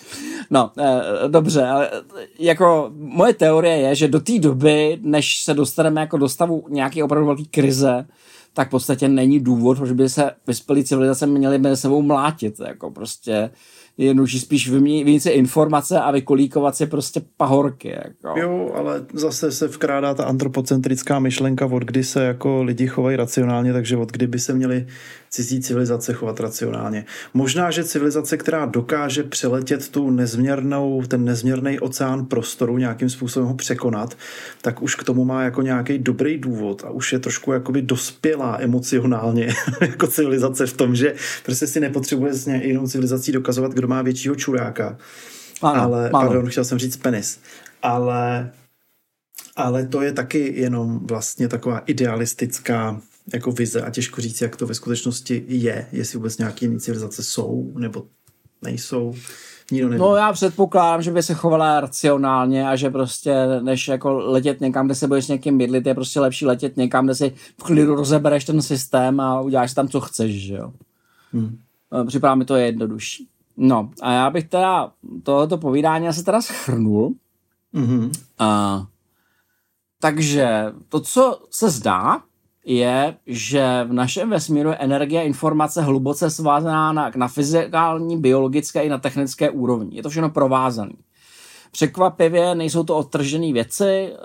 No, 0.51 0.71
eh, 0.79 1.29
dobře, 1.29 1.67
ale 1.67 1.91
jako 2.39 2.91
moje 2.95 3.35
teorie 3.35 3.77
je, 3.77 3.95
že 3.95 4.09
do 4.09 4.21
té 4.21 4.39
doby, 4.39 4.99
než 5.03 5.43
se 5.43 5.55
dostaneme 5.55 6.01
jako 6.01 6.17
do 6.19 6.29
stavu 6.29 6.65
nějaké 6.69 7.05
opravdu 7.05 7.27
velké 7.27 7.45
krize, 7.51 8.07
tak 8.55 8.69
v 8.69 8.71
podstatě 8.71 9.09
není 9.09 9.41
důvod, 9.41 9.79
proč 9.79 9.93
by 9.93 10.09
se 10.09 10.31
vyspělé 10.47 10.85
civilizace 10.85 11.27
měly 11.27 11.59
mezi 11.59 11.81
sebou 11.81 12.03
mlátit. 12.03 12.61
Jako 12.67 12.91
prostě 12.91 13.51
jednodušší 14.05 14.41
spíš 14.41 14.71
vyměnit 14.71 15.21
si 15.21 15.31
informace 15.31 16.01
a 16.01 16.11
vykolíkovat 16.11 16.77
si 16.77 16.87
prostě 16.87 17.23
pahorky. 17.37 17.89
Jako. 17.89 18.41
Jo, 18.41 18.73
ale 18.75 19.05
zase 19.13 19.53
se 19.53 19.67
vkrádá 19.69 20.15
ta 20.15 20.25
antropocentrická 20.25 21.19
myšlenka, 21.19 21.67
od 21.67 21.83
kdy 21.83 22.05
se 22.05 22.25
jako 22.25 22.63
lidi 22.63 22.87
chovají 22.87 23.17
racionálně, 23.17 23.73
takže 23.73 23.97
od 23.97 24.13
kdy 24.13 24.27
by 24.27 24.39
se 24.39 24.55
měli 24.55 24.87
cizí 25.31 25.61
civilizace 25.61 26.13
chovat 26.13 26.41
racionálně. 26.41 27.05
Možná, 27.35 27.71
že 27.71 27.85
civilizace, 27.85 28.37
která 28.37 28.67
dokáže 28.67 29.23
přeletět 29.23 29.89
tu 29.89 30.11
nezměrnou, 30.11 31.03
ten 31.09 31.25
nezměrný 31.25 31.81
oceán 31.81 32.27
prostoru, 32.27 32.79
nějakým 32.79 33.11
způsobem 33.11 33.49
ho 33.49 33.55
překonat, 33.55 34.17
tak 34.63 34.83
už 34.83 34.95
k 34.95 35.05
tomu 35.05 35.25
má 35.25 35.43
jako 35.43 35.63
nějaký 35.63 35.99
dobrý 35.99 36.39
důvod 36.39 36.85
a 36.87 36.91
už 36.91 37.13
je 37.13 37.19
trošku 37.19 37.53
jakoby 37.53 37.83
dospělá 37.83 38.57
emocionálně 38.61 39.55
jako 39.81 40.07
civilizace 40.07 40.67
v 40.67 40.77
tom, 40.77 40.95
že 40.95 41.15
prostě 41.45 41.67
si 41.67 41.81
nepotřebuje 41.81 42.35
s 42.35 42.47
jinou 42.47 42.87
civilizací 42.87 43.33
dokazovat, 43.33 43.73
kdo 43.73 43.89
má 43.91 44.03
většího 44.03 44.35
čuráka. 44.35 44.99
Ano, 45.63 45.83
ale, 45.83 46.01
ano. 46.01 46.11
pardon, 46.11 46.47
chtěl 46.47 46.65
jsem 46.65 46.79
říct 46.79 46.97
penis. 46.97 47.41
Ale, 47.83 48.51
ale 49.57 49.87
to 49.87 50.03
je 50.03 50.13
taky 50.13 50.61
jenom 50.61 51.07
vlastně 51.07 51.49
taková 51.49 51.79
idealistická 51.79 53.01
jako 53.33 53.53
vize 53.53 53.83
a 53.83 53.91
těžko 53.91 54.21
říct, 54.21 54.41
jak 54.41 54.57
to 54.57 54.67
ve 54.67 54.75
skutečnosti 54.75 55.45
je, 55.49 55.87
jestli 55.93 56.17
vůbec 56.19 56.39
nějaké 56.39 56.79
civilizace 56.79 57.23
jsou 57.23 57.73
nebo 57.79 58.07
nejsou. 58.63 59.15
Nikdo 59.73 59.89
neví. 59.89 60.01
No 60.01 60.17
já 60.17 60.33
předpokládám, 60.33 61.03
že 61.03 61.11
by 61.11 61.23
se 61.23 61.35
chovala 61.35 61.81
racionálně 61.81 62.69
a 62.69 62.77
že 62.77 62.91
prostě 62.91 63.35
než 63.63 63.89
jako 63.89 64.13
letět 64.13 64.61
někam, 64.61 64.87
kde 64.87 64.95
se 64.95 65.09
budeš 65.09 65.25
s 65.25 65.29
někým 65.29 65.59
bydlit, 65.59 65.87
je 65.87 65.95
prostě 65.95 66.21
lepší 66.21 66.47
letět 66.47 66.77
někam, 66.77 67.05
kde 67.05 67.15
si 67.15 67.33
v 67.59 67.63
klidu 67.63 67.95
rozebereš 67.95 68.45
ten 68.45 68.63
systém 68.63 69.21
a 69.21 69.41
uděláš 69.41 69.75
tam, 69.75 69.89
co 69.89 70.01
chceš, 70.01 70.33
že 70.33 70.55
jo. 70.55 70.73
Hmm. 71.33 71.59
Připadá 72.07 72.35
mi 72.35 72.45
to 72.45 72.57
je 72.57 72.67
jednodušší. 72.67 73.29
No 73.63 73.91
a 74.03 74.13
já 74.13 74.31
bych 74.31 74.49
teda 74.49 74.93
tohoto 75.23 75.59
povídání 75.59 76.09
asi 76.09 76.25
teda 76.25 76.43
schrnul. 76.43 77.15
Mm-hmm. 77.75 78.11
A, 78.39 78.87
takže 80.01 80.73
to, 80.89 81.01
co 81.01 81.41
se 81.51 81.71
zdá, 81.71 82.23
je, 82.65 83.17
že 83.27 83.85
v 83.85 83.93
našem 83.93 84.31
vesmíru 84.31 84.69
je 84.69 84.77
energie 84.77 85.21
a 85.21 85.25
informace 85.25 85.83
hluboce 85.83 86.31
svázaná 86.31 86.93
na, 86.93 87.11
na 87.17 87.29
fyzikální, 87.29 88.21
biologické 88.21 88.83
i 88.83 88.89
na 88.89 88.99
technické 88.99 89.51
úrovni. 89.51 89.97
Je 89.97 90.03
to 90.03 90.11
všechno 90.11 90.31
provázané. 90.31 90.95
Překvapivě 91.73 92.55
nejsou 92.55 92.85
to 92.85 92.97
odtržené 92.97 93.53
věci, 93.53 94.13
eh, 94.13 94.17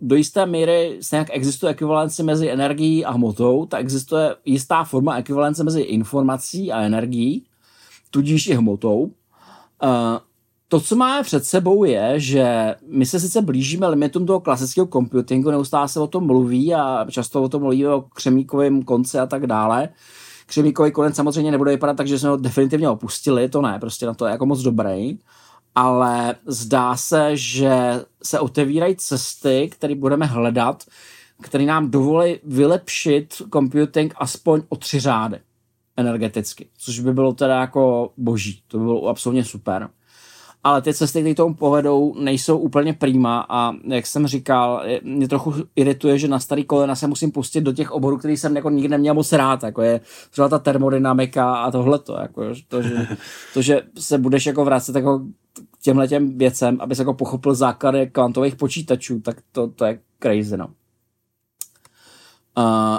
do 0.00 0.16
jisté 0.16 0.46
míry 0.46 0.98
se 1.00 1.16
jak 1.16 1.28
existuje 1.30 1.70
ekvivalence 1.70 2.22
mezi 2.22 2.50
energií 2.50 3.04
a 3.04 3.12
hmotou, 3.12 3.66
tak 3.66 3.80
existuje 3.80 4.36
jistá 4.44 4.84
forma 4.84 5.16
ekvivalence 5.16 5.64
mezi 5.64 5.80
informací 5.80 6.72
a 6.72 6.80
energií, 6.80 7.44
tudíž 8.10 8.46
i 8.46 8.54
hmotou. 8.54 9.10
Eh, 9.82 10.20
to, 10.68 10.80
co 10.80 10.96
máme 10.96 11.22
před 11.22 11.44
sebou, 11.44 11.84
je, 11.84 12.20
že 12.20 12.74
my 12.88 13.06
se 13.06 13.20
sice 13.20 13.42
blížíme 13.42 13.88
limitům 13.88 14.26
toho 14.26 14.40
klasického 14.40 14.86
computingu, 14.86 15.50
neustále 15.50 15.88
se 15.88 16.00
o 16.00 16.06
tom 16.06 16.26
mluví 16.26 16.74
a 16.74 17.06
často 17.10 17.42
o 17.42 17.48
tom 17.48 17.62
mluví 17.62 17.86
o 17.86 18.04
křemíkovém 18.14 18.82
konci 18.82 19.18
a 19.18 19.26
tak 19.26 19.46
dále. 19.46 19.88
Křemíkový 20.46 20.92
konec 20.92 21.16
samozřejmě 21.16 21.50
nebude 21.50 21.70
vypadat 21.70 21.96
tak, 21.96 22.06
že 22.06 22.18
jsme 22.18 22.28
ho 22.28 22.36
definitivně 22.36 22.88
opustili, 22.88 23.48
to 23.48 23.62
ne, 23.62 23.78
prostě 23.78 24.06
na 24.06 24.14
to 24.14 24.26
je 24.26 24.30
jako 24.30 24.46
moc 24.46 24.62
dobrý. 24.62 25.18
Ale 25.74 26.34
zdá 26.46 26.96
se, 26.96 27.30
že 27.36 28.04
se 28.22 28.40
otevírají 28.40 28.96
cesty, 28.96 29.68
které 29.72 29.94
budeme 29.94 30.26
hledat, 30.26 30.84
které 31.42 31.64
nám 31.64 31.90
dovolí 31.90 32.38
vylepšit 32.44 33.42
computing 33.52 34.14
aspoň 34.16 34.62
o 34.68 34.76
tři 34.76 35.00
řády 35.00 35.38
energeticky, 35.96 36.68
což 36.78 37.00
by 37.00 37.12
bylo 37.12 37.32
teda 37.32 37.60
jako 37.60 38.12
boží, 38.16 38.62
to 38.68 38.78
by 38.78 38.84
bylo 38.84 39.06
absolutně 39.06 39.44
super 39.44 39.88
ale 40.66 40.82
ty 40.82 40.94
cesty, 40.94 41.20
které 41.20 41.34
tomu 41.34 41.54
povedou, 41.54 42.14
nejsou 42.18 42.58
úplně 42.58 42.92
prýma 42.92 43.46
a 43.48 43.72
jak 43.84 44.06
jsem 44.06 44.26
říkal, 44.26 44.84
mě 45.02 45.28
trochu 45.28 45.54
irituje, 45.76 46.18
že 46.18 46.28
na 46.28 46.40
starý 46.40 46.64
kolena 46.64 46.94
se 46.94 47.06
musím 47.06 47.30
pustit 47.30 47.60
do 47.60 47.72
těch 47.72 47.90
oborů, 47.90 48.18
který 48.18 48.36
jsem 48.36 48.56
jako 48.56 48.70
nikdy 48.70 48.88
neměl 48.88 49.14
moc 49.14 49.32
rád, 49.32 49.62
jako 49.62 49.82
je 49.82 50.00
třeba 50.30 50.48
ta 50.48 50.58
termodynamika 50.58 51.54
a 51.54 51.70
tohleto, 51.70 52.16
jako 52.22 52.42
to, 52.68 52.82
že, 52.82 53.06
to, 53.54 53.62
že 53.62 53.82
se 53.98 54.18
budeš 54.18 54.46
jako 54.46 54.64
vracet 54.64 54.96
jako 54.96 55.18
k 55.70 55.82
těmhle 55.82 56.08
těm 56.08 56.38
věcem, 56.38 56.78
aby 56.80 56.94
se 56.94 57.02
jako 57.02 57.14
pochopil 57.14 57.54
základy 57.54 58.06
kvantových 58.06 58.56
počítačů, 58.56 59.20
tak 59.20 59.36
to, 59.52 59.68
to 59.68 59.84
je 59.84 59.98
crazy, 60.22 60.56
no. 60.56 60.66
Uh, 62.58 62.98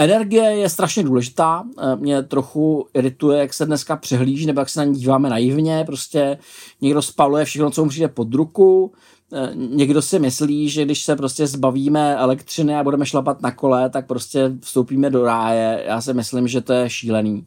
Energie 0.00 0.44
je 0.44 0.68
strašně 0.68 1.02
důležitá, 1.02 1.64
eh, 1.78 1.96
mě 1.96 2.22
trochu 2.22 2.86
irituje, 2.94 3.38
jak 3.38 3.54
se 3.54 3.66
dneska 3.66 3.96
přehlíží, 3.96 4.46
nebo 4.46 4.60
jak 4.60 4.68
se 4.68 4.80
na 4.80 4.84
ní 4.84 4.94
díváme 4.94 5.30
naivně, 5.30 5.84
prostě 5.86 6.38
někdo 6.80 7.02
spaluje 7.02 7.44
všechno, 7.44 7.70
co 7.70 7.84
mu 7.84 7.88
přijde 7.90 8.08
pod 8.08 8.34
ruku, 8.34 8.92
eh, 9.32 9.50
někdo 9.54 10.02
si 10.02 10.18
myslí, 10.18 10.68
že 10.68 10.84
když 10.84 11.04
se 11.04 11.16
prostě 11.16 11.46
zbavíme 11.46 12.16
elektřiny 12.16 12.76
a 12.76 12.84
budeme 12.84 13.06
šlapat 13.06 13.42
na 13.42 13.50
kole, 13.50 13.90
tak 13.90 14.06
prostě 14.06 14.52
vstoupíme 14.60 15.10
do 15.10 15.24
ráje. 15.24 15.84
Já 15.86 16.00
si 16.00 16.14
myslím, 16.14 16.48
že 16.48 16.60
to 16.60 16.72
je 16.72 16.90
šílený. 16.90 17.44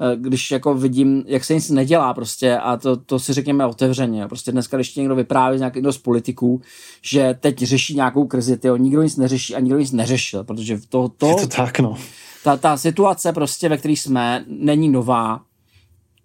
Eh, 0.00 0.16
když 0.16 0.50
jako 0.50 0.74
vidím, 0.74 1.24
jak 1.26 1.44
se 1.44 1.54
nic 1.54 1.70
nedělá 1.70 2.14
prostě 2.14 2.58
a 2.58 2.76
to, 2.76 2.96
to 2.96 3.18
si 3.18 3.32
řekněme 3.32 3.66
otevřeně. 3.66 4.28
Prostě 4.28 4.52
dneska, 4.52 4.76
když 4.76 4.94
někdo 4.94 5.14
vypráví 5.14 5.58
z 5.58 5.60
nějakého 5.60 5.92
z 5.92 5.98
politiků, 5.98 6.60
že 7.02 7.36
teď 7.40 7.58
řeší 7.58 7.94
nějakou 7.94 8.26
krizi, 8.26 8.56
tyjo, 8.56 8.76
nikdo 8.76 9.02
nic 9.02 9.16
neřeší 9.16 9.54
a 9.54 9.60
nikdo 9.60 9.78
nic 9.78 9.92
neřešil, 9.92 10.44
protože 10.44 10.78
to, 10.88 11.08
to, 11.08 11.26
je 11.26 11.34
to 11.34 11.46
tak, 11.46 11.78
no. 11.78 11.96
ta, 12.44 12.56
ta 12.56 12.76
situace 12.76 13.32
prostě, 13.32 13.68
ve 13.68 13.76
které 13.76 13.92
jsme, 13.92 14.44
není 14.48 14.88
nová. 14.88 15.40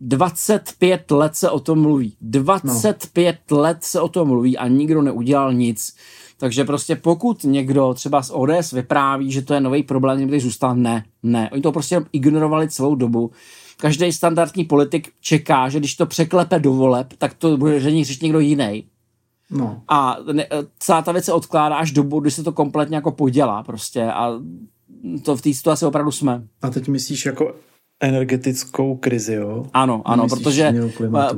25 0.02 1.12
let 1.12 1.36
se 1.36 1.50
o 1.50 1.60
tom 1.60 1.82
mluví. 1.82 2.16
25 2.22 3.38
no. 3.52 3.60
let 3.60 3.78
se 3.82 4.02
o 4.02 4.08
tom 4.08 4.28
mluví 4.28 4.58
a 4.58 4.68
nikdo 4.68 5.02
neudělal 5.02 5.54
nic. 5.54 5.96
Takže 6.38 6.66
prostě 6.66 6.96
pokud 6.96 7.44
někdo 7.44 7.94
třeba 7.94 8.24
z 8.24 8.32
ODS 8.34 8.72
vypráví, 8.72 9.32
že 9.32 9.42
to 9.42 9.54
je 9.54 9.62
nový 9.62 9.84
problém, 9.84 10.28
který 10.28 10.40
zůstal, 10.40 10.76
ne, 10.76 11.06
ne. 11.24 11.50
Oni 11.52 11.62
to 11.62 11.72
prostě 11.72 12.02
ignorovali 12.14 12.70
celou 12.70 12.96
dobu 12.96 13.32
každý 13.82 14.14
standardní 14.14 14.66
politik 14.66 15.12
čeká, 15.22 15.70
že 15.70 15.80
když 15.80 15.96
to 15.96 16.06
překlepe 16.06 16.60
do 16.60 16.74
voleb, 16.74 17.14
tak 17.18 17.34
to 17.34 17.58
bude 17.58 17.80
řešit 17.80 18.22
někdo 18.22 18.40
jiný. 18.40 18.84
No. 19.50 19.82
A 19.88 20.18
ne, 20.32 20.48
celá 20.80 21.02
ta 21.02 21.12
věc 21.12 21.26
se 21.26 21.34
odkládá 21.34 21.76
až 21.76 21.92
do 21.92 22.04
bodu, 22.04 22.22
kdy 22.22 22.32
se 22.32 22.44
to 22.44 22.52
kompletně 22.52 22.96
jako 22.96 23.12
podělá 23.12 23.64
prostě 23.64 24.04
a 24.04 24.40
to 25.24 25.36
v 25.36 25.42
té 25.42 25.54
situaci 25.54 25.86
opravdu 25.86 26.12
jsme. 26.12 26.44
A 26.62 26.70
teď 26.70 26.88
myslíš 26.88 27.26
jako 27.26 27.56
energetickou 28.00 28.96
krizi, 28.96 29.34
jo? 29.34 29.66
Ano, 29.74 30.02
ano, 30.06 30.24
Myslíš 30.24 30.44
protože, 30.44 30.74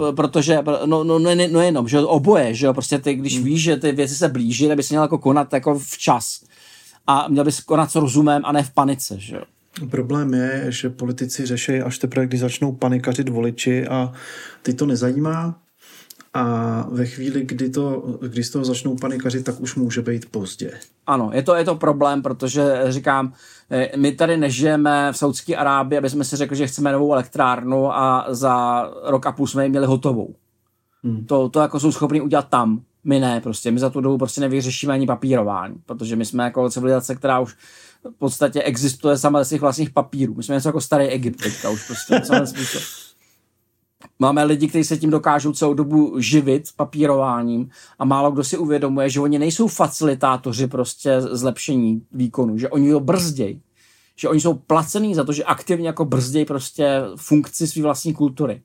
eh, 0.10 0.14
protože, 0.16 0.60
no, 0.86 1.04
no, 1.04 1.20
no, 1.20 1.36
no 1.52 1.62
jenom, 1.62 1.88
že 1.88 2.00
oboje, 2.00 2.54
že 2.54 2.66
jo, 2.66 2.74
prostě 2.74 3.00
ty, 3.00 3.14
když 3.14 3.36
Hmm. 3.36 3.46
víš, 3.46 3.62
že 3.62 3.78
ty 3.78 3.92
věci 3.92 4.16
se 4.16 4.30
blíží, 4.30 4.68
tak 4.68 4.78
bys 4.78 4.90
měl 4.90 5.02
jako 5.02 5.18
konat 5.18 5.54
jako 5.54 5.80
včas. 5.80 6.44
A 7.08 7.28
měl 7.28 7.44
bys 7.44 7.60
konat 7.60 7.92
s 7.92 7.96
rozumem 7.96 8.42
a 8.46 8.52
ne 8.52 8.64
v 8.64 8.74
panice, 8.74 9.20
že 9.20 9.36
jo. 9.36 9.42
Problém 9.90 10.34
je, 10.34 10.66
že 10.70 10.90
politici 10.90 11.46
řeší 11.46 11.82
až 11.82 11.98
teprve, 11.98 12.28
když 12.28 12.40
začnou 12.40 12.72
panikařit 12.72 13.30
voliči 13.30 13.88
a 13.88 14.12
ty 14.62 14.74
to 14.74 14.86
nezajímá. 14.86 15.60
A 16.34 16.88
ve 16.92 17.06
chvíli, 17.06 17.42
kdy, 17.46 17.70
to, 17.70 18.18
kdy 18.22 18.44
z 18.44 18.50
toho 18.50 18.66
začnou 18.66 18.96
panikařit, 18.96 19.46
tak 19.46 19.60
už 19.60 19.76
může 19.76 20.02
být 20.02 20.30
pozdě. 20.30 20.72
Ano, 21.08 21.30
je 21.34 21.44
to, 21.44 21.56
je 21.56 21.66
to 21.66 21.76
problém, 21.76 22.22
protože 22.22 22.64
říkám, 22.90 23.34
eh, 23.72 23.98
my 23.98 24.12
tady 24.12 24.38
nežijeme 24.38 25.12
v 25.12 25.18
Saudské 25.18 25.56
Arábii, 25.56 25.98
aby 25.98 26.10
jsme 26.10 26.24
si 26.24 26.36
řekli, 26.36 26.58
že 26.58 26.68
chceme 26.68 26.92
novou 26.92 27.14
elektrárnu 27.14 27.96
a 27.96 28.26
za 28.30 28.84
rok 29.04 29.26
a 29.26 29.32
půl 29.32 29.48
jsme 29.48 29.64
ji 29.64 29.70
měli 29.70 29.86
hotovou. 29.86 30.36
Hmm. 31.04 31.26
To, 31.26 31.50
to 31.50 31.60
jako 31.60 31.80
jsou 31.80 31.92
schopni 31.92 32.22
udělat 32.22 32.50
tam. 32.50 32.82
My 33.04 33.20
ne, 33.20 33.42
prostě. 33.42 33.72
My 33.72 33.80
za 33.80 33.90
tu 33.90 34.02
dobu 34.02 34.18
prostě 34.18 34.42
nevyřešíme 34.42 34.94
ani 34.94 35.08
papírování, 35.08 35.76
protože 35.86 36.16
my 36.16 36.26
jsme 36.26 36.44
jako 36.44 36.70
civilizace, 36.70 37.16
která 37.16 37.40
už 37.40 37.56
v 38.12 38.18
podstatě 38.18 38.62
existuje 38.62 39.18
sama 39.18 39.40
ze 39.40 39.46
svých 39.46 39.62
vlastních 39.62 39.90
papírů. 39.90 40.34
My 40.34 40.44
jsme 40.44 40.56
něco 40.56 40.70
jako 40.70 40.82
starý 40.82 41.06
Egypt 41.06 41.42
teďka 41.44 41.70
už 41.70 41.88
prostě. 41.88 42.22
Máme 44.20 44.44
lidi, 44.44 44.68
kteří 44.68 44.84
se 44.84 44.98
tím 44.98 45.10
dokážou 45.10 45.52
celou 45.52 45.74
dobu 45.74 46.20
živit 46.20 46.64
papírováním 46.76 47.70
a 48.00 48.06
málo 48.06 48.32
kdo 48.32 48.44
si 48.44 48.58
uvědomuje, 48.58 49.10
že 49.10 49.20
oni 49.20 49.40
nejsou 49.40 49.68
facilitátoři 49.68 50.68
prostě 50.68 51.22
zlepšení 51.22 52.02
výkonu, 52.12 52.58
že 52.58 52.70
oni 52.70 52.92
ho 52.92 53.00
brzdějí. 53.00 53.62
Že 54.16 54.30
oni 54.30 54.42
jsou 54.42 54.54
placený 54.54 55.16
za 55.16 55.24
to, 55.24 55.34
že 55.34 55.44
aktivně 55.44 55.88
jako 55.88 56.06
brzdějí 56.06 56.46
prostě 56.46 57.02
funkci 57.16 57.68
své 57.68 57.82
vlastní 57.82 58.14
kultury. 58.14 58.62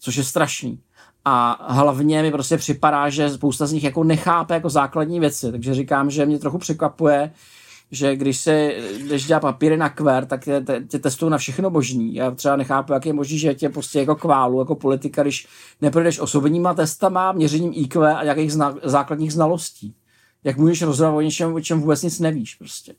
Což 0.00 0.16
je 0.16 0.24
strašný. 0.24 0.80
A 1.24 1.66
hlavně 1.74 2.22
mi 2.22 2.30
prostě 2.30 2.56
připadá, 2.56 3.08
že 3.08 3.30
spousta 3.30 3.66
z 3.66 3.72
nich 3.72 3.84
jako 3.84 4.04
nechápe 4.04 4.54
jako 4.54 4.70
základní 4.70 5.20
věci. 5.20 5.52
Takže 5.52 5.74
říkám, 5.74 6.10
že 6.10 6.26
mě 6.26 6.38
trochu 6.38 6.58
překvapuje, 6.58 7.32
že 7.90 8.16
když 8.16 8.38
se 8.38 8.72
jdeš 9.08 9.26
dělat 9.26 9.40
papíry 9.40 9.76
na 9.76 9.88
kver, 9.88 10.26
tak 10.26 10.44
tě, 10.44 10.62
tě, 10.66 10.84
tě 10.88 10.98
testují 10.98 11.30
na 11.30 11.38
všechno 11.38 11.70
možný. 11.70 12.14
Já 12.14 12.30
třeba 12.30 12.56
nechápu, 12.56 12.92
jak 12.92 13.06
je 13.06 13.12
možný, 13.12 13.38
že 13.38 13.54
tě 13.54 13.68
prostě 13.68 13.98
jako 13.98 14.14
kválu, 14.14 14.58
jako 14.58 14.74
politika, 14.74 15.22
když 15.22 15.46
neprojdeš 15.80 16.20
osobníma 16.20 16.74
testama, 16.74 17.32
měřením 17.32 17.72
IQ 17.74 18.16
a 18.16 18.22
jakých 18.24 18.52
zna, 18.52 18.74
základních 18.82 19.32
znalostí. 19.32 19.94
Jak 20.44 20.56
můžeš 20.56 20.82
rozhodovat 20.82 21.18
o 21.18 21.20
něčem, 21.20 21.54
o 21.54 21.60
čem 21.60 21.80
vůbec 21.80 22.02
nic 22.02 22.20
nevíš 22.20 22.54
prostě. 22.54 22.94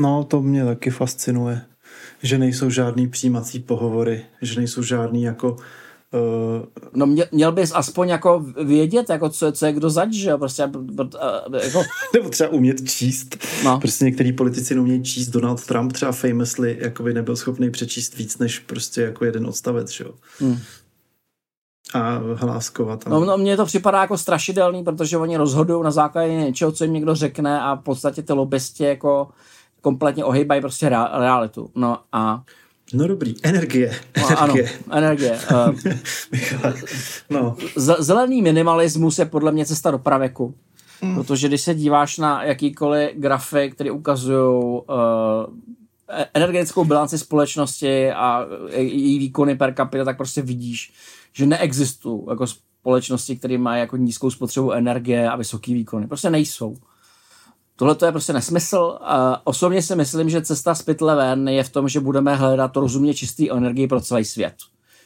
No, 0.00 0.24
to 0.24 0.42
mě 0.42 0.64
taky 0.64 0.90
fascinuje, 0.90 1.60
že 2.22 2.38
nejsou 2.38 2.70
žádný 2.70 3.08
přijímací 3.08 3.60
pohovory, 3.60 4.24
že 4.42 4.60
nejsou 4.60 4.82
žádný 4.82 5.22
jako 5.22 5.56
No 6.94 7.06
měl, 7.06 7.26
měl 7.32 7.52
bys 7.52 7.72
aspoň 7.74 8.08
jako 8.08 8.44
vědět, 8.64 9.10
jako 9.10 9.28
co, 9.28 9.52
co 9.52 9.66
je 9.66 9.72
kdo 9.72 9.90
zač, 9.90 10.12
že 10.12 10.30
jo, 10.30 10.38
prostě 10.38 10.64
uh, 10.64 11.54
jako, 11.62 11.82
nebo 12.14 12.28
třeba 12.28 12.50
umět 12.50 12.90
číst. 12.90 13.36
No. 13.64 13.80
Prostě 13.80 14.04
některý 14.04 14.32
politici 14.32 14.74
neumějí 14.74 15.02
číst. 15.02 15.28
Donald 15.28 15.66
Trump 15.66 15.92
třeba 15.92 16.12
famously 16.12 16.76
jakoby 16.80 17.14
nebyl 17.14 17.36
schopný 17.36 17.70
přečíst 17.70 18.16
víc 18.16 18.38
než 18.38 18.58
prostě 18.58 19.02
jako 19.02 19.24
jeden 19.24 19.46
odstavec, 19.46 19.90
že 19.90 20.04
jo. 20.04 20.14
Hmm. 20.38 20.58
A 21.94 22.20
hláskovat. 22.34 23.06
No, 23.06 23.24
no 23.24 23.38
mně 23.38 23.56
to 23.56 23.66
připadá 23.66 24.00
jako 24.00 24.18
strašidelný, 24.18 24.84
protože 24.84 25.16
oni 25.16 25.36
rozhodují 25.36 25.84
na 25.84 25.90
základě 25.90 26.34
něčeho, 26.34 26.72
co 26.72 26.84
jim 26.84 26.92
někdo 26.92 27.14
řekne 27.14 27.60
a 27.60 27.74
v 27.74 27.82
podstatě 27.82 28.22
ty 28.22 28.32
lobbysti 28.32 28.84
jako 28.84 29.28
kompletně 29.80 30.24
ohýbají 30.24 30.60
prostě 30.60 30.88
rea- 30.88 31.18
realitu. 31.20 31.70
No 31.74 31.98
a 32.12 32.42
No 32.94 33.08
dobrý, 33.08 33.34
energie. 33.42 33.96
no, 34.16 34.40
ano, 34.40 34.54
energie. 34.54 34.78
energie. 34.90 35.38
Michale, 36.32 36.74
no. 37.30 37.56
zelený 37.98 38.42
minimalismus 38.42 39.18
je 39.18 39.24
podle 39.24 39.52
mě 39.52 39.66
cesta 39.66 39.90
do 39.90 39.98
pravěku. 39.98 40.54
Mm. 41.02 41.14
Protože 41.14 41.48
když 41.48 41.60
se 41.60 41.74
díváš 41.74 42.18
na 42.18 42.44
jakýkoliv 42.44 43.10
grafy, 43.14 43.70
které 43.70 43.90
ukazují 43.90 44.64
uh, 44.64 44.82
energetickou 46.34 46.84
bilanci 46.84 47.18
společnosti 47.18 48.12
a 48.12 48.46
její 48.76 49.18
výkony 49.18 49.54
per 49.56 49.74
capita, 49.74 50.04
tak 50.04 50.16
prostě 50.16 50.42
vidíš, 50.42 50.92
že 51.32 51.46
neexistují 51.46 52.22
jako 52.30 52.46
společnosti, 52.46 53.36
které 53.36 53.58
mají 53.58 53.80
jako 53.80 53.96
nízkou 53.96 54.30
spotřebu 54.30 54.72
energie 54.72 55.30
a 55.30 55.36
vysoký 55.36 55.74
výkony. 55.74 56.06
Prostě 56.06 56.30
nejsou. 56.30 56.76
Tohle 57.78 57.94
to 57.94 58.06
je 58.06 58.12
prostě 58.12 58.32
nesmysl. 58.32 58.98
A 59.00 59.46
osobně 59.46 59.82
si 59.82 59.96
myslím, 59.96 60.30
že 60.30 60.42
cesta 60.42 60.74
z 60.74 60.82
pytle 60.82 61.16
ven 61.16 61.48
je 61.48 61.64
v 61.64 61.68
tom, 61.68 61.88
že 61.88 62.00
budeme 62.00 62.36
hledat 62.36 62.76
rozumně 62.76 63.14
čistý 63.14 63.50
energii 63.50 63.86
pro 63.86 64.00
celý 64.00 64.24
svět. 64.24 64.54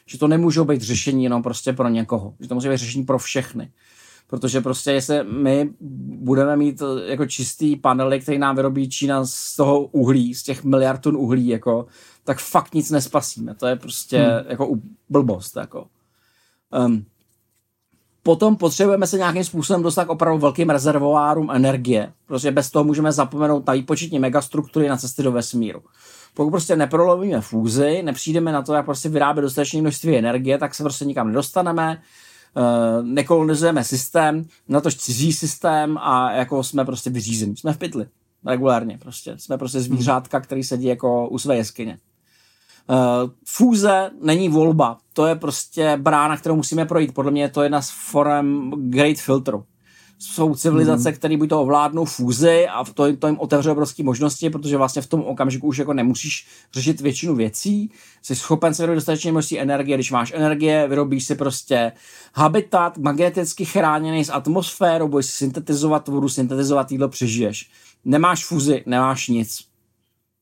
Že 0.07 0.19
to 0.19 0.29
nemůžou 0.29 0.65
být 0.65 0.83
řešení 0.83 1.25
jenom 1.25 1.43
prostě 1.43 1.73
pro 1.73 1.89
někoho. 1.89 2.35
Že 2.41 2.49
to 2.49 2.55
musí 2.55 2.69
být 2.69 2.77
řešení 2.77 3.05
pro 3.05 3.19
všechny. 3.19 3.73
Protože 4.27 4.61
prostě 4.61 4.93
jestli 4.93 5.25
my 5.25 5.71
budeme 6.21 6.57
mít 6.57 6.83
jako 7.07 7.27
čistý 7.27 7.77
panely, 7.77 8.21
který 8.21 8.39
nám 8.39 8.57
vyrobí 8.57 8.89
Čína 8.89 9.27
z 9.27 9.57
toho 9.57 9.81
uhlí, 9.81 10.35
z 10.35 10.43
těch 10.43 10.65
miliard 10.65 11.01
tun 11.01 11.17
uhlí, 11.17 11.49
jako, 11.49 11.87
tak 12.25 12.39
fakt 12.39 12.75
nic 12.75 12.91
nespasíme. 12.91 13.55
To 13.55 13.67
je 13.67 13.77
prostě 13.77 14.19
hmm. 14.19 14.51
jako 14.51 14.69
blbost. 15.09 15.57
Jako. 15.57 15.87
Um, 16.87 17.05
potom 18.23 18.57
potřebujeme 18.57 19.07
se 19.07 19.19
nějakým 19.19 19.45
způsobem 19.45 19.83
dostat 19.83 20.05
k 20.05 20.11
opravdu 20.11 20.39
velkým 20.39 20.71
rezervoárům 20.71 21.51
energie, 21.51 22.13
protože 22.27 22.51
bez 22.51 22.71
toho 22.71 22.85
můžeme 22.85 23.13
zapomenout 23.13 23.67
na 23.67 23.73
výpočetní 23.73 24.19
megastruktury 24.19 24.89
na 24.89 24.97
cesty 24.97 25.23
do 25.23 25.33
vesmíru. 25.33 25.81
Pokud 26.35 26.51
prostě 26.51 26.77
neprolovíme 26.77 27.41
fúzi, 27.41 28.03
nepřijdeme 28.03 28.53
na 28.53 28.63
to, 28.63 28.75
jak 28.75 28.85
prostě 28.85 29.09
vyrábět 29.09 29.43
dostatečné 29.43 29.81
množství 29.81 30.17
energie, 30.17 30.59
tak 30.59 30.75
se 30.75 30.83
prostě 30.83 31.05
nikam 31.05 31.29
nedostaneme, 31.29 32.03
uh, 32.57 33.07
nekolonizujeme 33.07 33.85
systém, 33.85 34.45
na 34.69 34.81
to 34.81 34.91
cizí 34.91 35.33
systém 35.33 35.99
a 35.99 36.33
jako 36.33 36.63
jsme 36.65 36.85
prostě 36.85 37.11
vyřízení. 37.11 37.57
Jsme 37.57 37.73
v 37.73 37.79
pytli. 37.79 38.07
Regulárně 38.47 38.99
prostě. 38.99 39.35
Jsme 39.39 39.59
prostě 39.59 39.81
zvířátka, 39.81 40.41
který 40.41 40.65
sedí 40.65 40.85
jako 40.85 41.29
u 41.29 41.39
své 41.39 41.57
jeskyně. 41.57 41.99
Uh, 42.91 43.31
fúze 43.47 44.11
není 44.23 44.49
volba. 44.49 44.99
To 45.13 45.27
je 45.27 45.35
prostě 45.35 45.97
brána, 45.97 46.37
kterou 46.37 46.57
musíme 46.57 46.87
projít. 46.87 47.15
Podle 47.15 47.31
mě 47.31 47.43
je 47.43 47.49
to 47.49 47.63
jedna 47.63 47.83
z 47.83 47.91
forem 47.91 48.73
Great 48.77 49.17
Filtru. 49.17 49.65
Jsou 50.19 50.55
civilizace, 50.55 51.09
mm. 51.09 51.15
které 51.15 51.37
buď 51.37 51.49
to 51.49 51.63
ovládnou 51.63 52.05
fúzi 52.05 52.69
a 52.69 52.85
to, 52.85 53.17
to 53.17 53.27
jim 53.27 53.39
otevře 53.39 53.71
obrovské 53.71 54.03
možnosti, 54.03 54.51
protože 54.51 54.77
vlastně 54.77 55.03
v 55.03 55.07
tom 55.07 55.21
okamžiku 55.21 55.67
už 55.67 55.79
jako 55.79 55.93
nemusíš 55.93 56.47
řešit 56.73 57.01
většinu 57.01 57.35
věcí. 57.35 57.91
Jsi 58.23 58.37
schopen 58.37 58.75
se 58.75 58.83
vyrobit 58.83 58.97
dostatečně 58.97 59.33
množství 59.33 59.61
energie. 59.61 59.97
Když 59.97 60.11
máš 60.11 60.33
energie, 60.37 60.89
vyrobíš 60.89 61.25
si 61.25 61.35
prostě 61.35 61.93
habitat 62.35 62.99
magneticky 62.99 63.65
chráněný 63.65 64.25
s 64.25 64.33
atmosférou, 64.33 65.09
budeš 65.09 65.27
syntetizovat 65.27 66.09
vodu, 66.09 66.29
syntetizovat 66.29 66.93
jídlo, 66.93 67.09
přežiješ. 67.09 67.71
Nemáš 68.05 68.45
fúzi, 68.45 68.83
nemáš 68.87 69.29
nic. 69.29 69.65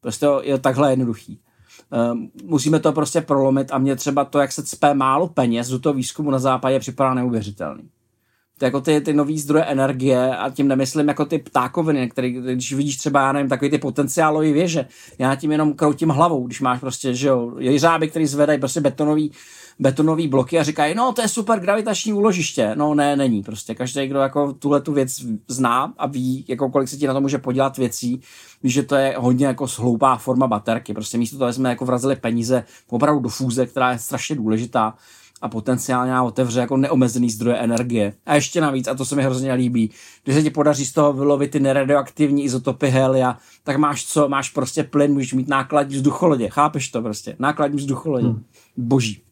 Prostě 0.01 0.27
je 0.43 0.55
to 0.55 0.63
takhle 0.63 0.93
jednoduchý. 0.93 1.41
Um, 2.13 2.31
musíme 2.45 2.81
to 2.81 2.93
prostě 2.93 3.21
prolomit 3.21 3.73
a 3.73 3.79
mě 3.79 3.97
třeba 3.97 4.25
to, 4.25 4.39
jak 4.39 4.53
se 4.53 4.63
cpe 4.63 4.95
málo 4.95 5.29
peněz 5.29 5.69
do 5.69 5.79
toho 5.79 5.93
výzkumu 5.93 6.31
na 6.31 6.39
západě, 6.39 6.79
připadá 6.79 7.15
neuvěřitelný. 7.15 7.83
Jako 8.63 8.81
ty, 8.81 9.01
ty 9.01 9.13
nový 9.13 9.39
zdroje 9.39 9.65
energie 9.65 10.37
a 10.37 10.51
tím 10.51 10.69
nemyslím 10.69 11.09
jako 11.09 11.25
ty 11.25 11.39
ptákoviny, 11.39 12.09
který, 12.09 12.33
když 12.33 12.73
vidíš 12.73 12.97
třeba, 12.97 13.21
já 13.21 13.33
nevím, 13.33 13.49
takový 13.49 13.71
ty 13.71 13.79
potenciálové 13.79 14.53
věže, 14.53 14.87
já 15.19 15.35
tím 15.35 15.53
jenom 15.53 15.73
kroutím 15.73 16.09
hlavou, 16.09 16.47
když 16.47 16.61
máš 16.61 16.81
prostě, 16.81 17.15
že 17.15 17.29
jo, 17.29 17.53
jeřáby, 17.59 18.09
který 18.09 18.27
zvedají 18.27 18.59
prostě 18.59 18.81
betonový, 18.81 19.33
betonový 19.81 20.29
bloky 20.29 20.59
a 20.59 20.63
říkají, 20.63 20.95
no 20.95 21.13
to 21.13 21.23
je 21.23 21.29
super 21.29 21.61
gravitační 21.61 22.13
úložiště. 22.13 22.73
No 22.75 22.95
ne, 22.95 23.17
není 23.17 23.43
prostě. 23.43 23.75
Každý, 23.75 24.07
kdo 24.07 24.19
jako 24.19 24.53
tuhle 24.53 24.81
tu 24.81 24.93
věc 24.93 25.11
zná 25.49 25.93
a 25.99 26.07
ví, 26.07 26.45
jako 26.49 26.71
kolik 26.71 26.89
se 26.89 26.97
ti 26.97 27.07
na 27.07 27.15
to 27.15 27.21
může 27.21 27.39
podělat 27.39 27.79
věcí, 27.79 28.21
ví, 28.63 28.71
že 28.71 28.83
to 28.83 28.95
je 28.95 29.15
hodně 29.19 29.47
jako 29.47 29.67
hloupá 29.79 30.17
forma 30.17 30.47
baterky. 30.47 30.95
Prostě 30.95 31.19
místo 31.19 31.39
toho 31.39 31.53
jsme 31.53 31.69
jako 31.69 31.85
vrazili 31.85 32.17
peníze 32.17 32.65
opravdu 32.89 33.21
do 33.21 33.29
fúze, 33.29 33.67
která 33.67 33.93
je 33.93 33.99
strašně 33.99 34.37
důležitá 34.37 34.95
a 35.41 35.49
potenciálně 35.49 36.13
nám 36.13 36.27
otevře 36.27 36.61
jako 36.61 36.77
neomezený 36.77 37.31
zdroje 37.31 37.57
energie. 37.57 38.13
A 38.27 38.35
ještě 38.35 38.61
navíc, 38.61 38.89
a 38.89 38.95
to 38.95 39.05
se 39.05 39.17
mi 39.17 39.23
hrozně 39.23 39.55
líbí, 39.55 39.91
když 40.25 40.37
se 40.37 40.43
ti 40.43 40.51
podaří 40.51 40.87
z 40.87 40.93
toho 40.93 41.13
vylovit 41.13 41.51
ty 41.51 41.61
neradioaktivní 41.61 42.45
izotopy 42.45 42.89
helia, 42.89 43.39
tak 43.65 43.77
máš 43.77 44.07
co? 44.07 44.29
Máš 44.29 44.51
prostě 44.51 44.85
plyn, 44.85 45.13
můžeš 45.13 45.33
mít 45.33 45.49
nákladní 45.49 45.97
vzducholodě. 45.97 46.49
Chápeš 46.49 46.89
to 46.89 47.03
prostě? 47.03 47.37
Nákladní 47.39 47.77
vzducholodě. 47.77 48.27
Hmm. 48.27 48.45
Boží. 48.77 49.23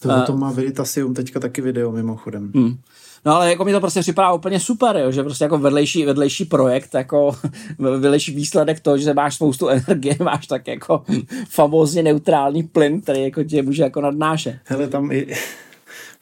To, 0.00 0.22
to 0.26 0.36
má 0.36 0.52
Veritasium 0.52 1.14
teďka 1.14 1.40
taky 1.40 1.60
video 1.60 1.92
mimochodem. 1.92 2.52
Hmm. 2.54 2.78
No 3.24 3.34
ale 3.34 3.50
jako 3.50 3.64
mi 3.64 3.72
to 3.72 3.80
prostě 3.80 4.00
připadá 4.00 4.32
úplně 4.32 4.60
super, 4.60 4.96
jo, 4.96 5.12
že 5.12 5.22
prostě 5.22 5.44
jako 5.44 5.58
vedlejší, 5.58 6.04
vedlejší 6.04 6.44
projekt, 6.44 6.94
jako 6.94 7.36
vedlejší 7.78 8.34
výsledek 8.34 8.80
toho, 8.80 8.98
že 8.98 9.14
máš 9.14 9.34
spoustu 9.34 9.68
energie, 9.68 10.16
máš 10.24 10.46
tak 10.46 10.66
jako 10.66 11.02
famózně 11.48 12.02
neutrální 12.02 12.62
plyn, 12.62 13.00
který 13.00 13.22
jako 13.22 13.44
tě 13.44 13.62
může 13.62 13.82
jako 13.82 14.00
nadnášet. 14.00 14.56
Hele, 14.64 14.88
tam 14.88 15.12
i 15.12 15.26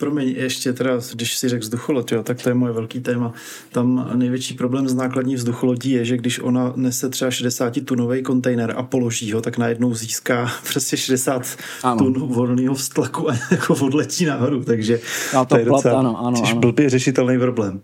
Promiň, 0.00 0.28
ještě 0.28 0.72
teda, 0.72 0.90
když 1.14 1.38
si 1.38 1.48
řekl 1.48 1.60
vzducholod, 1.60 2.12
jo, 2.12 2.22
tak 2.22 2.42
to 2.42 2.48
je 2.48 2.54
moje 2.54 2.72
velký 2.72 3.00
téma. 3.00 3.32
Tam 3.72 4.10
největší 4.14 4.54
problém 4.54 4.88
s 4.88 4.94
nákladní 4.94 5.34
vzducholodí 5.34 5.90
je, 5.90 6.04
že 6.04 6.16
když 6.16 6.40
ona 6.40 6.72
nese 6.76 7.08
třeba 7.08 7.30
60 7.30 7.74
tunový 7.84 8.22
kontejner 8.22 8.74
a 8.76 8.82
položí 8.82 9.32
ho, 9.32 9.40
tak 9.40 9.58
najednou 9.58 9.94
získá 9.94 10.52
prostě 10.72 10.96
60 10.96 11.42
ano. 11.82 11.98
tun 11.98 12.12
volného 12.12 12.74
vztlaku 12.74 13.30
a 13.30 13.34
jako 13.50 13.74
odletí 13.74 14.24
nahoru, 14.24 14.64
takže 14.64 15.00
to, 15.32 15.44
to 15.44 15.58
je 15.58 15.64
plot, 15.64 15.76
docela 15.76 15.98
ano, 15.98 16.26
ano, 16.26 16.42
ano. 16.44 16.60
blbě 16.60 16.90
řešitelný 16.90 17.38
problém. 17.38 17.80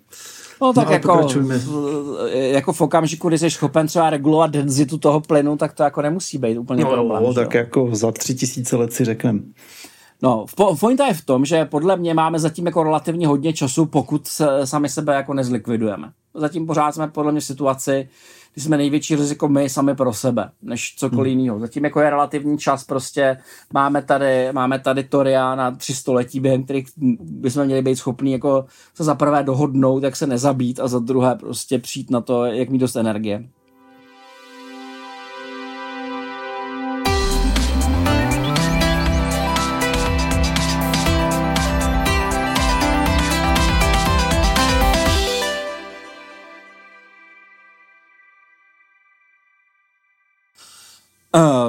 No 0.62 0.72
tak 0.72 0.86
no, 0.86 0.92
jako, 0.92 1.28
jako 2.32 2.72
v 2.72 2.80
okamžiku, 2.80 3.28
kdy 3.28 3.38
jsi 3.38 3.50
schopen 3.50 3.86
třeba 3.86 4.10
regulovat 4.10 4.50
denzitu 4.50 4.98
toho 4.98 5.20
plynu, 5.20 5.56
tak 5.56 5.72
to 5.72 5.82
jako 5.82 6.02
nemusí 6.02 6.38
být 6.38 6.58
úplně 6.58 6.84
no, 6.84 6.90
problém. 6.90 7.22
No, 7.22 7.34
tak 7.34 7.54
jako 7.54 7.88
za 7.92 8.12
tři 8.12 8.34
tisíce 8.34 8.76
let 8.76 8.92
si 8.92 9.04
řekneme. 9.04 9.40
No, 10.22 10.46
pointa 10.80 11.06
je 11.06 11.14
v 11.14 11.24
tom, 11.24 11.44
že 11.44 11.64
podle 11.64 11.96
mě 11.96 12.14
máme 12.14 12.38
zatím 12.38 12.66
jako 12.66 12.82
relativně 12.82 13.26
hodně 13.26 13.52
času, 13.52 13.86
pokud 13.86 14.26
se, 14.26 14.66
sami 14.66 14.88
sebe 14.88 15.14
jako 15.14 15.34
nezlikvidujeme. 15.34 16.12
Zatím 16.34 16.66
pořád 16.66 16.94
jsme 16.94 17.08
podle 17.08 17.32
mě 17.32 17.40
v 17.40 17.44
situaci, 17.44 18.08
kdy 18.54 18.62
jsme 18.62 18.76
největší 18.76 19.16
riziko 19.16 19.48
my 19.48 19.68
sami 19.68 19.94
pro 19.94 20.12
sebe, 20.12 20.50
než 20.62 20.94
cokoliv 20.98 21.32
hmm. 21.32 21.40
jiného. 21.40 21.60
Zatím 21.60 21.84
jako 21.84 22.00
je 22.00 22.10
relativní 22.10 22.58
čas, 22.58 22.84
prostě 22.84 23.36
máme 23.72 24.02
tady, 24.02 24.52
máme 24.52 24.78
tady 24.78 25.04
Toria 25.04 25.54
na 25.54 25.70
tři 25.70 25.94
století, 25.94 26.40
během 26.40 26.64
kterých 26.64 26.86
bychom 27.20 27.64
měli 27.64 27.82
být 27.82 27.96
schopni 27.96 28.32
jako 28.32 28.64
se 28.94 29.04
za 29.04 29.14
prvé 29.14 29.42
dohodnout, 29.42 30.02
jak 30.02 30.16
se 30.16 30.26
nezabít 30.26 30.80
a 30.80 30.88
za 30.88 30.98
druhé 30.98 31.34
prostě 31.34 31.78
přijít 31.78 32.10
na 32.10 32.20
to, 32.20 32.44
jak 32.44 32.68
mít 32.68 32.78
dost 32.78 32.96
energie. 32.96 33.48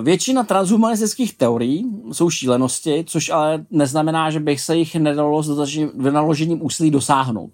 Většina 0.01 0.43
transhumanistických 0.43 1.37
teorií 1.37 1.85
jsou 2.11 2.29
šílenosti, 2.29 3.03
což 3.07 3.29
ale 3.29 3.65
neznamená, 3.71 4.31
že 4.31 4.39
bych 4.39 4.61
se 4.61 4.77
jich 4.77 4.95
nedalo 4.95 5.43
s 5.43 5.75
vynaložením 5.95 6.65
úsilí 6.65 6.91
dosáhnout. 6.91 7.51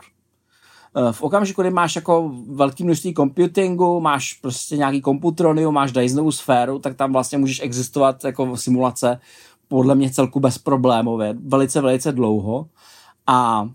Uh, 0.95 1.11
v 1.11 1.21
okamžiku, 1.21 1.61
kdy 1.61 1.69
máš 1.71 1.95
jako 1.95 2.31
velký 2.47 2.83
množství 2.83 3.13
computingu, 3.13 3.99
máš 3.99 4.33
prostě 4.33 4.77
nějaký 4.77 5.01
komputronium, 5.01 5.73
máš 5.73 5.91
Dysonovu 5.91 6.31
sféru, 6.31 6.79
tak 6.79 6.95
tam 6.95 7.13
vlastně 7.13 7.37
můžeš 7.37 7.59
existovat 7.59 8.23
jako 8.23 8.57
simulace 8.57 9.19
podle 9.67 9.95
mě 9.95 10.09
celku 10.09 10.39
bezproblémově, 10.39 11.35
velice, 11.47 11.81
velice 11.81 12.11
dlouho. 12.11 12.69
A 13.27 13.69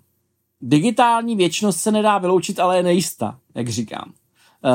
digitální 0.60 1.36
věčnost 1.36 1.80
se 1.80 1.92
nedá 1.92 2.18
vyloučit, 2.18 2.60
ale 2.60 2.76
je 2.76 2.82
nejistá, 2.82 3.38
jak 3.54 3.68
říkám. 3.68 4.12
Uh, 4.64 4.72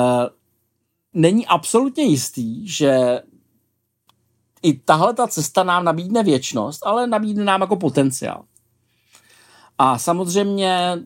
není 1.14 1.48
absolutně 1.48 2.04
jistý, 2.04 2.68
že 2.68 3.22
i 4.64 4.74
tahle 4.74 5.14
ta 5.14 5.28
cesta 5.28 5.64
nám 5.64 5.84
nabídne 5.84 6.24
věčnost, 6.24 6.86
ale 6.86 7.07
nabídne 7.07 7.43
nám 7.43 7.62
jako 7.62 7.76
potenciál. 7.76 8.43
A 9.78 9.97
samozřejmě 9.97 10.99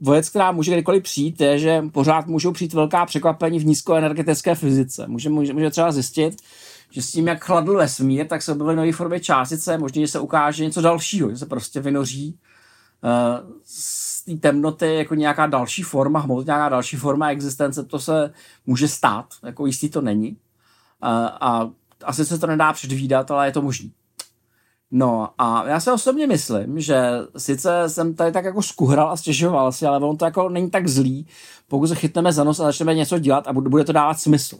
věc, 0.00 0.28
která 0.28 0.52
může 0.52 0.72
kdykoliv 0.72 1.02
přijít, 1.02 1.40
je, 1.40 1.58
že 1.58 1.82
pořád 1.92 2.26
můžou 2.26 2.52
přijít 2.52 2.72
velká 2.72 3.06
překvapení 3.06 3.58
v 3.58 3.66
nízkoenergetické 3.66 4.54
fyzice. 4.54 5.06
Může, 5.06 5.30
může, 5.30 5.52
může 5.52 5.70
třeba 5.70 5.92
zjistit, 5.92 6.42
že 6.90 7.02
s 7.02 7.12
tím, 7.12 7.26
jak 7.26 7.44
chladl 7.44 7.76
vesmír, 7.76 8.26
tak 8.26 8.42
se 8.42 8.52
objevily 8.52 8.76
nové 8.76 8.92
formy 8.92 9.20
částice, 9.20 9.78
možná, 9.78 10.00
že 10.00 10.08
se 10.08 10.20
ukáže 10.20 10.64
něco 10.64 10.80
dalšího, 10.80 11.30
že 11.30 11.36
se 11.36 11.46
prostě 11.46 11.80
vynoří 11.80 12.38
uh, 13.02 13.50
z 13.64 14.24
té 14.24 14.34
temnoty 14.34 14.94
jako 14.94 15.14
nějaká 15.14 15.46
další 15.46 15.82
forma 15.82 16.20
hmot, 16.20 16.46
nějaká 16.46 16.68
další 16.68 16.96
forma 16.96 17.30
existence, 17.30 17.84
to 17.84 17.98
se 17.98 18.32
může 18.66 18.88
stát, 18.88 19.26
jako 19.44 19.66
jistý 19.66 19.88
to 19.88 20.00
není. 20.00 20.30
Uh, 20.30 21.08
a 21.40 21.70
asi 22.06 22.24
se 22.24 22.38
to 22.38 22.46
nedá 22.46 22.72
předvídat, 22.72 23.30
ale 23.30 23.48
je 23.48 23.52
to 23.52 23.62
možný. 23.62 23.92
No 24.90 25.28
a 25.38 25.68
já 25.68 25.80
se 25.80 25.92
osobně 25.92 26.26
myslím, 26.26 26.80
že 26.80 27.00
sice 27.38 27.88
jsem 27.88 28.14
tady 28.14 28.32
tak 28.32 28.44
jako 28.44 28.62
skuhral 28.62 29.10
a 29.10 29.16
stěžoval 29.16 29.72
si, 29.72 29.86
ale 29.86 29.98
on 29.98 30.16
to 30.16 30.24
jako 30.24 30.48
není 30.48 30.70
tak 30.70 30.88
zlý, 30.88 31.26
pokud 31.68 31.86
se 31.86 31.94
chytneme 31.94 32.32
za 32.32 32.44
nos 32.44 32.60
a 32.60 32.64
začneme 32.64 32.94
něco 32.94 33.18
dělat 33.18 33.48
a 33.48 33.52
bude 33.52 33.84
to 33.84 33.92
dávat 33.92 34.20
smysl. 34.20 34.58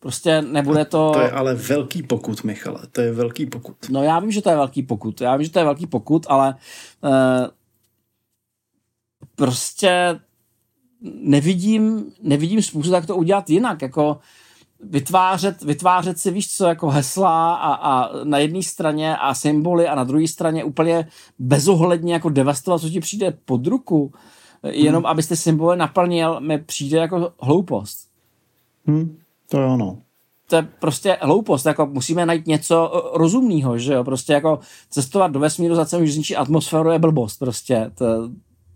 Prostě 0.00 0.42
nebude 0.42 0.84
to... 0.84 1.10
To 1.14 1.20
je 1.20 1.30
ale 1.30 1.54
velký 1.54 2.02
pokut, 2.02 2.44
Michale, 2.44 2.80
to 2.92 3.00
je 3.00 3.12
velký 3.12 3.46
pokut. 3.46 3.76
No 3.90 4.02
já 4.02 4.18
vím, 4.18 4.30
že 4.30 4.42
to 4.42 4.50
je 4.50 4.56
velký 4.56 4.82
pokut, 4.82 5.20
já 5.20 5.36
vím, 5.36 5.44
že 5.44 5.52
to 5.52 5.58
je 5.58 5.64
velký 5.64 5.86
pokut, 5.86 6.26
ale 6.28 6.54
uh, 7.00 7.10
prostě 9.34 10.20
nevidím, 11.22 12.12
nevidím 12.22 12.62
způsob, 12.62 12.94
jak 12.94 13.06
to 13.06 13.16
udělat 13.16 13.50
jinak, 13.50 13.82
jako 13.82 14.18
vytvářet, 14.80 15.62
vytvářet 15.62 16.18
si, 16.18 16.30
víš 16.30 16.52
co, 16.52 16.66
jako 16.66 16.90
hesla 16.90 17.54
a, 17.54 17.74
a 17.74 18.10
na 18.24 18.38
jedné 18.38 18.62
straně 18.62 19.16
a 19.16 19.34
symboly 19.34 19.88
a 19.88 19.94
na 19.94 20.04
druhé 20.04 20.28
straně 20.28 20.64
úplně 20.64 21.08
bezohledně 21.38 22.12
jako 22.12 22.28
devastovat, 22.28 22.80
co 22.80 22.90
ti 22.90 23.00
přijde 23.00 23.38
pod 23.44 23.66
ruku, 23.66 24.12
jenom 24.62 25.02
hmm. 25.02 25.06
abyste 25.06 25.36
symboly 25.36 25.76
naplnil, 25.76 26.40
mi 26.40 26.58
přijde 26.58 26.98
jako 26.98 27.32
hloupost. 27.40 28.08
Hmm, 28.86 29.18
to 29.50 29.60
je 29.60 29.66
ono. 29.66 29.98
To 30.48 30.56
je 30.56 30.62
prostě 30.62 31.18
hloupost, 31.20 31.66
jako 31.66 31.86
musíme 31.86 32.26
najít 32.26 32.46
něco 32.46 33.10
rozumného, 33.14 33.78
že 33.78 33.92
jo, 33.92 34.04
prostě 34.04 34.32
jako 34.32 34.58
cestovat 34.90 35.30
do 35.30 35.40
vesmíru 35.40 35.74
za 35.74 35.86
cenu, 35.86 36.06
že 36.06 36.12
zničí 36.12 36.36
atmosféru 36.36 36.90
je 36.90 36.98
blbost, 36.98 37.38
prostě, 37.38 37.90
to, 37.94 38.04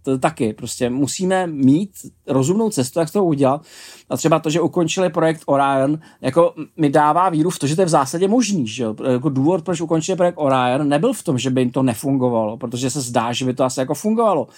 to 0.03 0.19
taky. 0.19 0.53
Prostě 0.53 0.91
musíme 0.91 1.47
mít 1.47 1.91
rozumnou 2.27 2.71
cestu, 2.71 2.99
jak 2.99 3.11
to 3.11 3.25
udělat. 3.25 3.63
A 4.11 4.17
třeba 4.17 4.39
to, 4.39 4.51
že 4.51 4.61
ukončili 4.61 5.11
projekt 5.11 5.43
Orion, 5.47 5.99
jako 6.21 6.55
mi 6.77 6.91
dává 6.91 7.29
víru 7.29 7.51
v 7.51 7.59
to, 7.59 7.67
že 7.67 7.77
to 7.77 7.83
je 7.83 7.87
v 7.87 7.89
zásadě 7.89 8.29
možný. 8.29 8.67
Že? 8.67 8.85
Jako 9.13 9.29
důvod, 9.29 9.65
proč 9.65 9.81
ukončili 9.81 10.17
projekt 10.17 10.35
Orion, 10.39 10.89
nebyl 10.89 11.13
v 11.13 11.23
tom, 11.23 11.39
že 11.39 11.51
by 11.51 11.61
jim 11.61 11.71
to 11.71 11.83
nefungovalo, 11.83 12.57
protože 12.57 12.91
se 12.91 13.01
zdá, 13.01 13.33
že 13.33 13.45
by 13.45 13.55
to 13.55 13.65
asi 13.65 13.81
jako 13.81 13.95
fungovalo. 13.95 14.49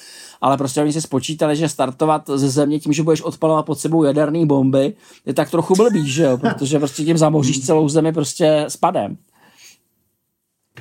Ale 0.40 0.56
prostě 0.56 0.82
oni 0.82 0.92
si 0.92 1.00
spočítali, 1.00 1.56
že 1.56 1.68
startovat 1.68 2.30
ze 2.34 2.48
země 2.48 2.80
tím, 2.80 2.92
že 2.92 3.02
budeš 3.02 3.22
odpalovat 3.22 3.66
pod 3.66 3.78
sebou 3.78 4.04
jaderné 4.04 4.46
bomby, 4.46 4.94
je 5.26 5.34
tak 5.34 5.50
trochu 5.50 5.74
blbý, 5.74 6.10
že 6.10 6.22
jo? 6.22 6.38
protože 6.38 6.78
prostě 6.78 7.04
tím 7.04 7.18
zamoříš 7.18 7.66
celou 7.66 7.88
zemi 7.88 8.12
prostě 8.12 8.64
spadem. 8.68 9.16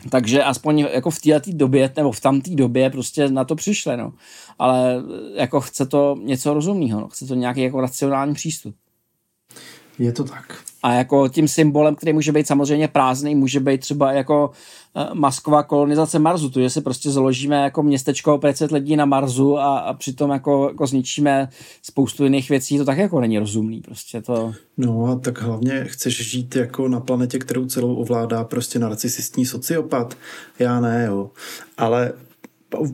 Takže 0.09 0.43
aspoň 0.43 0.79
jako 0.79 1.11
v 1.11 1.19
této 1.19 1.51
době, 1.53 1.93
nebo 1.95 2.11
v 2.11 2.19
tamté 2.19 2.51
době 2.51 2.89
prostě 2.89 3.29
na 3.29 3.43
to 3.43 3.55
přišli, 3.55 3.97
no. 3.97 4.13
Ale 4.59 4.95
jako 5.35 5.61
chce 5.61 5.85
to 5.85 6.17
něco 6.23 6.53
rozumného, 6.53 7.01
no. 7.01 7.07
chce 7.07 7.25
to 7.25 7.35
nějaký 7.35 7.61
jako 7.61 7.81
racionální 7.81 8.33
přístup. 8.33 8.75
Je 9.99 10.11
to 10.11 10.23
tak. 10.23 10.63
A 10.83 10.93
jako 10.93 11.29
tím 11.29 11.47
symbolem, 11.47 11.95
který 11.95 12.13
může 12.13 12.31
být 12.31 12.47
samozřejmě 12.47 12.87
prázdný, 12.87 13.35
může 13.35 13.59
být 13.59 13.81
třeba 13.81 14.11
jako 14.11 14.51
eh, 14.95 15.09
masková 15.13 15.63
kolonizace 15.63 16.19
Marsu, 16.19 16.49
to, 16.49 16.59
že 16.59 16.69
si 16.69 16.81
prostě 16.81 17.11
založíme 17.11 17.63
jako 17.63 17.83
městečko 17.83 18.37
500 18.37 18.71
lidí 18.71 18.95
na 18.95 19.05
Marsu 19.05 19.57
a, 19.57 19.79
a 19.79 19.93
přitom 19.93 20.29
jako, 20.29 20.67
jako 20.69 20.87
zničíme 20.87 21.49
spoustu 21.83 22.23
jiných 22.23 22.49
věcí, 22.49 22.77
to 22.77 22.85
tak 22.85 22.97
jako 22.97 23.21
není 23.21 23.39
rozumný 23.39 23.81
prostě 23.81 24.21
to. 24.21 24.53
No 24.77 25.05
a 25.05 25.15
tak 25.15 25.41
hlavně 25.41 25.85
chceš 25.87 26.31
žít 26.31 26.55
jako 26.55 26.87
na 26.87 26.99
planetě, 26.99 27.39
kterou 27.39 27.65
celou 27.65 27.95
ovládá 27.95 28.43
prostě 28.43 28.79
narcisistní 28.79 29.45
sociopat. 29.45 30.17
Já 30.59 30.79
ne, 30.79 31.05
jo. 31.07 31.31
Ale 31.77 32.13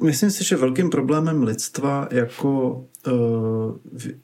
myslím 0.03 0.31
si, 0.31 0.43
že 0.43 0.55
velkým 0.55 0.89
problémem 0.89 1.43
lidstva 1.43 2.07
jako 2.11 2.83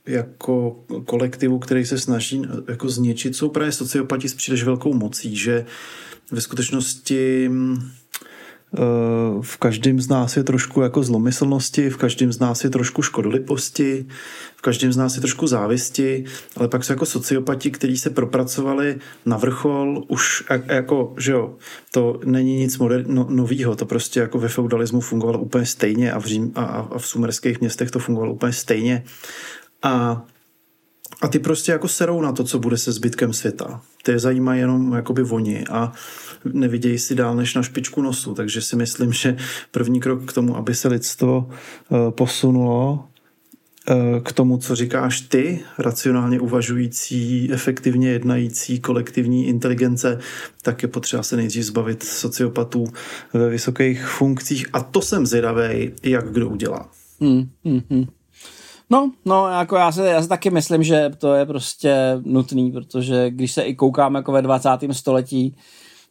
jako 0.08 0.86
kolektivu, 1.06 1.60
který 1.60 1.86
se 1.86 1.98
snaží 1.98 2.42
eh, 2.46 2.72
jako 2.72 2.90
zničit, 2.90 3.36
jsou 3.36 3.50
právě 3.50 3.72
sociopati 3.72 4.30
s 4.30 4.34
příliš 4.34 4.64
velkou 4.64 4.94
mocí, 4.94 5.36
že 5.36 5.66
ve 6.32 6.42
skutečnosti 6.42 7.50
mm, 7.50 7.78
eh, 7.82 8.03
v 9.42 9.58
každém 9.58 10.02
z 10.02 10.08
nás 10.08 10.38
je 10.38 10.44
trošku 10.44 10.82
jako 10.82 11.04
zlomyslnosti, 11.04 11.90
v 11.90 11.98
každém 11.98 12.34
z 12.34 12.40
nás 12.40 12.64
je 12.64 12.70
trošku 12.70 13.02
škodoliposti, 13.02 14.06
každém 14.64 14.94
z 14.94 14.98
nás 14.98 15.16
je 15.16 15.22
trošku 15.22 15.48
závisti, 15.48 16.24
ale 16.58 16.68
pak 16.68 16.84
jsou 16.84 16.94
jako 16.94 17.06
sociopati, 17.06 17.72
kteří 17.72 17.98
se 17.98 18.10
propracovali 18.10 18.96
na 19.26 19.38
vrchol 19.38 20.04
už 20.08 20.44
jako, 20.66 21.14
že 21.18 21.32
jo, 21.32 21.56
to 21.92 22.20
není 22.26 22.58
nic 22.58 22.78
moder- 22.78 23.06
no, 23.08 23.28
novýho, 23.30 23.76
to 23.76 23.86
prostě 23.86 24.20
jako 24.20 24.40
ve 24.40 24.48
feudalismu 24.48 25.02
fungovalo 25.02 25.40
úplně 25.40 25.66
stejně 25.66 26.14
a 26.14 26.20
v, 26.20 26.26
Řím, 26.26 26.52
a, 26.56 26.64
a 26.64 26.98
v 26.98 27.08
sumerských 27.08 27.60
městech 27.60 27.92
to 27.92 28.00
fungovalo 28.00 28.34
úplně 28.34 28.54
stejně. 28.54 29.04
A 29.84 30.26
a 31.22 31.28
ty 31.28 31.40
prostě 31.40 31.72
jako 31.72 31.88
serou 31.88 32.22
na 32.22 32.32
to, 32.32 32.44
co 32.44 32.60
bude 32.60 32.78
se 32.78 32.92
zbytkem 32.92 33.34
světa. 33.34 33.82
Ty 34.04 34.12
je 34.12 34.20
zajímají 34.20 34.60
jenom 34.60 34.94
jakoby 34.94 35.24
oni 35.24 35.66
a 35.72 35.92
nevidějí 36.54 37.00
si 37.00 37.16
dál 37.16 37.36
než 37.36 37.56
na 37.56 37.64
špičku 37.64 38.02
nosu. 38.02 38.34
Takže 38.34 38.62
si 38.62 38.76
myslím, 38.76 39.14
že 39.14 39.38
první 39.72 40.00
krok 40.00 40.26
k 40.26 40.34
tomu, 40.34 40.58
aby 40.58 40.76
se 40.76 40.88
lidstvo 40.88 41.50
eh, 41.50 42.12
posunulo 42.12 43.08
Eh, 43.90 44.20
k 44.20 44.32
tomu, 44.32 44.58
co 44.58 44.76
říkáš 44.76 45.22
ty, 45.22 45.64
racionálně 45.78 46.40
uvažující, 46.40 47.50
efektivně 47.54 48.10
jednající 48.10 48.80
kolektivní 48.80 49.48
inteligence, 49.48 50.20
tak 50.62 50.84
je 50.84 50.88
potřeba 50.90 51.24
se 51.24 51.36
nejdřív 51.36 51.64
zbavit 51.64 52.04
sociopatů 52.04 52.86
ve 53.34 53.50
vysokých 53.50 54.06
funkcích 54.06 54.66
a 54.74 54.82
to 54.84 55.02
jsem 55.02 55.26
zvědavý, 55.26 55.92
jak 56.04 56.32
kdo 56.32 56.50
udělá. 56.50 56.90
Hmm, 57.22 57.50
hmm, 57.66 57.82
hmm. 57.90 58.06
No, 58.94 59.12
no, 59.26 59.48
jako 59.48 59.76
já 59.76 59.92
se, 59.92 60.10
já 60.10 60.22
se 60.22 60.28
taky 60.28 60.50
myslím, 60.50 60.84
že 60.84 61.12
to 61.18 61.34
je 61.34 61.46
prostě 61.46 62.22
nutný, 62.24 62.72
protože 62.72 63.30
když 63.30 63.52
se 63.52 63.62
i 63.62 63.76
koukám 63.76 64.16
jako 64.16 64.32
ve 64.32 64.42
20. 64.42 64.70
století, 64.92 65.56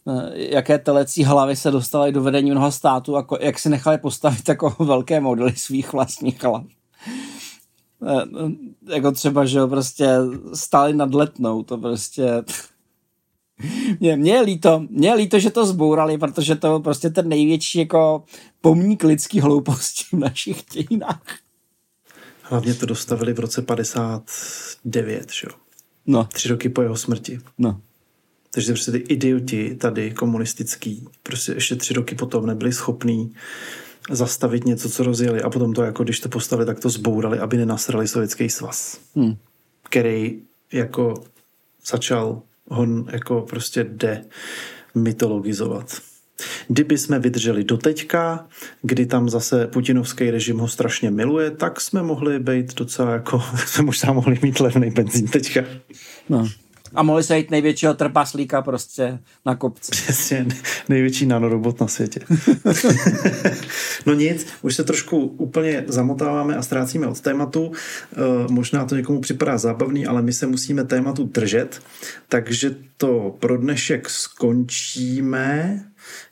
eh, 0.08 0.30
jaké 0.34 0.78
telecí 0.78 1.24
hlavy 1.24 1.56
se 1.56 1.70
dostaly 1.70 2.12
do 2.12 2.22
vedení 2.22 2.50
mnoha 2.50 2.70
států, 2.70 3.14
jako, 3.14 3.38
jak 3.40 3.58
si 3.58 3.68
nechali 3.68 3.98
postavit 3.98 4.48
jako 4.48 4.76
velké 4.84 5.20
modely 5.20 5.52
svých 5.56 5.92
vlastních 5.92 6.44
hlav. 6.44 6.64
Eh, 8.06 8.24
jako 8.94 9.12
třeba, 9.12 9.44
že 9.44 9.66
prostě 9.66 10.08
stáli 10.54 10.94
nad 10.94 11.14
letnou, 11.14 11.62
to 11.62 11.78
prostě... 11.78 12.42
Mě, 14.00 14.16
mě, 14.16 14.32
je 14.32 14.40
líto, 14.40 14.82
mě 14.90 15.08
je 15.08 15.14
líto, 15.14 15.38
že 15.38 15.50
to 15.50 15.66
zbourali, 15.66 16.18
protože 16.18 16.56
to 16.56 16.68
byl 16.68 16.80
prostě 16.80 17.10
ten 17.10 17.28
největší 17.28 17.78
jako 17.78 18.24
pomník 18.60 19.04
lidský 19.04 19.40
hlouposti 19.40 20.04
v 20.12 20.18
našich 20.18 20.64
dějinách. 20.72 21.41
Hlavně 22.52 22.74
to 22.74 22.86
dostavili 22.86 23.32
v 23.32 23.38
roce 23.38 23.62
59, 23.62 25.32
že 25.32 25.46
jo? 25.50 25.56
No. 26.06 26.24
Tři 26.24 26.48
roky 26.48 26.68
po 26.68 26.82
jeho 26.82 26.96
smrti. 26.96 27.40
No. 27.58 27.80
Takže 28.50 28.72
prostě 28.72 28.92
ty 28.92 28.98
idioti 28.98 29.74
tady 29.74 30.10
komunistický, 30.10 31.08
prostě 31.22 31.52
ještě 31.52 31.76
tři 31.76 31.94
roky 31.94 32.14
potom 32.14 32.46
nebyli 32.46 32.72
schopní 32.72 33.34
zastavit 34.10 34.64
něco, 34.64 34.90
co 34.90 35.02
rozjeli 35.02 35.42
a 35.42 35.50
potom 35.50 35.72
to 35.72 35.82
jako, 35.82 36.04
když 36.04 36.20
to 36.20 36.28
postavili, 36.28 36.66
tak 36.66 36.80
to 36.80 36.88
zbourali, 36.88 37.38
aby 37.38 37.56
nenasrali 37.56 38.08
sovětský 38.08 38.50
svaz, 38.50 39.00
hmm. 39.14 39.36
který 39.82 40.42
jako 40.72 41.14
začal 41.86 42.42
hon 42.68 43.06
jako 43.12 43.40
prostě 43.40 43.90
demytologizovat. 44.94 46.00
Kdyby 46.68 46.98
jsme 46.98 47.18
vydrželi 47.18 47.64
do 47.64 47.76
teďka, 47.76 48.46
kdy 48.82 49.06
tam 49.06 49.28
zase 49.28 49.66
putinovský 49.66 50.30
režim 50.30 50.58
ho 50.58 50.68
strašně 50.68 51.10
miluje, 51.10 51.50
tak 51.50 51.80
jsme 51.80 52.02
mohli 52.02 52.38
být 52.38 52.74
docela 52.74 53.12
jako, 53.12 53.42
jsme 53.66 53.84
možná 53.84 54.12
mohli 54.12 54.38
mít 54.42 54.60
levný 54.60 54.90
benzín 54.90 55.28
teďka. 55.28 55.64
No. 56.28 56.48
A 56.94 57.02
mohli 57.02 57.22
se 57.22 57.38
jít 57.38 57.50
největšího 57.50 57.94
trpaslíka 57.94 58.62
prostě 58.62 59.18
na 59.46 59.56
kopci. 59.56 59.90
Přesně, 59.90 60.46
největší 60.88 61.26
nanorobot 61.26 61.80
na 61.80 61.86
světě. 61.86 62.20
no 64.06 64.14
nic, 64.14 64.46
už 64.62 64.74
se 64.74 64.84
trošku 64.84 65.18
úplně 65.18 65.84
zamotáváme 65.86 66.56
a 66.56 66.62
ztrácíme 66.62 67.06
od 67.06 67.20
tématu. 67.20 67.72
E, 67.72 68.52
možná 68.52 68.84
to 68.84 68.96
někomu 68.96 69.20
připadá 69.20 69.58
zábavný, 69.58 70.06
ale 70.06 70.22
my 70.22 70.32
se 70.32 70.46
musíme 70.46 70.84
tématu 70.84 71.24
držet. 71.24 71.82
Takže 72.28 72.74
to 72.96 73.36
pro 73.38 73.56
dnešek 73.56 74.10
skončíme. 74.10 75.80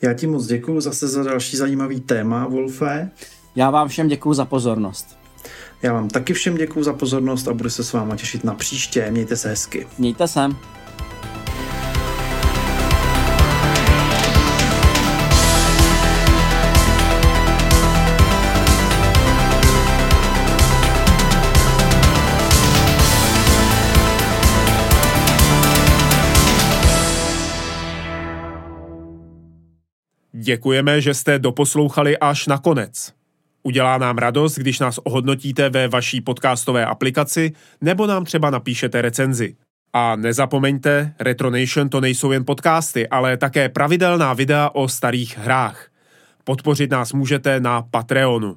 Já 0.03 0.15
ti 0.15 0.27
moc 0.27 0.47
děkuji 0.47 0.81
zase 0.81 1.09
za 1.09 1.23
další 1.23 1.57
zajímavý 1.57 2.01
téma, 2.01 2.47
Wolfe. 2.47 3.11
Já 3.57 3.71
vám 3.71 3.89
všem 3.89 4.09
děkuji 4.09 4.35
za 4.35 4.45
pozornost. 4.45 5.19
Já 5.83 5.93
vám 5.93 6.09
taky 6.09 6.33
všem 6.33 6.57
děkuji 6.57 6.83
za 6.83 6.93
pozornost 6.93 7.49
a 7.49 7.55
budu 7.55 7.71
se 7.71 7.85
s 7.85 7.93
váma 7.93 8.17
těšit 8.17 8.45
na 8.45 8.55
příště. 8.55 9.11
Mějte 9.11 9.37
se 9.37 9.49
hezky. 9.49 9.87
Mějte 9.99 10.29
se. 10.29 10.41
Děkujeme, 30.43 31.01
že 31.01 31.15
jste 31.15 31.39
doposlouchali 31.39 32.19
až 32.19 32.47
na 32.47 32.59
konec. 32.59 33.13
Udělá 33.63 33.99
nám 33.99 34.19
radost, 34.19 34.59
když 34.59 34.79
nás 34.79 34.99
ohodnotíte 34.99 35.69
ve 35.69 35.89
vaší 35.89 36.21
podcastové 36.21 36.87
aplikaci 36.87 37.53
nebo 37.81 38.07
nám 38.07 38.25
třeba 38.25 38.51
napíšete 38.51 39.03
recenzi. 39.03 39.57
A 39.93 40.17
nezapomeňte, 40.17 41.15
Retronation 41.21 41.89
to 41.89 42.01
nejsou 42.01 42.33
jen 42.33 42.45
podcasty, 42.45 43.09
ale 43.09 43.37
také 43.37 43.69
pravidelná 43.69 44.33
videa 44.33 44.71
o 44.73 44.89
starých 44.89 45.39
hrách. 45.39 45.89
Podpořit 46.45 46.91
nás 46.91 47.13
můžete 47.13 47.61
na 47.61 47.83
Patreonu. 47.83 48.57